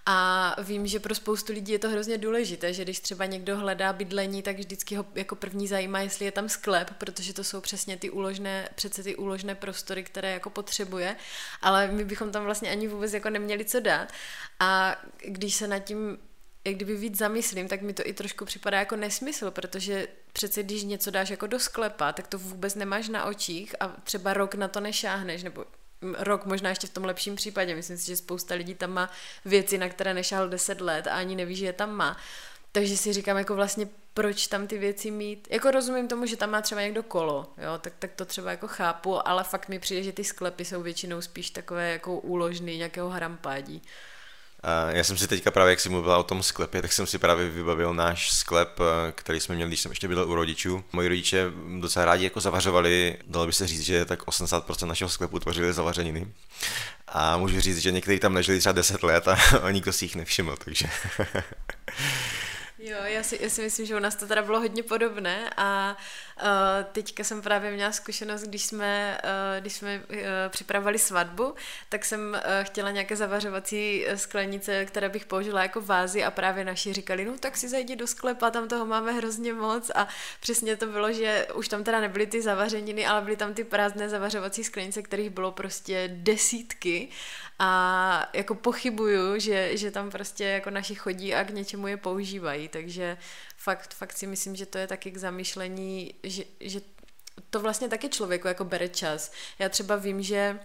A 0.06 0.56
vím, 0.62 0.86
že 0.86 1.00
pro 1.00 1.14
spoustu 1.14 1.52
lidí 1.52 1.72
je 1.72 1.78
to 1.78 1.88
hrozně 1.88 2.18
důležité, 2.18 2.72
že 2.72 2.82
když 2.82 3.00
třeba 3.00 3.26
někdo 3.26 3.56
hledá 3.56 3.92
bydlení, 3.92 4.42
tak 4.42 4.56
vždycky 4.56 4.96
ho 4.96 5.06
jako 5.14 5.36
první 5.36 5.68
zajímá, 5.68 6.00
jestli 6.00 6.24
je 6.24 6.32
tam 6.32 6.48
sklep, 6.48 6.90
protože 6.98 7.34
to 7.34 7.44
jsou 7.44 7.60
přesně 7.60 7.96
ty 7.96 8.10
úložné, 8.10 8.68
přece 8.74 9.02
ty 9.02 9.16
úložné 9.16 9.54
prostory, 9.54 10.04
které 10.04 10.30
jako 10.32 10.50
potřebuje, 10.50 11.16
ale 11.62 11.86
my 11.86 12.04
bychom 12.04 12.32
tam 12.32 12.44
vlastně 12.44 12.70
ani 12.70 12.88
vůbec 12.88 13.12
jako 13.12 13.30
neměli 13.30 13.64
co 13.64 13.80
dát. 13.80 14.12
A 14.60 14.96
když 15.24 15.54
se 15.54 15.68
nad 15.68 15.78
tím 15.78 16.18
jak 16.64 16.74
kdyby 16.74 16.96
víc 16.96 17.18
zamyslím, 17.18 17.68
tak 17.68 17.82
mi 17.82 17.92
to 17.92 18.02
i 18.06 18.12
trošku 18.12 18.44
připadá 18.44 18.78
jako 18.78 18.96
nesmysl, 18.96 19.50
protože 19.50 20.08
přece 20.32 20.62
když 20.62 20.82
něco 20.82 21.10
dáš 21.10 21.30
jako 21.30 21.46
do 21.46 21.58
sklepa, 21.58 22.12
tak 22.12 22.26
to 22.26 22.38
vůbec 22.38 22.74
nemáš 22.74 23.08
na 23.08 23.24
očích 23.24 23.74
a 23.80 23.88
třeba 23.88 24.34
rok 24.34 24.54
na 24.54 24.68
to 24.68 24.80
nešáhneš, 24.80 25.42
nebo 25.42 25.64
rok 26.18 26.46
možná 26.46 26.70
ještě 26.70 26.86
v 26.86 26.90
tom 26.90 27.04
lepším 27.04 27.36
případě. 27.36 27.74
Myslím 27.74 27.98
si, 27.98 28.06
že 28.06 28.16
spousta 28.16 28.54
lidí 28.54 28.74
tam 28.74 28.90
má 28.90 29.10
věci, 29.44 29.78
na 29.78 29.88
které 29.88 30.14
nešáhl 30.14 30.48
10 30.48 30.80
let 30.80 31.06
a 31.06 31.10
ani 31.10 31.36
neví, 31.36 31.56
že 31.56 31.66
je 31.66 31.72
tam 31.72 31.94
má. 31.94 32.16
takže 32.72 32.96
si 32.96 33.12
říkám 33.12 33.36
jako 33.36 33.54
vlastně 33.54 33.88
proč 34.14 34.46
tam 34.46 34.66
ty 34.66 34.78
věci 34.78 35.10
mít. 35.10 35.48
Jako 35.50 35.70
rozumím 35.70 36.08
tomu, 36.08 36.26
že 36.26 36.36
tam 36.36 36.50
má 36.50 36.62
třeba 36.62 36.80
někdo 36.80 37.02
kolo, 37.02 37.52
jo, 37.58 37.78
tak, 37.80 37.92
tak 37.98 38.12
to 38.12 38.24
třeba 38.24 38.50
jako 38.50 38.68
chápu, 38.68 39.28
ale 39.28 39.44
fakt 39.44 39.68
mi 39.68 39.78
přijde, 39.78 40.02
že 40.02 40.12
ty 40.12 40.24
sklepy 40.24 40.64
jsou 40.64 40.82
většinou 40.82 41.20
spíš 41.20 41.50
takové 41.50 41.92
jako 41.92 42.18
úložný 42.18 42.76
nějakého 42.76 43.10
hrampádí. 43.10 43.82
Já 44.88 45.04
jsem 45.04 45.16
si 45.16 45.28
teďka 45.28 45.50
právě, 45.50 45.70
jak 45.70 45.80
jsi 45.80 45.88
mluvila 45.88 46.18
o 46.18 46.22
tom 46.22 46.42
sklepě, 46.42 46.82
tak 46.82 46.92
jsem 46.92 47.06
si 47.06 47.18
právě 47.18 47.48
vybavil 47.48 47.94
náš 47.94 48.32
sklep, 48.32 48.80
eh, 48.80 49.12
který 49.12 49.40
jsme 49.40 49.54
měli, 49.54 49.70
když 49.70 49.80
jsem 49.80 49.92
ještě 49.92 50.08
byl 50.08 50.30
u 50.30 50.34
rodičů. 50.34 50.84
Moji 50.92 51.08
rodiče 51.08 51.52
docela 51.80 52.04
rádi 52.04 52.24
jako 52.24 52.40
zavařovali, 52.40 53.18
dalo 53.26 53.46
by 53.46 53.52
se 53.52 53.66
říct, 53.66 53.80
že 53.80 54.04
tak 54.04 54.22
80% 54.22 54.86
našeho 54.86 55.08
sklepu 55.08 55.38
tvořili 55.38 55.72
zavařeniny. 55.72 56.28
A 57.08 57.36
můžu 57.36 57.60
říct, 57.60 57.78
že 57.78 57.92
někteří 57.92 58.18
tam 58.18 58.34
nežili 58.34 58.58
třeba 58.58 58.72
10 58.72 59.02
let 59.02 59.28
a 59.28 59.36
nikdo 59.70 59.92
si 59.92 60.04
jich 60.04 60.16
nevšiml, 60.16 60.56
takže... 60.64 60.86
Jo, 62.78 62.96
já 63.04 63.22
si, 63.22 63.38
já 63.42 63.50
si 63.50 63.62
myslím, 63.62 63.86
že 63.86 63.96
u 63.96 63.98
nás 63.98 64.14
to 64.14 64.26
teda 64.26 64.42
bylo 64.42 64.60
hodně 64.60 64.82
podobné 64.82 65.50
a 65.56 65.96
teďka 66.92 67.24
jsem 67.24 67.42
právě 67.42 67.70
měla 67.70 67.92
zkušenost, 67.92 68.42
když 68.42 68.66
jsme, 68.66 69.18
uh, 69.24 69.60
když 69.60 69.72
jsme 69.72 69.98
uh, 69.98 70.16
připravovali 70.48 70.98
svatbu, 70.98 71.54
tak 71.88 72.04
jsem 72.04 72.40
chtěla 72.62 72.90
nějaké 72.90 73.16
zavařovací 73.16 74.06
sklenice, 74.14 74.84
které 74.84 75.08
bych 75.08 75.26
použila 75.26 75.62
jako 75.62 75.80
vázy 75.80 76.24
a 76.24 76.30
právě 76.30 76.64
naši 76.64 76.92
říkali, 76.92 77.24
no 77.24 77.38
tak 77.38 77.56
si 77.56 77.68
zajdi 77.68 77.96
do 77.96 78.06
sklepa, 78.06 78.50
tam 78.50 78.68
toho 78.68 78.86
máme 78.86 79.12
hrozně 79.12 79.52
moc. 79.52 79.90
A 79.94 80.08
přesně 80.40 80.76
to 80.76 80.86
bylo, 80.86 81.12
že 81.12 81.46
už 81.54 81.68
tam 81.68 81.84
teda 81.84 82.00
nebyly 82.00 82.26
ty 82.26 82.42
zavařeniny, 82.42 83.06
ale 83.06 83.20
byly 83.22 83.36
tam 83.36 83.54
ty 83.54 83.64
prázdné 83.64 84.08
zavařovací 84.08 84.64
sklenice, 84.64 85.02
kterých 85.02 85.30
bylo 85.30 85.52
prostě 85.52 86.10
desítky. 86.12 87.08
A 87.58 88.30
jako 88.32 88.54
pochybuju, 88.54 89.38
že, 89.38 89.76
že 89.76 89.90
tam 89.90 90.10
prostě 90.10 90.44
jako 90.44 90.70
naši 90.70 90.94
chodí 90.94 91.34
a 91.34 91.44
k 91.44 91.50
něčemu 91.50 91.86
je 91.86 91.96
používají, 91.96 92.68
takže 92.68 93.16
fakt, 93.64 93.94
fakt 93.94 94.16
si 94.18 94.26
myslím, 94.26 94.56
že 94.56 94.66
to 94.66 94.78
je 94.78 94.86
taky 94.86 95.10
k 95.10 95.16
zamýšlení, 95.16 96.14
že, 96.22 96.44
že 96.60 96.80
to 97.50 97.60
vlastně 97.60 97.88
taky 97.88 98.08
člověku 98.08 98.48
jako 98.48 98.64
bere 98.64 98.88
čas. 98.88 99.32
Já 99.58 99.68
třeba 99.68 99.96
vím, 99.96 100.22
že 100.22 100.58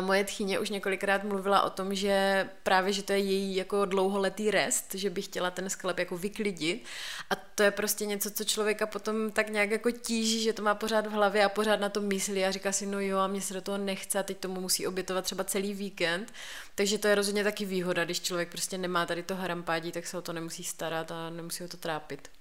moje 0.00 0.24
tchyně 0.24 0.58
už 0.58 0.70
několikrát 0.70 1.24
mluvila 1.24 1.62
o 1.62 1.70
tom, 1.70 1.94
že 1.94 2.48
právě, 2.62 2.92
že 2.92 3.02
to 3.02 3.12
je 3.12 3.18
její 3.18 3.56
jako 3.56 3.84
dlouholetý 3.84 4.50
rest, 4.50 4.94
že 4.94 5.10
by 5.10 5.22
chtěla 5.22 5.50
ten 5.50 5.70
sklep 5.70 5.98
jako 5.98 6.16
vyklidit 6.18 6.84
a 7.30 7.34
to 7.34 7.62
je 7.62 7.70
prostě 7.70 8.06
něco, 8.06 8.30
co 8.30 8.44
člověka 8.44 8.86
potom 8.86 9.30
tak 9.30 9.50
nějak 9.50 9.70
jako 9.70 9.90
tíží, 9.90 10.42
že 10.42 10.52
to 10.52 10.62
má 10.62 10.74
pořád 10.74 11.06
v 11.06 11.10
hlavě 11.10 11.44
a 11.44 11.48
pořád 11.48 11.80
na 11.80 11.88
to 11.88 12.00
myslí 12.00 12.44
a 12.44 12.50
říká 12.50 12.72
si, 12.72 12.86
no 12.86 13.00
jo, 13.00 13.18
a 13.18 13.26
mě 13.26 13.40
se 13.40 13.54
do 13.54 13.60
toho 13.60 13.78
nechce 13.78 14.18
a 14.18 14.22
teď 14.22 14.38
tomu 14.38 14.60
musí 14.60 14.86
obětovat 14.86 15.24
třeba 15.24 15.44
celý 15.44 15.74
víkend, 15.74 16.32
takže 16.74 16.98
to 16.98 17.08
je 17.08 17.14
rozhodně 17.14 17.44
taky 17.44 17.64
výhoda, 17.64 18.04
když 18.04 18.20
člověk 18.20 18.48
prostě 18.48 18.78
nemá 18.78 19.06
tady 19.06 19.22
to 19.22 19.36
harampádí, 19.36 19.92
tak 19.92 20.06
se 20.06 20.18
o 20.18 20.22
to 20.22 20.32
nemusí 20.32 20.64
starat 20.64 21.10
a 21.10 21.30
nemusí 21.30 21.62
ho 21.62 21.68
to 21.68 21.76
trápit. 21.76 22.39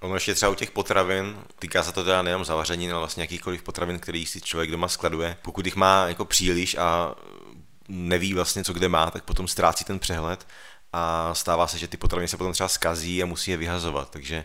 Ono 0.00 0.14
ještě 0.14 0.34
třeba 0.34 0.52
u 0.52 0.54
těch 0.54 0.70
potravin, 0.70 1.36
týká 1.58 1.82
se 1.82 1.92
to 1.92 2.04
teda 2.04 2.22
nejenom 2.22 2.44
zavaření, 2.44 2.90
ale 2.90 2.98
vlastně 2.98 3.22
jakýchkoliv 3.22 3.62
potravin, 3.62 3.98
který 3.98 4.26
si 4.26 4.40
člověk 4.40 4.70
doma 4.70 4.88
skladuje. 4.88 5.36
Pokud 5.42 5.66
jich 5.66 5.76
má 5.76 6.08
jako 6.08 6.24
příliš 6.24 6.74
a 6.74 7.14
neví 7.88 8.34
vlastně, 8.34 8.64
co 8.64 8.72
kde 8.72 8.88
má, 8.88 9.10
tak 9.10 9.24
potom 9.24 9.48
ztrácí 9.48 9.84
ten 9.84 9.98
přehled 9.98 10.46
a 10.92 11.34
stává 11.34 11.66
se, 11.66 11.78
že 11.78 11.88
ty 11.88 11.96
potraviny 11.96 12.28
se 12.28 12.36
potom 12.36 12.52
třeba 12.52 12.68
skazí 12.68 13.22
a 13.22 13.26
musí 13.26 13.50
je 13.50 13.56
vyhazovat. 13.56 14.10
Takže 14.10 14.44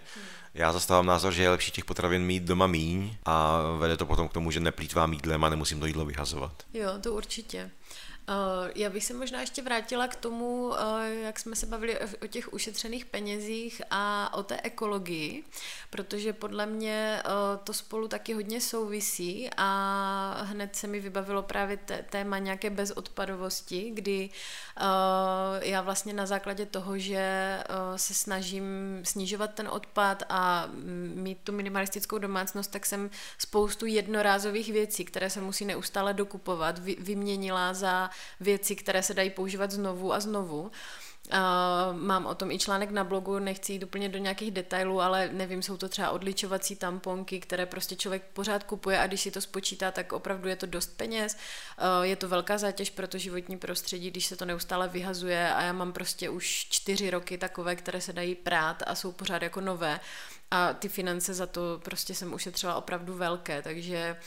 já 0.53 0.73
zastávám 0.73 1.05
názor, 1.05 1.33
že 1.33 1.43
je 1.43 1.49
lepší 1.49 1.71
těch 1.71 1.85
potravin 1.85 2.23
mít 2.23 2.43
doma 2.43 2.67
míň 2.67 3.15
a 3.25 3.62
vede 3.77 3.97
to 3.97 4.05
potom 4.05 4.27
k 4.27 4.33
tomu, 4.33 4.51
že 4.51 4.59
neplýtvám 4.59 5.13
jídlem 5.13 5.43
a 5.43 5.49
nemusím 5.49 5.79
to 5.79 5.85
jídlo 5.85 6.05
vyhazovat. 6.05 6.63
Jo, 6.73 6.89
to 7.01 7.13
určitě. 7.13 7.71
Eh, 8.29 8.71
já 8.75 8.89
bych 8.89 9.05
se 9.05 9.13
možná 9.13 9.41
ještě 9.41 9.61
vrátila 9.61 10.07
k 10.07 10.15
tomu, 10.15 10.73
eh, 10.75 11.13
jak 11.13 11.39
jsme 11.39 11.55
se 11.55 11.65
bavili 11.65 11.99
o 11.99 12.27
těch 12.27 12.53
ušetřených 12.53 13.05
penězích 13.05 13.81
a 13.91 14.33
o 14.33 14.43
té 14.43 14.59
ekologii, 14.63 15.43
protože 15.89 16.33
podle 16.33 16.65
mě 16.65 17.21
eh, 17.25 17.29
to 17.63 17.73
spolu 17.73 18.07
taky 18.07 18.33
hodně 18.33 18.61
souvisí 18.61 19.49
a 19.57 20.41
hned 20.43 20.75
se 20.75 20.87
mi 20.87 20.99
vybavilo 20.99 21.43
právě 21.43 21.79
téma 22.09 22.37
nějaké 22.37 22.69
bezodpadovosti, 22.69 23.91
kdy 23.93 24.29
já 25.61 25.81
vlastně 25.81 26.13
na 26.13 26.25
základě 26.25 26.65
toho, 26.65 26.97
že 26.97 27.57
se 27.95 28.13
snažím 28.13 28.63
snižovat 29.03 29.53
ten 29.53 29.67
odpad 29.67 30.23
a 30.29 30.69
mít 31.15 31.37
tu 31.43 31.51
minimalistickou 31.51 32.17
domácnost, 32.17 32.71
tak 32.71 32.85
jsem 32.85 33.09
spoustu 33.37 33.85
jednorázových 33.85 34.71
věcí, 34.71 35.05
které 35.05 35.29
se 35.29 35.41
musí 35.41 35.65
neustále 35.65 36.13
dokupovat, 36.13 36.79
vyměnila 36.79 37.73
za 37.73 38.09
věci, 38.39 38.75
které 38.75 39.03
se 39.03 39.13
dají 39.13 39.29
používat 39.29 39.71
znovu 39.71 40.13
a 40.13 40.19
znovu. 40.19 40.71
Uh, 41.34 41.99
mám 41.99 42.25
o 42.25 42.36
tom 42.36 42.51
i 42.51 42.60
článek 42.60 42.91
na 42.91 43.03
blogu, 43.03 43.39
nechci 43.39 43.73
jít 43.73 43.84
úplně 43.84 44.10
do 44.10 44.17
nějakých 44.17 44.51
detailů, 44.51 45.01
ale 45.01 45.29
nevím, 45.32 45.62
jsou 45.62 45.77
to 45.77 45.89
třeba 45.89 46.10
odličovací 46.12 46.75
tamponky, 46.75 47.39
které 47.39 47.65
prostě 47.65 47.95
člověk 47.95 48.23
pořád 48.34 48.63
kupuje 48.63 48.99
a 48.99 49.08
když 49.08 49.21
si 49.21 49.32
to 49.32 49.41
spočítá, 49.41 49.91
tak 49.91 50.13
opravdu 50.13 50.49
je 50.49 50.55
to 50.55 50.65
dost 50.65 50.97
peněz. 50.97 51.38
Uh, 51.77 52.05
je 52.05 52.15
to 52.15 52.27
velká 52.27 52.58
zátěž 52.58 52.89
pro 52.89 53.08
to 53.08 53.17
životní 53.17 53.58
prostředí, 53.58 54.12
když 54.12 54.25
se 54.25 54.36
to 54.36 54.45
neustále 54.45 54.88
vyhazuje 54.88 55.53
a 55.53 55.62
já 55.62 55.73
mám 55.73 55.93
prostě 55.93 56.29
už 56.29 56.67
čtyři 56.69 57.10
roky 57.10 57.38
takové, 57.38 57.75
které 57.75 58.01
se 58.01 58.13
dají 58.13 58.36
prát 58.36 58.84
a 58.88 58.95
jsou 58.95 59.12
pořád 59.12 59.41
jako 59.41 59.62
nové 59.62 59.99
a 60.51 60.73
ty 60.73 60.89
finance 60.89 61.34
za 61.34 61.47
to 61.47 61.82
prostě 61.84 62.15
jsem 62.15 62.34
ušetřila 62.34 62.75
opravdu 62.75 63.13
velké, 63.13 63.62
takže 63.62 64.17
uh, 64.19 64.25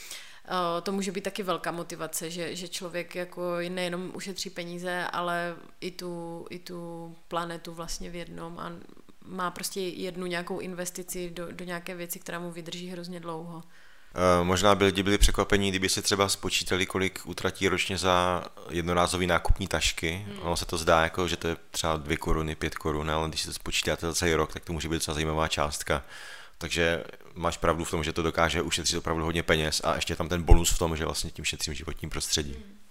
to 0.82 0.92
může 0.92 1.12
být 1.12 1.24
taky 1.24 1.42
velká 1.42 1.70
motivace, 1.70 2.30
že, 2.30 2.56
že 2.56 2.68
člověk 2.68 3.14
jako 3.14 3.56
nejenom 3.68 4.10
ušetří 4.14 4.50
peníze, 4.50 5.06
ale 5.12 5.56
i 5.80 5.90
tu, 5.90 6.46
i 6.50 6.58
tu 6.58 7.14
planetu 7.28 7.74
vlastně 7.74 8.10
v 8.10 8.14
jednom 8.14 8.58
a 8.58 8.72
má 9.24 9.50
prostě 9.50 9.80
jednu 9.80 10.26
nějakou 10.26 10.58
investici 10.58 11.30
do, 11.30 11.52
do 11.52 11.64
nějaké 11.64 11.94
věci, 11.94 12.18
která 12.18 12.38
mu 12.38 12.50
vydrží 12.50 12.88
hrozně 12.88 13.20
dlouho. 13.20 13.62
Eh, 14.14 14.44
možná 14.44 14.74
by 14.74 14.84
lidi 14.84 15.02
byli 15.02 15.18
překvapení, 15.18 15.70
kdyby 15.70 15.88
si 15.88 16.02
třeba 16.02 16.28
spočítali, 16.28 16.86
kolik 16.86 17.20
utratí 17.24 17.68
ročně 17.68 17.98
za 17.98 18.44
jednorázový 18.70 19.26
nákupní 19.26 19.66
tašky. 19.66 20.26
Hmm. 20.28 20.38
Ono 20.42 20.56
se 20.56 20.66
to 20.66 20.78
zdá, 20.78 21.02
jako, 21.02 21.28
že 21.28 21.36
to 21.36 21.48
je 21.48 21.56
třeba 21.70 21.96
dvě 21.96 22.16
koruny, 22.16 22.54
pět 22.54 22.74
korun, 22.74 23.10
ale 23.10 23.28
když 23.28 23.40
si 23.40 23.46
to 23.46 23.52
spočítáte 23.52 24.06
za 24.06 24.14
celý 24.14 24.34
rok, 24.34 24.52
tak 24.52 24.64
to 24.64 24.72
může 24.72 24.88
být 24.88 24.94
docela 24.94 25.14
zajímavá 25.14 25.48
částka. 25.48 26.02
Takže 26.62 27.04
máš 27.34 27.56
pravdu 27.56 27.84
v 27.84 27.90
tom, 27.90 28.04
že 28.04 28.12
to 28.12 28.22
dokáže 28.22 28.62
ušetřit 28.62 28.98
opravdu 28.98 29.24
hodně 29.24 29.42
peněz 29.42 29.80
a 29.84 29.94
ještě 29.94 30.16
tam 30.16 30.28
ten 30.28 30.42
bonus 30.42 30.70
v 30.70 30.78
tom, 30.78 30.96
že 30.96 31.04
vlastně 31.04 31.30
tím 31.30 31.44
šetřím 31.44 31.74
životním 31.74 32.10
prostředí. 32.10 32.52
Hmm. 32.52 32.81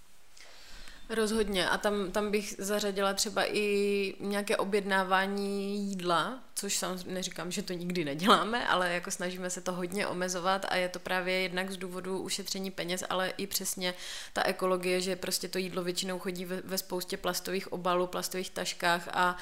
Rozhodně 1.14 1.68
a 1.68 1.78
tam, 1.78 2.12
tam 2.12 2.30
bych 2.30 2.54
zařadila 2.58 3.14
třeba 3.14 3.44
i 3.46 4.14
nějaké 4.20 4.56
objednávání 4.56 5.76
jídla, 5.88 6.44
což 6.54 6.76
sam 6.76 6.98
neříkám, 7.06 7.50
že 7.50 7.62
to 7.62 7.72
nikdy 7.72 8.04
neděláme, 8.04 8.68
ale 8.68 8.92
jako 8.92 9.10
snažíme 9.10 9.50
se 9.50 9.60
to 9.60 9.72
hodně 9.72 10.06
omezovat 10.06 10.66
a 10.68 10.76
je 10.76 10.88
to 10.88 10.98
právě 10.98 11.40
jednak 11.40 11.70
z 11.70 11.76
důvodu 11.76 12.18
ušetření 12.18 12.70
peněz, 12.70 13.04
ale 13.10 13.32
i 13.36 13.46
přesně 13.46 13.94
ta 14.32 14.42
ekologie, 14.42 15.00
že 15.00 15.16
prostě 15.16 15.48
to 15.48 15.58
jídlo 15.58 15.82
většinou 15.82 16.18
chodí 16.18 16.44
ve, 16.44 16.60
ve 16.64 16.78
spoustě 16.78 17.16
plastových 17.16 17.72
obalů, 17.72 18.06
plastových 18.06 18.50
taškách 18.50 19.08
a 19.12 19.36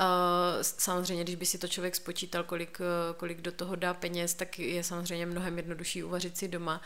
uh, 0.00 0.06
samozřejmě, 0.62 1.24
když 1.24 1.36
by 1.36 1.46
si 1.46 1.58
to 1.58 1.68
člověk 1.68 1.96
spočítal, 1.96 2.44
kolik, 2.44 2.78
kolik 3.16 3.40
do 3.40 3.52
toho 3.52 3.76
dá 3.76 3.94
peněz, 3.94 4.34
tak 4.34 4.58
je 4.58 4.84
samozřejmě 4.84 5.26
mnohem 5.26 5.56
jednodušší 5.56 6.02
uvařit 6.02 6.36
si 6.38 6.48
doma. 6.48 6.80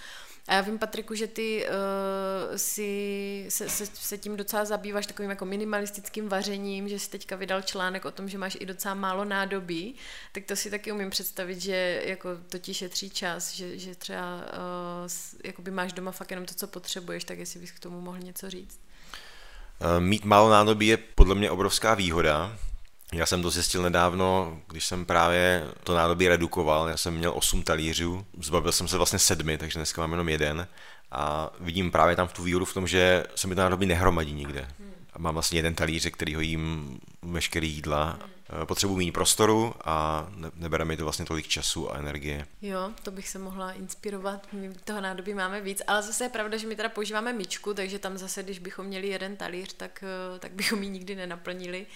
A 0.48 0.54
já 0.54 0.60
vím, 0.60 0.78
Patriku, 0.78 1.14
že 1.14 1.26
ty 1.26 1.66
uh, 1.66 2.56
si 2.56 3.46
se, 3.48 3.68
se, 3.68 3.86
se 3.86 4.18
tím 4.18 4.36
docela 4.36 4.64
zabýváš 4.64 5.06
takovým 5.06 5.30
jako 5.30 5.44
minimalistickým 5.44 6.28
vařením, 6.28 6.88
že 6.88 6.98
jsi 6.98 7.10
teďka 7.10 7.36
vydal 7.36 7.62
článek 7.62 8.04
o 8.04 8.10
tom, 8.10 8.28
že 8.28 8.38
máš 8.38 8.56
i 8.60 8.66
docela 8.66 8.94
málo 8.94 9.24
nádobí, 9.24 9.94
tak 10.32 10.44
to 10.44 10.56
si 10.56 10.70
taky 10.70 10.92
umím 10.92 11.10
představit, 11.10 11.60
že 11.60 12.02
jako 12.04 12.28
to 12.48 12.58
ti 12.58 12.74
šetří 12.74 13.10
čas, 13.10 13.54
že, 13.54 13.78
že 13.78 13.94
třeba 13.94 14.36
uh, 14.36 15.10
jakoby 15.44 15.70
máš 15.70 15.92
doma 15.92 16.10
fakt 16.10 16.30
jenom 16.30 16.46
to, 16.46 16.54
co 16.54 16.66
potřebuješ, 16.66 17.24
tak 17.24 17.38
jestli 17.38 17.60
bys 17.60 17.72
k 17.72 17.80
tomu 17.80 18.00
mohl 18.00 18.18
něco 18.18 18.50
říct. 18.50 18.80
Eh, 19.80 20.00
mít 20.00 20.24
málo 20.24 20.50
nádobí 20.50 20.86
je 20.86 20.96
podle 20.96 21.34
mě 21.34 21.50
obrovská 21.50 21.94
výhoda, 21.94 22.58
já 23.12 23.26
jsem 23.26 23.42
to 23.42 23.50
zjistil 23.50 23.82
nedávno, 23.82 24.58
když 24.68 24.86
jsem 24.86 25.04
právě 25.04 25.68
to 25.84 25.94
nádobí 25.94 26.28
redukoval. 26.28 26.88
Já 26.88 26.96
jsem 26.96 27.14
měl 27.14 27.32
8 27.36 27.62
talířů, 27.62 28.26
zbavil 28.40 28.72
jsem 28.72 28.88
se 28.88 28.96
vlastně 28.96 29.18
sedmi, 29.18 29.58
takže 29.58 29.78
dneska 29.78 30.00
mám 30.00 30.10
jenom 30.10 30.28
jeden. 30.28 30.68
A 31.10 31.50
vidím 31.60 31.90
právě 31.90 32.16
tam 32.16 32.28
v 32.28 32.32
tu 32.32 32.42
výhodu 32.42 32.64
v 32.64 32.74
tom, 32.74 32.86
že 32.86 33.24
se 33.34 33.46
mi 33.46 33.54
to 33.54 33.60
nádobí 33.60 33.86
nehromadí 33.86 34.32
nikde. 34.32 34.68
A 35.12 35.18
mám 35.18 35.34
vlastně 35.34 35.58
jeden 35.58 35.74
talíř, 35.74 36.10
který 36.10 36.34
ho 36.34 36.40
jím 36.40 36.98
veškerý 37.22 37.70
jídla. 37.70 38.18
Potřebuji 38.64 38.96
méně 38.96 39.12
prostoru 39.12 39.74
a 39.84 40.26
nebere 40.54 40.84
mi 40.84 40.96
to 40.96 41.04
vlastně 41.04 41.24
tolik 41.24 41.48
času 41.48 41.92
a 41.92 41.98
energie. 41.98 42.46
Jo, 42.62 42.90
to 43.02 43.10
bych 43.10 43.28
se 43.28 43.38
mohla 43.38 43.72
inspirovat. 43.72 44.46
My 44.52 44.74
toho 44.84 45.00
nádobí 45.00 45.34
máme 45.34 45.60
víc, 45.60 45.82
ale 45.86 46.02
zase 46.02 46.24
je 46.24 46.28
pravda, 46.28 46.56
že 46.56 46.66
my 46.66 46.76
teda 46.76 46.88
používáme 46.88 47.32
myčku, 47.32 47.74
takže 47.74 47.98
tam 47.98 48.18
zase, 48.18 48.42
když 48.42 48.58
bychom 48.58 48.86
měli 48.86 49.08
jeden 49.08 49.36
talíř, 49.36 49.72
tak, 49.72 50.04
tak 50.38 50.52
bychom 50.52 50.82
ji 50.82 50.88
nikdy 50.88 51.14
nenaplnili 51.14 51.86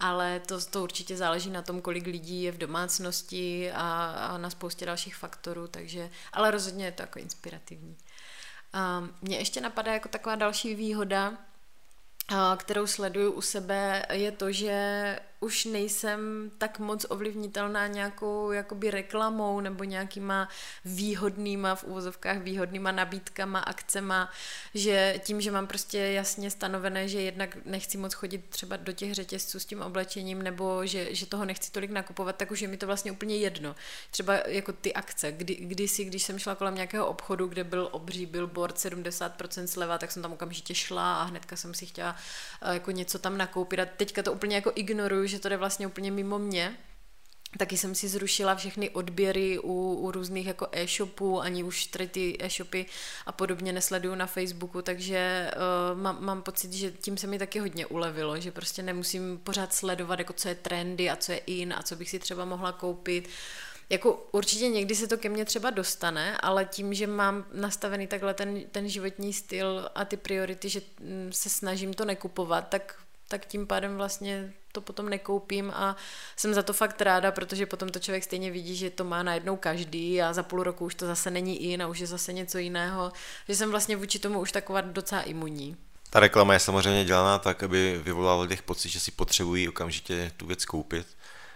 ale 0.00 0.40
to, 0.40 0.60
to 0.60 0.82
určitě 0.82 1.16
záleží 1.16 1.50
na 1.50 1.62
tom, 1.62 1.80
kolik 1.80 2.06
lidí 2.06 2.42
je 2.42 2.52
v 2.52 2.58
domácnosti 2.58 3.72
a, 3.72 4.04
a 4.30 4.38
na 4.38 4.50
spoustě 4.50 4.86
dalších 4.86 5.16
faktorů, 5.16 5.68
takže, 5.68 6.10
ale 6.32 6.50
rozhodně 6.50 6.84
je 6.84 6.92
to 6.92 7.02
jako 7.02 7.18
inspirativní. 7.18 7.96
A 8.72 9.08
mě 9.22 9.38
ještě 9.38 9.60
napadá 9.60 9.92
jako 9.92 10.08
taková 10.08 10.36
další 10.36 10.74
výhoda, 10.74 11.38
kterou 12.56 12.86
sleduju 12.86 13.32
u 13.32 13.40
sebe, 13.40 14.06
je 14.12 14.32
to, 14.32 14.52
že 14.52 15.18
už 15.40 15.64
nejsem 15.64 16.50
tak 16.58 16.78
moc 16.78 17.06
ovlivnitelná 17.08 17.86
nějakou 17.86 18.52
jakoby 18.52 18.90
reklamou 18.90 19.60
nebo 19.60 19.84
nějakýma 19.84 20.48
výhodnýma, 20.84 21.74
v 21.74 21.84
úvozovkách 21.84 22.38
výhodnýma 22.38 22.92
nabídkama, 22.92 23.58
akcema, 23.58 24.30
že 24.74 25.20
tím, 25.24 25.40
že 25.40 25.50
mám 25.50 25.66
prostě 25.66 25.98
jasně 25.98 26.50
stanovené, 26.50 27.08
že 27.08 27.20
jednak 27.20 27.58
nechci 27.64 27.98
moc 27.98 28.14
chodit 28.14 28.44
třeba 28.48 28.76
do 28.76 28.92
těch 28.92 29.14
řetězců 29.14 29.60
s 29.60 29.64
tím 29.64 29.82
oblečením 29.82 30.42
nebo 30.42 30.86
že, 30.86 31.14
že 31.14 31.26
toho 31.26 31.44
nechci 31.44 31.72
tolik 31.72 31.90
nakupovat, 31.90 32.36
tak 32.36 32.50
už 32.50 32.60
je 32.60 32.68
mi 32.68 32.76
to 32.76 32.86
vlastně 32.86 33.12
úplně 33.12 33.36
jedno. 33.36 33.76
Třeba 34.10 34.34
jako 34.46 34.72
ty 34.72 34.94
akce, 34.94 35.32
kdy, 35.32 35.54
kdysi, 35.54 36.04
když 36.04 36.22
jsem 36.22 36.38
šla 36.38 36.54
kolem 36.54 36.74
nějakého 36.74 37.06
obchodu, 37.06 37.46
kde 37.46 37.64
byl 37.64 37.88
obří 37.92 38.26
billboard 38.26 38.76
70% 38.76 39.64
sleva, 39.64 39.98
tak 39.98 40.12
jsem 40.12 40.22
tam 40.22 40.32
okamžitě 40.32 40.74
šla 40.74 41.20
a 41.20 41.22
hnedka 41.22 41.56
jsem 41.56 41.74
si 41.74 41.86
chtěla 41.86 42.15
eh, 42.62 42.74
jako 42.74 42.90
něco 42.90 43.18
tam 43.18 43.38
nakoupit 43.38 43.80
a 43.80 43.86
teďka 43.96 44.22
to 44.22 44.32
úplně 44.32 44.56
jako 44.56 44.72
ignoruju, 44.74 45.26
že 45.26 45.38
to 45.38 45.48
jde 45.48 45.56
vlastně 45.56 45.86
úplně 45.86 46.10
mimo 46.10 46.38
mě. 46.38 46.76
Taky 47.58 47.76
jsem 47.76 47.94
si 47.94 48.08
zrušila 48.08 48.54
všechny 48.54 48.90
odběry 48.90 49.58
u, 49.58 49.94
u 49.94 50.10
různých 50.10 50.46
jako 50.46 50.68
e-shopů, 50.72 51.40
ani 51.40 51.64
už 51.64 51.86
tady 51.86 52.08
ty 52.08 52.36
e-shopy 52.40 52.86
a 53.26 53.32
podobně 53.32 53.72
nesleduju 53.72 54.14
na 54.14 54.26
Facebooku, 54.26 54.82
takže 54.82 55.50
uh, 55.56 56.00
mám, 56.00 56.24
mám 56.24 56.42
pocit, 56.42 56.72
že 56.72 56.90
tím 56.90 57.16
se 57.16 57.26
mi 57.26 57.38
taky 57.38 57.58
hodně 57.58 57.86
ulevilo, 57.86 58.40
že 58.40 58.52
prostě 58.52 58.82
nemusím 58.82 59.40
pořád 59.44 59.74
sledovat, 59.74 60.18
jako 60.18 60.32
co 60.32 60.48
je 60.48 60.54
trendy 60.54 61.10
a 61.10 61.16
co 61.16 61.32
je 61.32 61.38
in 61.38 61.74
a 61.76 61.82
co 61.82 61.96
bych 61.96 62.10
si 62.10 62.18
třeba 62.18 62.44
mohla 62.44 62.72
koupit. 62.72 63.28
Jako 63.90 64.28
určitě 64.32 64.68
někdy 64.68 64.94
se 64.94 65.06
to 65.06 65.18
ke 65.18 65.28
mně 65.28 65.44
třeba 65.44 65.70
dostane, 65.70 66.38
ale 66.38 66.64
tím, 66.64 66.94
že 66.94 67.06
mám 67.06 67.44
nastavený 67.52 68.06
takhle 68.06 68.34
ten, 68.34 68.64
ten 68.72 68.88
životní 68.88 69.32
styl 69.32 69.90
a 69.94 70.04
ty 70.04 70.16
priority, 70.16 70.68
že 70.68 70.80
mm, 71.00 71.30
se 71.32 71.50
snažím 71.50 71.94
to 71.94 72.04
nekupovat, 72.04 72.68
tak, 72.68 72.94
tak 73.28 73.46
tím 73.46 73.66
pádem 73.66 73.96
vlastně 73.96 74.52
to 74.72 74.80
potom 74.80 75.08
nekoupím 75.08 75.72
a 75.74 75.96
jsem 76.36 76.54
za 76.54 76.62
to 76.62 76.72
fakt 76.72 77.00
ráda, 77.00 77.32
protože 77.32 77.66
potom 77.66 77.88
to 77.88 77.98
člověk 77.98 78.24
stejně 78.24 78.50
vidí, 78.50 78.76
že 78.76 78.90
to 78.90 79.04
má 79.04 79.22
najednou 79.22 79.56
každý 79.56 80.22
a 80.22 80.32
za 80.32 80.42
půl 80.42 80.62
roku 80.62 80.84
už 80.84 80.94
to 80.94 81.06
zase 81.06 81.30
není 81.30 81.72
in 81.72 81.82
a 81.82 81.86
už 81.86 81.98
je 81.98 82.06
zase 82.06 82.32
něco 82.32 82.58
jiného, 82.58 83.12
že 83.48 83.56
jsem 83.56 83.70
vlastně 83.70 83.96
vůči 83.96 84.18
tomu 84.18 84.40
už 84.40 84.52
taková 84.52 84.80
docela 84.80 85.22
imunní. 85.22 85.76
Ta 86.10 86.20
reklama 86.20 86.52
je 86.52 86.60
samozřejmě 86.60 87.04
dělaná 87.04 87.38
tak, 87.38 87.62
aby 87.62 88.00
vyvolala 88.02 88.46
těch 88.46 88.62
pocit, 88.62 88.88
že 88.88 89.00
si 89.00 89.10
potřebují 89.10 89.68
okamžitě 89.68 90.32
tu 90.36 90.46
věc 90.46 90.64
koupit. 90.64 91.06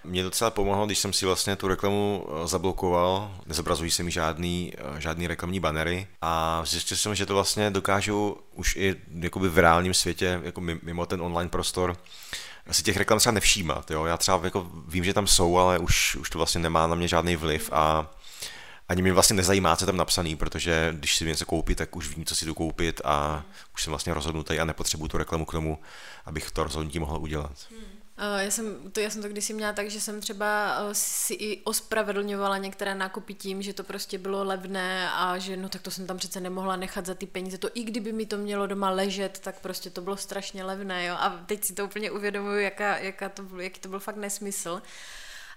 Mě 0.05 0.23
docela 0.23 0.51
pomohlo, 0.51 0.87
když 0.87 0.99
jsem 0.99 1.13
si 1.13 1.27
vlastně 1.27 1.57
tu 1.57 1.69
reklamu 1.69 2.27
eh, 2.29 2.47
zablokoval, 2.47 3.35
nezobrazují 3.47 3.91
se 3.91 4.03
mi 4.03 4.11
žádný, 4.11 4.73
eh, 4.79 5.01
žádný 5.01 5.27
reklamní 5.27 5.61
banery 5.61 6.07
a 6.23 6.63
zjistil 6.67 6.97
jsem, 6.97 7.15
že 7.15 7.27
to 7.27 7.35
vlastně 7.35 7.71
dokážu 7.71 8.37
už 8.55 8.77
i 8.77 8.97
jakoby 9.21 9.49
v 9.49 9.59
reálním 9.59 9.95
světě, 9.95 10.41
jako 10.43 10.61
mimo 10.61 11.07
ten 11.07 11.23
online 11.23 11.51
prostor, 11.51 11.97
si 12.71 12.83
těch 12.83 12.97
reklam 12.97 13.19
třeba 13.19 13.33
nevšímat. 13.33 13.91
Jo? 13.91 14.05
Já 14.05 14.17
třeba 14.17 14.41
jako 14.45 14.71
vím, 14.89 15.05
že 15.05 15.15
tam 15.15 15.27
jsou, 15.27 15.59
ale 15.59 15.79
už, 15.79 16.17
už 16.17 16.31
to 16.31 16.39
vlastně 16.39 16.61
nemá 16.61 16.87
na 16.87 16.95
mě 16.95 17.09
žádný 17.09 17.37
vliv 17.37 17.71
a 17.73 18.11
ani 18.89 19.03
mě 19.03 19.13
vlastně 19.13 19.37
nezajímá, 19.37 19.77
co 19.77 19.87
tam 19.87 19.97
napsaný, 19.97 20.37
protože 20.37 20.95
když 20.99 21.17
si 21.17 21.25
něco 21.25 21.47
koupit, 21.47 21.79
tak 21.79 21.97
už 21.97 22.17
vím, 22.17 22.25
co 22.25 22.37
si 22.37 22.45
tu 22.45 22.55
koupit 22.55 23.01
a 23.05 23.45
už 23.75 23.83
jsem 23.83 23.91
vlastně 23.91 24.15
rozhodnutý 24.15 24.59
a 24.59 24.65
nepotřebuju 24.65 25.09
tu 25.09 25.19
reklamu 25.19 25.45
k 25.45 25.53
tomu, 25.53 25.79
abych 26.25 26.51
to 26.51 26.65
rozhodnutí 26.65 26.99
mohl 26.99 27.17
udělat. 27.17 27.53
Hmm. 27.71 28.00
Eh, 28.23 28.45
já 28.45 28.51
jsem, 28.51 28.91
to, 28.93 29.01
já 29.01 29.11
jsem 29.11 29.23
to 29.23 29.29
kdysi 29.29 29.53
měla 29.53 29.73
tak, 29.73 29.91
že 29.91 30.01
jsem 30.01 30.21
třeba 30.21 30.79
eh, 30.91 30.95
si 30.95 31.35
i 31.35 31.61
ospravedlňovala 31.65 32.59
některé 32.59 32.95
nákupy 32.95 33.35
tím, 33.35 33.63
že 33.63 33.73
to 33.73 33.85
prostě 33.85 34.19
bylo 34.19 34.45
levné 34.45 35.11
a 35.11 35.39
že 35.39 35.57
no 35.57 35.69
tak 35.69 35.83
to 35.83 35.91
jsem 35.91 36.07
tam 36.07 36.17
přece 36.17 36.41
nemohla 36.41 36.77
nechat 36.77 37.07
za 37.07 37.15
ty 37.15 37.27
peníze. 37.27 37.59
To 37.59 37.69
i 37.75 37.83
kdyby 37.85 38.13
mi 38.13 38.27
to 38.27 38.37
mělo 38.37 38.67
doma 38.67 38.91
ležet, 38.91 39.39
tak 39.39 39.61
prostě 39.61 39.91
to 39.91 40.01
bylo 40.01 40.17
strašně 40.17 40.65
levné. 40.65 41.05
Jo? 41.05 41.15
A 41.19 41.45
teď 41.47 41.65
si 41.65 41.75
to 41.75 41.85
úplně 41.85 42.11
uvědomuju, 42.11 42.59
jaká, 42.59 42.99
jaká 42.99 43.29
to, 43.29 43.61
jaký 43.61 43.81
to 43.81 43.89
byl 43.89 44.01
fakt 44.01 44.17
nesmysl. 44.17 44.83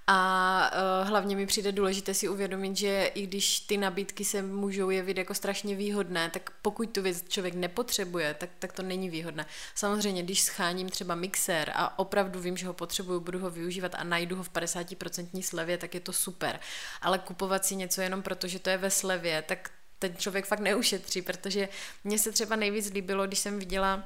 A 0.08 0.72
uh, 1.02 1.08
hlavně 1.08 1.36
mi 1.36 1.46
přijde 1.46 1.72
důležité 1.72 2.14
si 2.14 2.30
uvědomit, 2.30 2.78
že 2.78 3.06
i 3.06 3.28
když 3.28 3.60
ty 3.60 3.78
nabídky 3.78 4.26
se 4.26 4.42
můžou 4.42 4.90
jevit 4.90 5.18
jako 5.18 5.34
strašně 5.34 5.76
výhodné, 5.76 6.30
tak 6.30 6.50
pokud 6.62 6.90
tu 6.90 7.02
věc 7.02 7.24
člověk 7.28 7.54
nepotřebuje, 7.54 8.34
tak, 8.34 8.50
tak 8.60 8.74
to 8.74 8.84
není 8.84 9.10
výhodné. 9.10 9.46
Samozřejmě, 9.76 10.24
když 10.24 10.44
scháním 10.44 10.90
třeba 10.90 11.16
mixér 11.16 11.72
a 11.76 12.00
opravdu 12.00 12.40
vím, 12.40 12.58
že 12.58 12.68
ho 12.68 12.74
potřebuju, 12.74 13.20
budu 13.20 13.40
ho 13.40 13.50
využívat 13.50 13.96
a 13.96 14.04
najdu 14.04 14.36
ho 14.36 14.44
v 14.44 14.52
50% 14.52 15.42
slevě, 15.42 15.78
tak 15.78 15.94
je 15.94 16.00
to 16.00 16.14
super. 16.14 16.60
Ale 17.02 17.20
kupovat 17.20 17.66
si 17.66 17.76
něco 17.76 18.02
jenom 18.02 18.22
proto, 18.22 18.48
že 18.48 18.60
to 18.60 18.70
je 18.70 18.78
ve 18.78 18.90
slevě, 18.90 19.42
tak 19.42 19.72
ten 20.00 20.18
člověk 20.18 20.46
fakt 20.46 20.60
neušetří, 20.60 21.22
protože 21.22 21.70
mně 22.04 22.20
se 22.20 22.32
třeba 22.32 22.56
nejvíc 22.56 22.92
líbilo, 22.92 23.28
když 23.28 23.40
jsem 23.40 23.60
viděla 23.60 24.04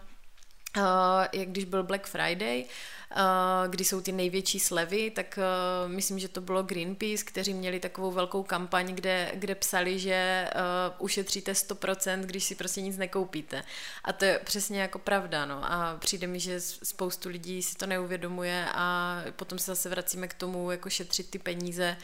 Uh, 0.78 0.84
jak 1.34 1.50
když 1.50 1.66
byl 1.66 1.84
Black 1.84 2.08
Friday, 2.08 2.64
uh, 2.64 2.70
kdy 3.68 3.86
jsou 3.86 4.02
ty 4.02 4.12
největší 4.12 4.60
slevy, 4.60 5.12
tak 5.12 5.40
uh, 5.40 5.92
myslím, 5.92 6.20
že 6.20 6.28
to 6.28 6.42
bylo 6.42 6.64
Greenpeace, 6.64 7.24
kteří 7.24 7.54
měli 7.54 7.80
takovou 7.80 8.12
velkou 8.12 8.44
kampaň, 8.44 8.96
kde, 8.96 9.32
kde 9.36 9.56
psali, 9.56 10.00
že 10.00 10.48
ušetříte 11.00 11.52
100%, 11.52 12.20
když 12.20 12.44
si 12.44 12.56
prostě 12.56 12.82
nic 12.82 12.98
nekoupíte. 12.98 13.64
A 14.04 14.14
to 14.14 14.26
je 14.26 14.40
přesně 14.44 14.82
jako 14.82 15.00
pravda, 15.00 15.46
no. 15.46 15.62
A 15.64 15.98
přijde 16.00 16.28
mi, 16.28 16.40
že 16.40 16.62
spoustu 16.62 17.30
lidí 17.30 17.64
si 17.64 17.76
to 17.76 17.86
neuvědomuje 17.86 18.66
a 18.74 19.18
potom 19.36 19.60
se 19.60 19.72
zase 19.72 19.90
vracíme 19.90 20.28
k 20.28 20.34
tomu, 20.34 20.72
jako 20.72 20.90
šetřit 20.90 21.30
ty 21.30 21.40
peníze, 21.40 21.98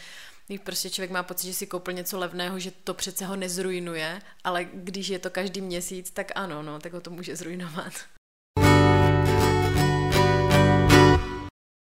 když 0.47 0.60
prostě 0.60 0.89
člověk 0.89 1.12
má 1.12 1.24
pocit, 1.24 1.47
že 1.47 1.54
si 1.54 1.68
koupil 1.68 1.93
něco 1.93 2.20
levného, 2.20 2.60
že 2.60 2.72
to 2.84 2.93
přece 2.93 3.26
ho 3.26 3.36
nezrujnuje, 3.36 4.22
ale 4.43 4.64
když 4.74 5.08
je 5.08 5.20
to 5.20 5.30
každý 5.30 5.62
měsíc, 5.62 6.12
tak 6.12 6.32
ano, 6.36 6.64
no, 6.64 6.80
tak 6.80 6.93
ho 6.93 7.01
to 7.01 7.12
může 7.12 7.36
zrujnovat. 7.36 7.93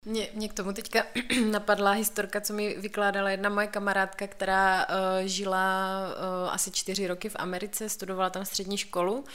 Mě, 0.08 0.28
mě 0.34 0.50
k 0.50 0.54
tomu 0.54 0.74
teďka 0.74 1.04
napadla 1.52 1.92
historka, 1.92 2.42
co 2.42 2.54
mi 2.54 2.76
vykládala 2.78 3.30
jedna 3.30 3.50
moje 3.50 3.68
kamarádka, 3.68 4.28
která 4.28 4.86
uh, 4.86 4.94
žila 5.26 6.00
uh, 6.44 6.54
asi 6.54 6.72
čtyři 6.72 7.08
roky 7.08 7.30
v 7.30 7.36
Americe, 7.40 7.90
studovala 7.90 8.30
tam 8.30 8.46
střední 8.46 8.78
školu. 8.78 9.26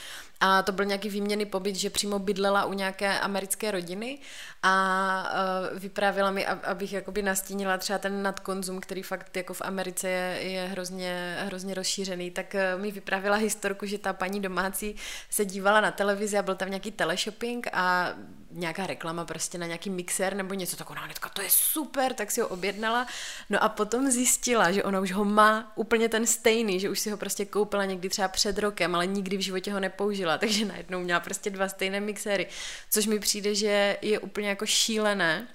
A 0.40 0.62
to 0.62 0.72
byl 0.72 0.84
nějaký 0.84 1.08
výměný 1.08 1.46
pobyt, 1.46 1.76
že 1.76 1.90
přímo 1.90 2.18
bydlela 2.18 2.64
u 2.64 2.72
nějaké 2.72 3.20
americké 3.20 3.70
rodiny. 3.70 4.18
A 4.62 5.32
uh, 5.72 5.78
vyprávěla 5.78 6.30
mi, 6.30 6.46
abych 6.46 6.92
jakoby 6.92 7.22
nastínila 7.22 7.78
třeba 7.78 7.98
ten 7.98 8.22
nadkonzum, 8.22 8.80
který 8.80 9.02
fakt 9.02 9.36
jako 9.36 9.54
v 9.54 9.62
Americe 9.62 10.08
je, 10.08 10.38
je 10.42 10.66
hrozně, 10.66 11.36
hrozně 11.40 11.74
rozšířený, 11.74 12.30
tak 12.30 12.54
uh, 12.54 12.82
mi 12.82 12.90
vyprávěla 12.92 13.36
historku, 13.36 13.86
že 13.86 13.98
ta 13.98 14.12
paní 14.12 14.40
domácí 14.40 14.96
se 15.30 15.44
dívala 15.44 15.80
na 15.80 15.90
televizi 15.90 16.38
a 16.38 16.42
byl 16.42 16.54
tam 16.54 16.68
nějaký 16.68 16.90
teleshopping 16.90 17.68
a 17.72 18.14
nějaká 18.52 18.86
reklama 18.86 19.24
prostě 19.24 19.58
na 19.58 19.66
nějaký 19.66 19.90
mixer 19.90 20.34
nebo 20.36 20.54
něco, 20.54 20.76
tak 20.76 20.90
ona 20.90 21.00
hnedka, 21.00 21.28
to 21.28 21.42
je 21.42 21.50
super, 21.50 22.14
tak 22.14 22.30
si 22.30 22.40
ho 22.40 22.48
objednala. 22.48 23.06
No 23.50 23.62
a 23.62 23.68
potom 23.68 24.10
zjistila, 24.10 24.72
že 24.72 24.84
ona 24.84 25.00
už 25.00 25.12
ho 25.12 25.24
má 25.24 25.72
úplně 25.76 26.08
ten 26.08 26.26
stejný, 26.26 26.80
že 26.80 26.90
už 26.90 27.00
si 27.00 27.10
ho 27.10 27.16
prostě 27.16 27.44
koupila 27.44 27.84
někdy 27.84 28.08
třeba 28.08 28.28
před 28.28 28.58
rokem, 28.58 28.94
ale 28.94 29.06
nikdy 29.06 29.36
v 29.36 29.40
životě 29.40 29.72
ho 29.72 29.80
nepoužila, 29.80 30.38
takže 30.42 30.64
najednou 30.64 31.00
měla 31.00 31.20
prostě 31.20 31.50
dva 31.50 31.68
stejné 31.68 32.00
mixéry, 32.00 32.46
což 32.90 33.06
mi 33.06 33.18
přijde, 33.18 33.54
že 33.54 33.98
je 34.02 34.18
úplně 34.18 34.48
jako 34.48 34.66
šílené, 34.66 35.48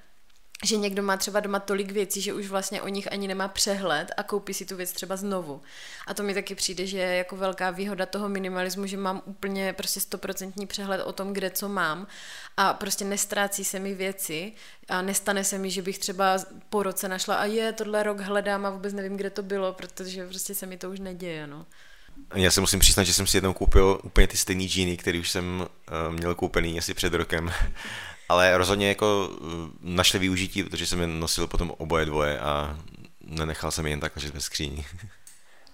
že 0.66 0.78
někdo 0.78 1.04
má 1.04 1.18
třeba 1.18 1.40
doma 1.40 1.60
tolik 1.60 1.92
věcí, 1.92 2.22
že 2.22 2.34
už 2.34 2.48
vlastně 2.48 2.82
o 2.82 2.88
nich 2.88 3.12
ani 3.12 3.28
nemá 3.28 3.48
přehled 3.48 4.12
a 4.18 4.24
koupí 4.24 4.54
si 4.54 4.66
tu 4.66 4.76
věc 4.76 4.92
třeba 4.92 5.16
znovu. 5.16 5.62
A 6.08 6.14
to 6.14 6.24
mi 6.24 6.34
taky 6.34 6.56
přijde, 6.56 6.86
že 6.88 6.98
je 6.98 7.18
jako 7.18 7.38
velká 7.38 7.72
výhoda 7.72 8.06
toho 8.06 8.30
minimalismu, 8.30 8.86
že 8.86 8.98
mám 8.98 9.22
úplně 9.26 9.74
prostě 9.74 10.00
stoprocentní 10.00 10.68
přehled 10.68 11.04
o 11.04 11.14
tom, 11.14 11.34
kde 11.34 11.50
co 11.50 11.70
mám 11.70 12.08
a 12.58 12.74
prostě 12.74 13.06
nestrácí 13.06 13.66
se 13.66 13.80
mi 13.80 13.94
věci 13.94 14.54
a 14.90 15.02
nestane 15.02 15.44
se 15.44 15.58
mi, 15.58 15.72
že 15.72 15.82
bych 15.82 16.00
třeba 16.00 16.38
po 16.70 16.84
roce 16.84 17.08
našla 17.08 17.36
a 17.36 17.46
je, 17.46 17.74
tohle 17.74 18.04
rok 18.04 18.20
hledám 18.20 18.66
a 18.66 18.70
vůbec 18.70 18.94
nevím, 18.94 19.18
kde 19.18 19.30
to 19.30 19.44
bylo, 19.44 19.74
protože 19.74 20.28
prostě 20.28 20.56
se 20.56 20.66
mi 20.66 20.78
to 20.78 20.92
už 20.92 21.00
neděje, 21.00 21.48
no. 21.48 21.66
Já 22.36 22.52
se 22.52 22.62
musím 22.62 22.80
přiznat, 22.80 23.04
že 23.04 23.14
jsem 23.14 23.28
si 23.28 23.38
jednou 23.38 23.54
koupil 23.54 24.00
úplně 24.04 24.28
ty 24.28 24.38
stejný 24.38 24.68
džíny, 24.68 24.98
který 24.98 25.20
už 25.20 25.30
jsem 25.30 25.60
uh, 25.60 26.14
měl 26.14 26.36
koupený 26.36 26.78
asi 26.78 26.94
před 26.94 27.14
rokem. 27.14 27.52
Ale 28.30 28.58
rozhodně 28.58 28.88
jako 28.88 29.28
uh, 29.28 29.48
našli 29.82 30.20
využití, 30.20 30.64
protože 30.64 30.86
jsem 30.86 31.02
je 31.02 31.08
nosil 31.08 31.48
potom 31.48 31.74
oboje 31.78 32.06
dvoje 32.06 32.40
a 32.40 32.80
nenechal 33.22 33.72
jsem 33.72 33.86
je 33.86 33.92
jen 33.92 34.00
tak 34.00 34.16
ležet 34.16 34.34
ve 34.34 34.42
skříni. 34.42 34.86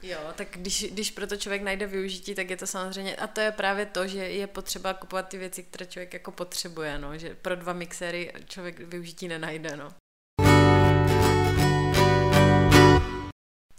Jo, 0.03 0.19
tak 0.35 0.47
když, 0.51 0.83
když 0.91 1.11
proto 1.11 1.37
člověk 1.37 1.61
najde 1.61 1.87
využití, 1.87 2.35
tak 2.35 2.49
je 2.49 2.57
to 2.57 2.67
samozřejmě, 2.67 3.15
a 3.15 3.27
to 3.27 3.41
je 3.41 3.51
právě 3.51 3.85
to, 3.85 4.07
že 4.07 4.17
je 4.17 4.47
potřeba 4.47 4.93
kupovat 4.93 5.27
ty 5.27 5.37
věci, 5.37 5.63
které 5.63 5.85
člověk 5.85 6.13
jako 6.13 6.31
potřebuje, 6.31 6.99
no, 6.99 7.17
že 7.17 7.35
pro 7.41 7.55
dva 7.55 7.73
mixéry 7.73 8.31
člověk 8.45 8.79
využití 8.79 9.27
nenajde, 9.27 9.77
no. 9.77 9.93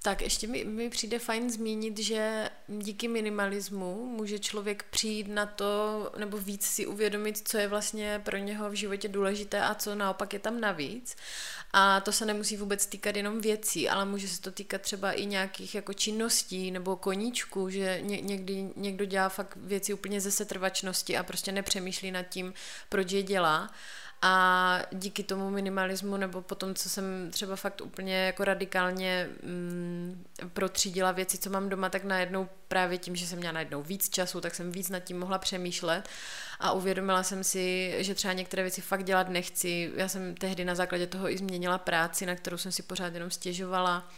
Tak 0.05 0.23
ještě 0.23 0.47
mi, 0.47 0.65
mi 0.65 0.91
přijde 0.91 1.19
fajn 1.19 1.51
zmínit, 1.51 1.99
že 1.99 2.51
díky 2.69 3.09
minimalismu 3.09 4.07
může 4.07 4.39
člověk 4.39 4.83
přijít 4.91 5.29
na 5.29 5.47
to, 5.47 6.13
nebo 6.19 6.39
víc 6.39 6.67
si 6.67 6.87
uvědomit, 6.87 7.49
co 7.49 7.59
je 7.59 7.69
vlastně 7.69 8.21
pro 8.25 8.37
něho 8.37 8.71
v 8.71 8.75
životě 8.75 9.09
důležité 9.09 9.61
a 9.61 9.75
co 9.75 9.95
naopak 9.95 10.33
je 10.33 10.39
tam 10.39 10.61
navíc. 10.61 11.17
A 11.73 12.01
to 12.01 12.13
se 12.13 12.27
nemusí 12.27 12.57
vůbec 12.57 12.87
týkat 12.87 13.17
jenom 13.17 13.41
věcí, 13.41 13.89
ale 13.89 14.05
může 14.05 14.29
se 14.29 14.41
to 14.41 14.51
týkat 14.51 14.81
třeba 14.81 15.13
i 15.13 15.27
nějakých 15.27 15.75
jako 15.75 15.93
činností 15.93 16.71
nebo 16.71 16.97
koníčků, 16.97 17.71
že 17.71 17.99
ně, 18.03 18.21
někdy 18.21 18.69
někdo 18.77 19.05
dělá 19.05 19.29
fakt 19.29 19.57
věci 19.57 19.95
úplně 19.95 20.21
ze 20.21 20.31
setrvačnosti 20.31 21.17
a 21.17 21.23
prostě 21.23 21.53
nepřemýšlí 21.53 22.11
nad 22.11 22.23
tím, 22.23 22.55
proč 22.89 23.13
je 23.13 23.23
dělá. 23.23 23.71
A 24.27 24.83
díky 24.93 25.22
tomu 25.22 25.51
minimalismu, 25.51 26.16
nebo 26.16 26.43
potom, 26.43 26.75
co 26.75 26.89
jsem 26.89 27.31
třeba 27.31 27.57
fakt 27.57 27.81
úplně 27.81 28.16
jako 28.16 28.45
radikálně 28.45 29.29
mm, 29.43 30.25
protřídila 30.53 31.12
věci, 31.12 31.39
co 31.39 31.51
mám 31.51 31.68
doma, 31.68 31.89
tak 31.89 32.05
najednou 32.05 32.49
právě 32.68 32.99
tím, 32.99 33.16
že 33.16 33.27
jsem 33.27 33.39
měla 33.39 33.53
najednou 33.53 33.83
víc 33.83 34.09
času, 34.09 34.41
tak 34.41 34.55
jsem 34.55 34.72
víc 34.72 34.91
nad 34.91 35.01
tím 35.01 35.18
mohla 35.18 35.39
přemýšlet 35.39 36.09
a 36.61 36.72
uvědomila 36.72 37.22
jsem 37.22 37.45
si, 37.45 37.95
že 37.99 38.14
třeba 38.14 38.35
některé 38.35 38.62
věci 38.62 38.81
fakt 38.81 39.05
dělat 39.05 39.29
nechci. 39.29 39.93
Já 39.97 40.09
jsem 40.09 40.35
tehdy 40.35 40.64
na 40.64 40.75
základě 40.75 41.07
toho 41.07 41.31
i 41.31 41.39
změnila 41.39 41.79
práci, 41.79 42.27
na 42.27 42.35
kterou 42.35 42.57
jsem 42.57 42.72
si 42.72 42.83
pořád 42.83 43.14
jenom 43.14 43.31
stěžovala 43.31 44.09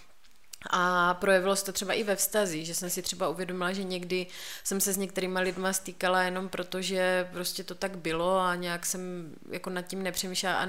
a 0.71 1.15
projevilo 1.15 1.57
se 1.57 1.65
to 1.65 1.73
třeba 1.73 1.93
i 1.93 2.03
ve 2.03 2.17
vztazích, 2.17 2.67
že 2.67 2.75
jsem 2.75 2.91
si 2.91 3.03
třeba 3.03 3.29
uvědomila, 3.29 3.73
že 3.73 3.85
někdy 3.85 4.27
jsem 4.65 4.81
se 4.81 4.93
s 4.93 4.97
některýma 4.97 5.41
lidma 5.41 5.73
stýkala 5.73 6.23
jenom 6.23 6.49
proto, 6.49 6.83
že 6.83 7.29
prostě 7.33 7.65
to 7.65 7.75
tak 7.75 7.99
bylo 7.99 8.39
a 8.39 8.55
nějak 8.55 8.87
jsem 8.87 9.33
jako 9.51 9.71
nad 9.71 9.83
tím 9.83 10.03
nepřemýšlela. 10.03 10.57
A 10.57 10.69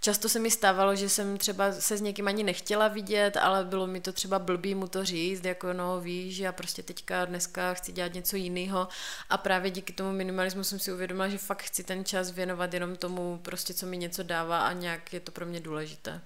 často 0.00 0.28
se 0.28 0.38
mi 0.38 0.50
stávalo, 0.50 0.96
že 0.96 1.08
jsem 1.08 1.38
třeba 1.38 1.72
se 1.72 1.96
s 1.96 2.00
někým 2.00 2.28
ani 2.28 2.42
nechtěla 2.42 2.88
vidět, 2.88 3.36
ale 3.36 3.64
bylo 3.64 3.86
mi 3.86 4.00
to 4.00 4.12
třeba 4.12 4.38
blbý 4.38 4.74
mu 4.74 4.88
to 4.88 5.04
říct, 5.04 5.44
jako 5.44 5.72
no 5.72 6.00
víš, 6.00 6.38
já 6.38 6.52
prostě 6.52 6.82
teďka 6.82 7.24
dneska 7.24 7.74
chci 7.74 7.92
dělat 7.92 8.14
něco 8.14 8.36
jiného 8.36 8.88
a 9.30 9.38
právě 9.38 9.70
díky 9.70 9.92
tomu 9.92 10.12
minimalismu 10.12 10.64
jsem 10.64 10.78
si 10.78 10.92
uvědomila, 10.92 11.28
že 11.28 11.38
fakt 11.38 11.62
chci 11.62 11.84
ten 11.84 12.04
čas 12.04 12.30
věnovat 12.30 12.74
jenom 12.74 12.96
tomu 12.96 13.38
prostě, 13.42 13.74
co 13.74 13.86
mi 13.86 13.96
něco 13.96 14.22
dává 14.22 14.66
a 14.66 14.72
nějak 14.72 15.12
je 15.12 15.20
to 15.20 15.32
pro 15.32 15.46
mě 15.46 15.60
důležité. 15.60 16.20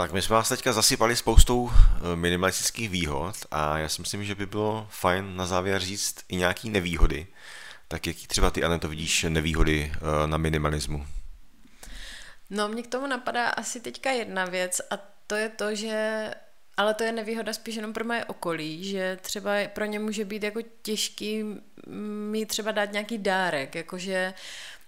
Tak 0.00 0.12
my 0.12 0.22
jsme 0.22 0.36
vás 0.36 0.48
teďka 0.48 0.72
zasypali 0.72 1.16
spoustou 1.16 1.70
eh, 1.72 2.16
minimalistických 2.16 2.90
výhod 2.90 3.34
a 3.50 3.78
já 3.78 3.88
si 3.88 4.00
myslím, 4.00 4.24
že 4.24 4.34
by 4.34 4.46
bylo 4.46 4.86
fajn 4.90 5.36
na 5.36 5.46
závěr 5.46 5.80
říct 5.80 6.16
i 6.28 6.36
nějaký 6.36 6.70
nevýhody. 6.70 7.26
Tak 7.88 8.06
jaký 8.06 8.26
třeba 8.26 8.50
ty, 8.50 8.64
Aneto, 8.64 8.88
vidíš 8.88 9.26
nevýhody 9.28 9.92
eh, 9.94 10.26
na 10.26 10.36
minimalismu? 10.36 11.06
No, 12.50 12.68
mě 12.68 12.82
k 12.82 12.86
tomu 12.86 13.06
napadá 13.06 13.48
asi 13.48 13.80
teďka 13.80 14.10
jedna 14.10 14.44
věc 14.44 14.80
a 14.90 14.98
to 15.26 15.34
je 15.34 15.48
to, 15.48 15.74
že 15.74 16.30
ale 16.76 16.94
to 16.94 17.04
je 17.04 17.12
nevýhoda 17.12 17.52
spíš 17.52 17.74
jenom 17.74 17.92
pro 17.92 18.04
moje 18.04 18.24
okolí, 18.24 18.84
že 18.84 19.18
třeba 19.22 19.50
pro 19.72 19.84
ně 19.84 19.98
může 19.98 20.24
být 20.24 20.42
jako 20.42 20.60
těžký 20.82 21.44
mi 22.30 22.46
třeba 22.46 22.72
dát 22.72 22.92
nějaký 22.92 23.18
dárek, 23.18 23.74
jakože 23.74 24.34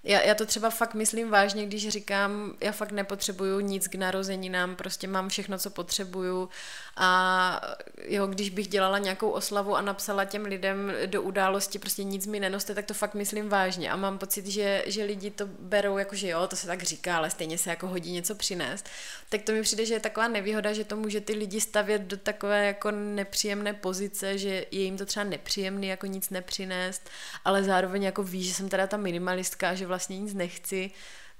já, 0.04 0.20
já 0.20 0.34
to 0.34 0.46
třeba 0.46 0.70
fakt 0.70 0.94
myslím 0.94 1.30
vážně, 1.30 1.66
když 1.66 1.88
říkám, 1.88 2.54
já 2.60 2.72
fakt 2.72 2.92
nepotřebuju 2.92 3.60
nic 3.60 3.88
k 3.88 3.94
narozeninám, 3.94 4.76
prostě 4.76 5.08
mám 5.08 5.28
všechno, 5.28 5.58
co 5.58 5.70
potřebuju 5.70 6.48
a 6.96 7.60
jo, 8.04 8.26
když 8.26 8.50
bych 8.50 8.68
dělala 8.68 8.98
nějakou 8.98 9.30
oslavu 9.30 9.76
a 9.76 9.80
napsala 9.80 10.24
těm 10.24 10.44
lidem 10.44 10.92
do 11.06 11.22
události, 11.22 11.78
prostě 11.78 12.04
nic 12.04 12.26
mi 12.26 12.40
nenoste, 12.40 12.74
tak 12.74 12.84
to 12.84 12.94
fakt 12.94 13.14
myslím 13.14 13.48
vážně 13.48 13.90
a 13.90 13.96
mám 13.96 14.18
pocit, 14.18 14.46
že, 14.46 14.84
že 14.86 15.04
lidi 15.04 15.30
to 15.30 15.46
berou 15.46 15.98
jako, 15.98 16.14
že 16.14 16.28
jo, 16.28 16.46
to 16.46 16.56
se 16.56 16.66
tak 16.66 16.82
říká, 16.82 17.16
ale 17.16 17.30
stejně 17.30 17.58
se 17.58 17.70
jako 17.70 17.86
hodí 17.86 18.12
něco 18.12 18.34
přinést. 18.34 18.86
Tak 19.28 19.42
to 19.42 19.52
mi 19.52 19.62
přijde, 19.62 19.86
že 19.86 19.94
je 19.94 20.00
taková 20.00 20.28
nevýhoda, 20.28 20.72
že 20.72 20.84
to 20.84 20.96
může 20.96 21.20
ty 21.20 21.32
lidi 21.32 21.60
stavět 21.60 22.02
do 22.02 22.16
takové 22.16 22.66
jako 22.66 22.90
nepříjemné 22.90 23.74
pozice, 23.74 24.38
že 24.38 24.48
je 24.48 24.82
jim 24.82 24.98
to 24.98 25.06
třeba 25.06 25.24
nepříjemný 25.24 25.88
jako 25.88 26.06
nic 26.06 26.30
nepřinést, 26.30 27.10
ale 27.44 27.62
zároveň 27.62 28.02
jako 28.02 28.22
ví, 28.22 28.44
že 28.44 28.54
jsem 28.54 28.68
teda 28.68 28.86
ta 28.86 28.96
minimalistka, 28.96 29.74
že 29.74 29.86
vlastně 29.92 30.18
nic 30.18 30.34
nechci, 30.34 30.90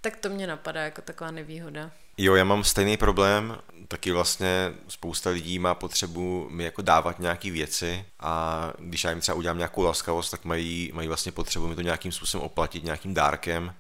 tak 0.01 0.17
to 0.17 0.29
mě 0.29 0.47
napadá 0.47 0.83
jako 0.83 1.03
taková 1.03 1.31
nevýhoda. 1.31 1.91
Jo, 2.19 2.35
já 2.35 2.45
mám 2.45 2.65
stejný 2.65 2.97
problém, 2.97 3.59
taky 3.89 4.13
vlastně 4.13 4.73
spousta 4.89 5.31
lidí 5.31 5.59
má 5.59 5.75
potřebu 5.75 6.49
mi 6.51 6.65
jako 6.65 6.83
dávat 6.83 7.19
nějaké 7.19 7.51
věci 7.51 8.05
a 8.21 8.73
když 8.79 9.05
já 9.05 9.11
jim 9.11 9.21
třeba 9.21 9.37
udělám 9.37 9.59
nějakou 9.59 9.83
laskavost, 9.83 10.31
tak 10.31 10.45
mají, 10.45 10.91
mají 10.95 11.09
vlastně 11.09 11.33
potřebu 11.33 11.69
mi 11.69 11.75
to 11.75 11.83
nějakým 11.83 12.13
způsobem 12.13 12.47
oplatit, 12.47 12.85
nějakým 12.85 13.15
dárkem. 13.15 13.75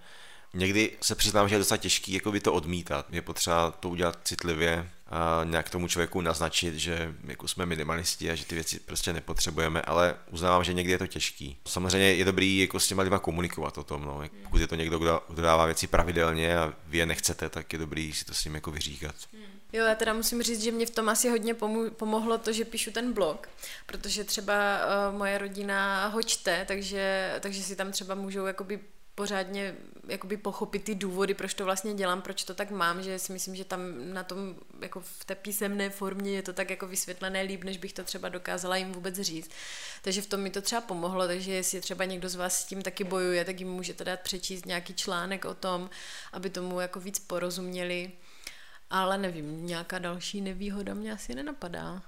Někdy 0.54 0.90
se 1.00 1.14
přiznám, 1.14 1.48
že 1.48 1.54
je 1.54 1.58
docela 1.58 1.78
těžký 1.78 2.12
jako 2.12 2.32
by 2.32 2.40
to 2.40 2.52
odmítat. 2.52 3.06
Je 3.10 3.22
potřeba 3.22 3.70
to 3.70 3.88
udělat 3.88 4.18
citlivě, 4.24 4.90
nějak 5.44 5.70
tomu 5.70 5.88
člověku 5.88 6.20
naznačit, 6.20 6.74
že 6.74 7.14
jako 7.24 7.48
jsme 7.48 7.66
minimalisti 7.66 8.30
a 8.30 8.34
že 8.34 8.44
ty 8.44 8.54
věci 8.54 8.80
prostě 8.80 9.12
nepotřebujeme, 9.12 9.82
ale 9.82 10.14
uznávám, 10.30 10.64
že 10.64 10.72
někdy 10.72 10.92
je 10.92 10.98
to 10.98 11.06
těžký. 11.06 11.56
Samozřejmě 11.68 12.12
je 12.12 12.24
dobrý 12.24 12.58
jako 12.58 12.80
s 12.80 12.88
těma 12.88 13.02
lidma 13.02 13.18
komunikovat 13.18 13.78
o 13.78 13.84
tom, 13.84 14.04
no. 14.04 14.22
pokud 14.42 14.60
je 14.60 14.66
to 14.66 14.74
někdo, 14.74 14.98
kdo, 14.98 15.22
dává 15.42 15.66
věci 15.66 15.86
pravidelně 15.86 16.58
a 16.58 16.72
vy 16.86 16.98
je 16.98 17.06
nechcete, 17.06 17.48
tak 17.48 17.72
je 17.72 17.78
dobrý 17.78 18.12
si 18.12 18.24
to 18.24 18.34
s 18.34 18.44
ním 18.44 18.54
jako 18.54 18.70
vyříkat. 18.70 19.14
Hmm. 19.32 19.42
Jo, 19.72 19.84
já 19.84 19.94
teda 19.94 20.12
musím 20.12 20.42
říct, 20.42 20.62
že 20.62 20.72
mě 20.72 20.86
v 20.86 20.90
tom 20.90 21.08
asi 21.08 21.28
hodně 21.28 21.54
pomohlo 21.90 22.38
to, 22.38 22.52
že 22.52 22.64
píšu 22.64 22.90
ten 22.90 23.12
blog, 23.12 23.48
protože 23.86 24.24
třeba 24.24 24.54
uh, 24.54 25.18
moje 25.18 25.38
rodina 25.38 26.06
ho 26.06 26.22
čte, 26.22 26.64
takže, 26.68 27.34
takže 27.40 27.62
si 27.62 27.76
tam 27.76 27.92
třeba 27.92 28.14
můžou 28.14 28.46
jakoby 28.46 28.80
pořádně 29.14 29.76
jakoby 30.08 30.36
pochopit 30.36 30.84
ty 30.84 30.94
důvody, 30.94 31.34
proč 31.34 31.54
to 31.54 31.64
vlastně 31.64 31.94
dělám, 31.94 32.22
proč 32.22 32.44
to 32.44 32.54
tak 32.54 32.70
mám, 32.70 33.02
že 33.02 33.18
si 33.18 33.32
myslím, 33.32 33.56
že 33.56 33.64
tam 33.64 34.12
na 34.12 34.24
tom, 34.24 34.56
jako 34.80 35.00
v 35.00 35.24
té 35.24 35.34
písemné 35.34 35.90
formě 35.90 36.32
je 36.32 36.42
to 36.42 36.52
tak 36.52 36.70
jako 36.70 36.86
vysvětlené 36.86 37.42
líp, 37.42 37.64
než 37.64 37.78
bych 37.78 37.92
to 37.92 38.04
třeba 38.04 38.28
dokázala 38.28 38.76
jim 38.76 38.92
vůbec 38.92 39.20
říct. 39.20 39.50
Takže 40.02 40.22
v 40.22 40.26
tom 40.26 40.40
mi 40.40 40.50
to 40.50 40.62
třeba 40.62 40.80
pomohlo, 40.80 41.26
takže 41.26 41.52
jestli 41.52 41.80
třeba 41.80 42.04
někdo 42.04 42.28
z 42.28 42.34
vás 42.34 42.60
s 42.60 42.64
tím 42.64 42.82
taky 42.82 43.04
bojuje, 43.04 43.44
tak 43.44 43.60
jim 43.60 43.70
můžete 43.70 44.04
dát 44.04 44.20
přečíst 44.20 44.66
nějaký 44.66 44.94
článek 44.94 45.44
o 45.44 45.54
tom, 45.54 45.90
aby 46.32 46.50
tomu 46.50 46.80
jako 46.80 47.00
víc 47.00 47.18
porozuměli. 47.18 48.12
Ale 48.90 49.18
nevím, 49.18 49.66
nějaká 49.66 49.98
další 49.98 50.40
nevýhoda 50.40 50.94
mě 50.94 51.12
asi 51.12 51.34
nenapadá. 51.34 52.02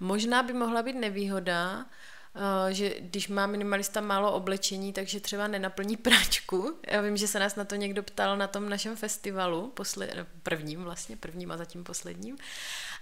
Možná 0.00 0.42
by 0.42 0.52
mohla 0.52 0.82
být 0.82 0.96
nevýhoda, 0.96 1.86
že 2.70 2.94
když 3.00 3.28
má 3.28 3.46
minimalista 3.46 4.00
málo 4.00 4.32
oblečení, 4.32 4.92
takže 4.92 5.20
třeba 5.20 5.46
nenaplní 5.46 5.96
práčku. 5.96 6.78
Já 6.86 7.00
vím, 7.00 7.16
že 7.16 7.28
se 7.28 7.38
nás 7.38 7.56
na 7.56 7.64
to 7.64 7.74
někdo 7.74 8.02
ptal 8.02 8.36
na 8.36 8.46
tom 8.46 8.68
našem 8.68 8.96
festivalu, 8.96 9.66
posled, 9.66 10.14
no, 10.16 10.26
prvním 10.42 10.84
vlastně, 10.84 11.16
prvním 11.16 11.52
a 11.52 11.56
zatím 11.56 11.84
posledním, 11.84 12.36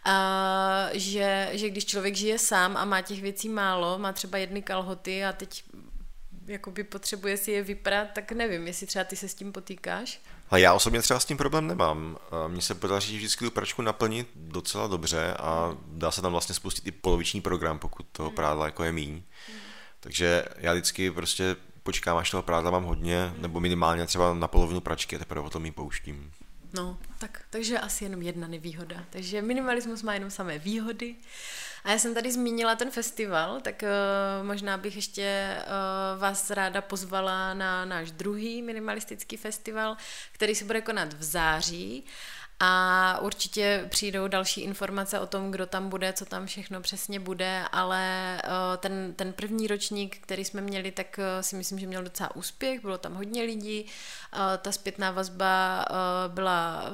a 0.04 0.88
že, 0.92 1.48
že 1.52 1.70
když 1.70 1.84
člověk 1.84 2.14
žije 2.14 2.38
sám 2.38 2.76
a 2.76 2.84
má 2.84 3.00
těch 3.02 3.22
věcí 3.22 3.48
málo, 3.48 3.98
má 3.98 4.12
třeba 4.12 4.38
jedny 4.38 4.62
kalhoty 4.62 5.24
a 5.24 5.32
teď 5.32 5.64
jakoby 6.46 6.84
potřebuje 6.84 7.36
si 7.36 7.50
je 7.50 7.62
vyprat, 7.62 8.08
tak 8.12 8.32
nevím, 8.32 8.66
jestli 8.66 8.86
třeba 8.86 9.04
ty 9.04 9.16
se 9.16 9.28
s 9.28 9.34
tím 9.34 9.52
potýkáš. 9.52 10.20
A 10.50 10.58
já 10.58 10.74
osobně 10.74 11.02
třeba 11.02 11.20
s 11.20 11.24
tím 11.24 11.36
problém 11.36 11.66
nemám. 11.66 12.18
Mně 12.48 12.62
se 12.62 12.74
podaří 12.74 13.16
vždycky 13.16 13.44
tu 13.44 13.50
pračku 13.50 13.82
naplnit 13.82 14.28
docela 14.34 14.86
dobře 14.86 15.34
a 15.34 15.76
dá 15.86 16.10
se 16.10 16.22
tam 16.22 16.32
vlastně 16.32 16.54
spustit 16.54 16.86
i 16.86 16.92
poloviční 16.92 17.40
program, 17.40 17.78
pokud 17.78 18.06
toho 18.12 18.28
hmm. 18.28 18.36
prádla 18.36 18.64
jako 18.64 18.84
je 18.84 18.92
míň. 18.92 19.10
Hmm. 19.10 19.58
Takže 20.00 20.44
já 20.56 20.72
vždycky 20.72 21.10
prostě 21.10 21.56
počkám, 21.82 22.16
až 22.16 22.30
toho 22.30 22.42
prádla 22.42 22.70
mám 22.70 22.84
hodně, 22.84 23.34
nebo 23.38 23.60
minimálně 23.60 24.06
třeba 24.06 24.34
na 24.34 24.48
polovinu 24.48 24.80
pračky 24.80 25.16
a 25.16 25.18
teprve 25.18 25.40
o 25.40 25.50
tom 25.50 25.64
jí 25.64 25.70
pouštím. 25.70 26.32
No, 26.72 26.98
tak, 27.18 27.42
takže 27.50 27.78
asi 27.78 28.04
jenom 28.04 28.22
jedna 28.22 28.48
nevýhoda. 28.48 29.04
Takže 29.10 29.42
minimalismus 29.42 30.02
má 30.02 30.14
jenom 30.14 30.30
samé 30.30 30.58
výhody. 30.58 31.14
A 31.86 31.90
já 31.90 31.98
jsem 31.98 32.14
tady 32.14 32.32
zmínila 32.32 32.76
ten 32.76 32.90
festival, 32.90 33.60
tak 33.60 33.82
uh, 33.82 34.46
možná 34.46 34.76
bych 34.76 34.96
ještě 34.96 35.56
uh, 35.58 36.20
vás 36.20 36.50
ráda 36.50 36.80
pozvala 36.80 37.54
na 37.54 37.84
náš 37.84 38.10
druhý 38.10 38.62
minimalistický 38.62 39.36
festival, 39.36 39.96
který 40.32 40.54
se 40.54 40.64
bude 40.64 40.80
konat 40.80 41.12
v 41.12 41.22
září. 41.22 42.04
A 42.60 43.18
určitě 43.22 43.86
přijdou 43.88 44.28
další 44.28 44.60
informace 44.60 45.20
o 45.20 45.26
tom, 45.26 45.50
kdo 45.50 45.66
tam 45.66 45.88
bude, 45.88 46.12
co 46.12 46.24
tam 46.24 46.46
všechno 46.46 46.80
přesně 46.80 47.20
bude, 47.20 47.64
ale 47.72 48.36
uh, 48.44 48.76
ten, 48.76 49.14
ten 49.14 49.32
první 49.32 49.66
ročník, 49.66 50.18
který 50.20 50.44
jsme 50.44 50.60
měli, 50.60 50.90
tak 50.90 51.20
si 51.40 51.56
myslím, 51.56 51.78
že 51.78 51.86
měl 51.86 52.02
docela 52.02 52.36
úspěch, 52.36 52.80
bylo 52.80 52.98
tam 52.98 53.14
hodně 53.14 53.42
lidí, 53.42 53.86
ta 54.62 54.72
zpětná 54.72 55.10
vazba 55.10 55.84
byla 56.28 56.90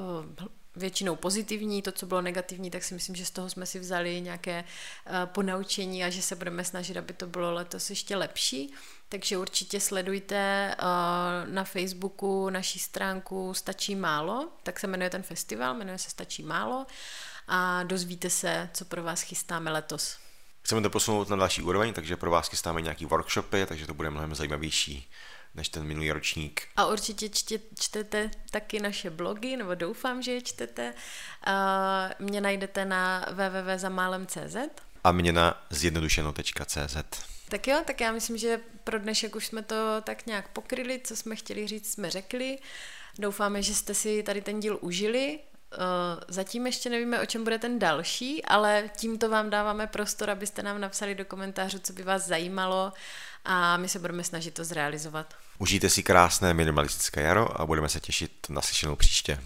většinou 0.77 1.16
pozitivní, 1.16 1.83
to, 1.83 1.93
co 1.93 2.07
bylo 2.07 2.20
negativní, 2.20 2.70
tak 2.70 2.85
si 2.85 2.95
myslím, 2.95 3.16
že 3.16 3.27
z 3.27 3.31
toho 3.31 3.51
jsme 3.51 3.66
si 3.66 3.79
vzali 3.79 4.20
nějaké 4.20 4.64
uh, 4.64 5.14
ponaučení 5.25 6.05
a 6.05 6.11
že 6.11 6.23
se 6.23 6.37
budeme 6.37 6.64
snažit, 6.64 6.97
aby 6.97 7.12
to 7.12 7.27
bylo 7.27 7.53
letos 7.53 7.91
ještě 7.91 8.16
lepší. 8.16 8.75
Takže 9.09 9.39
určitě 9.39 9.81
sledujte 9.81 10.75
uh, 10.79 11.55
na 11.55 11.64
Facebooku 11.64 12.51
naší 12.51 12.79
stránku 12.79 13.55
Stačí 13.55 13.95
málo, 13.95 14.49
tak 14.62 14.81
se 14.81 14.87
jmenuje 14.87 15.11
ten 15.11 15.23
festival, 15.23 15.75
jmenuje 15.75 15.99
se 15.99 16.11
Stačí 16.11 16.43
málo 16.43 16.87
a 17.49 17.83
dozvíte 17.83 18.31
se, 18.31 18.70
co 18.75 18.85
pro 18.85 19.03
vás 19.03 19.23
chystáme 19.23 19.70
letos. 19.70 20.16
Chceme 20.62 20.81
to 20.81 20.91
posunout 20.91 21.29
na 21.29 21.37
další 21.37 21.62
úroveň, 21.62 21.93
takže 21.93 22.16
pro 22.16 22.31
vás 22.31 22.49
chystáme 22.49 22.83
nějaký 22.83 23.07
workshopy, 23.07 23.66
takže 23.66 23.87
to 23.87 23.95
bude 23.95 24.11
mnohem 24.11 24.35
zajímavější 24.35 25.11
než 25.55 25.69
ten 25.69 25.85
minulý 25.85 26.13
ročník. 26.13 26.63
A 26.77 26.87
určitě 26.87 27.29
čtě, 27.29 27.61
čtete 27.79 28.31
taky 28.51 28.81
naše 28.81 29.11
blogy, 29.11 29.57
nebo 29.57 29.75
doufám, 29.75 30.23
že 30.23 30.33
je 30.33 30.41
čtete. 30.41 30.95
Mě 32.19 32.41
najdete 32.41 32.85
na 32.85 33.27
www.zamálem.cz 33.31 34.57
A 35.05 35.13
mě 35.13 35.33
na 35.33 35.67
zjednodušeno.cz 35.71 36.97
Tak 37.49 37.67
jo, 37.67 37.83
tak 37.87 38.01
já 38.01 38.13
myslím, 38.13 38.37
že 38.37 38.61
pro 38.85 38.99
dnešek 38.99 39.37
už 39.37 39.47
jsme 39.47 39.63
to 39.63 40.01
tak 40.05 40.27
nějak 40.27 40.49
pokryli, 40.49 41.01
co 41.05 41.17
jsme 41.17 41.37
chtěli 41.37 41.67
říct, 41.67 41.93
jsme 41.93 42.11
řekli. 42.11 42.59
Doufáme, 43.19 43.63
že 43.63 43.75
jste 43.75 43.95
si 43.95 44.23
tady 44.23 44.41
ten 44.41 44.61
díl 44.61 44.79
užili. 44.81 45.39
Zatím 46.29 46.67
ještě 46.67 46.91
nevíme, 46.91 47.21
o 47.21 47.27
čem 47.27 47.45
bude 47.45 47.59
ten 47.59 47.79
další, 47.79 48.45
ale 48.45 48.91
tímto 48.97 49.29
vám 49.29 49.51
dáváme 49.51 49.87
prostor, 49.87 50.31
abyste 50.31 50.63
nám 50.63 50.81
napsali 50.81 51.15
do 51.15 51.25
komentářů, 51.25 51.79
co 51.79 51.93
by 51.93 52.03
vás 52.03 52.27
zajímalo 52.27 52.93
a 53.45 53.76
my 53.76 53.88
se 53.88 53.99
budeme 53.99 54.24
snažit 54.24 54.55
to 54.55 54.64
zrealizovat. 54.64 55.34
Užijte 55.59 55.90
si 55.90 56.03
krásné 56.03 56.55
minimalistické 56.55 57.22
jaro 57.22 57.61
a 57.61 57.66
budeme 57.66 57.88
se 57.88 58.01
těšit 58.01 58.32
na 58.49 58.61
slyšenou 58.61 58.97
příště. 58.97 59.38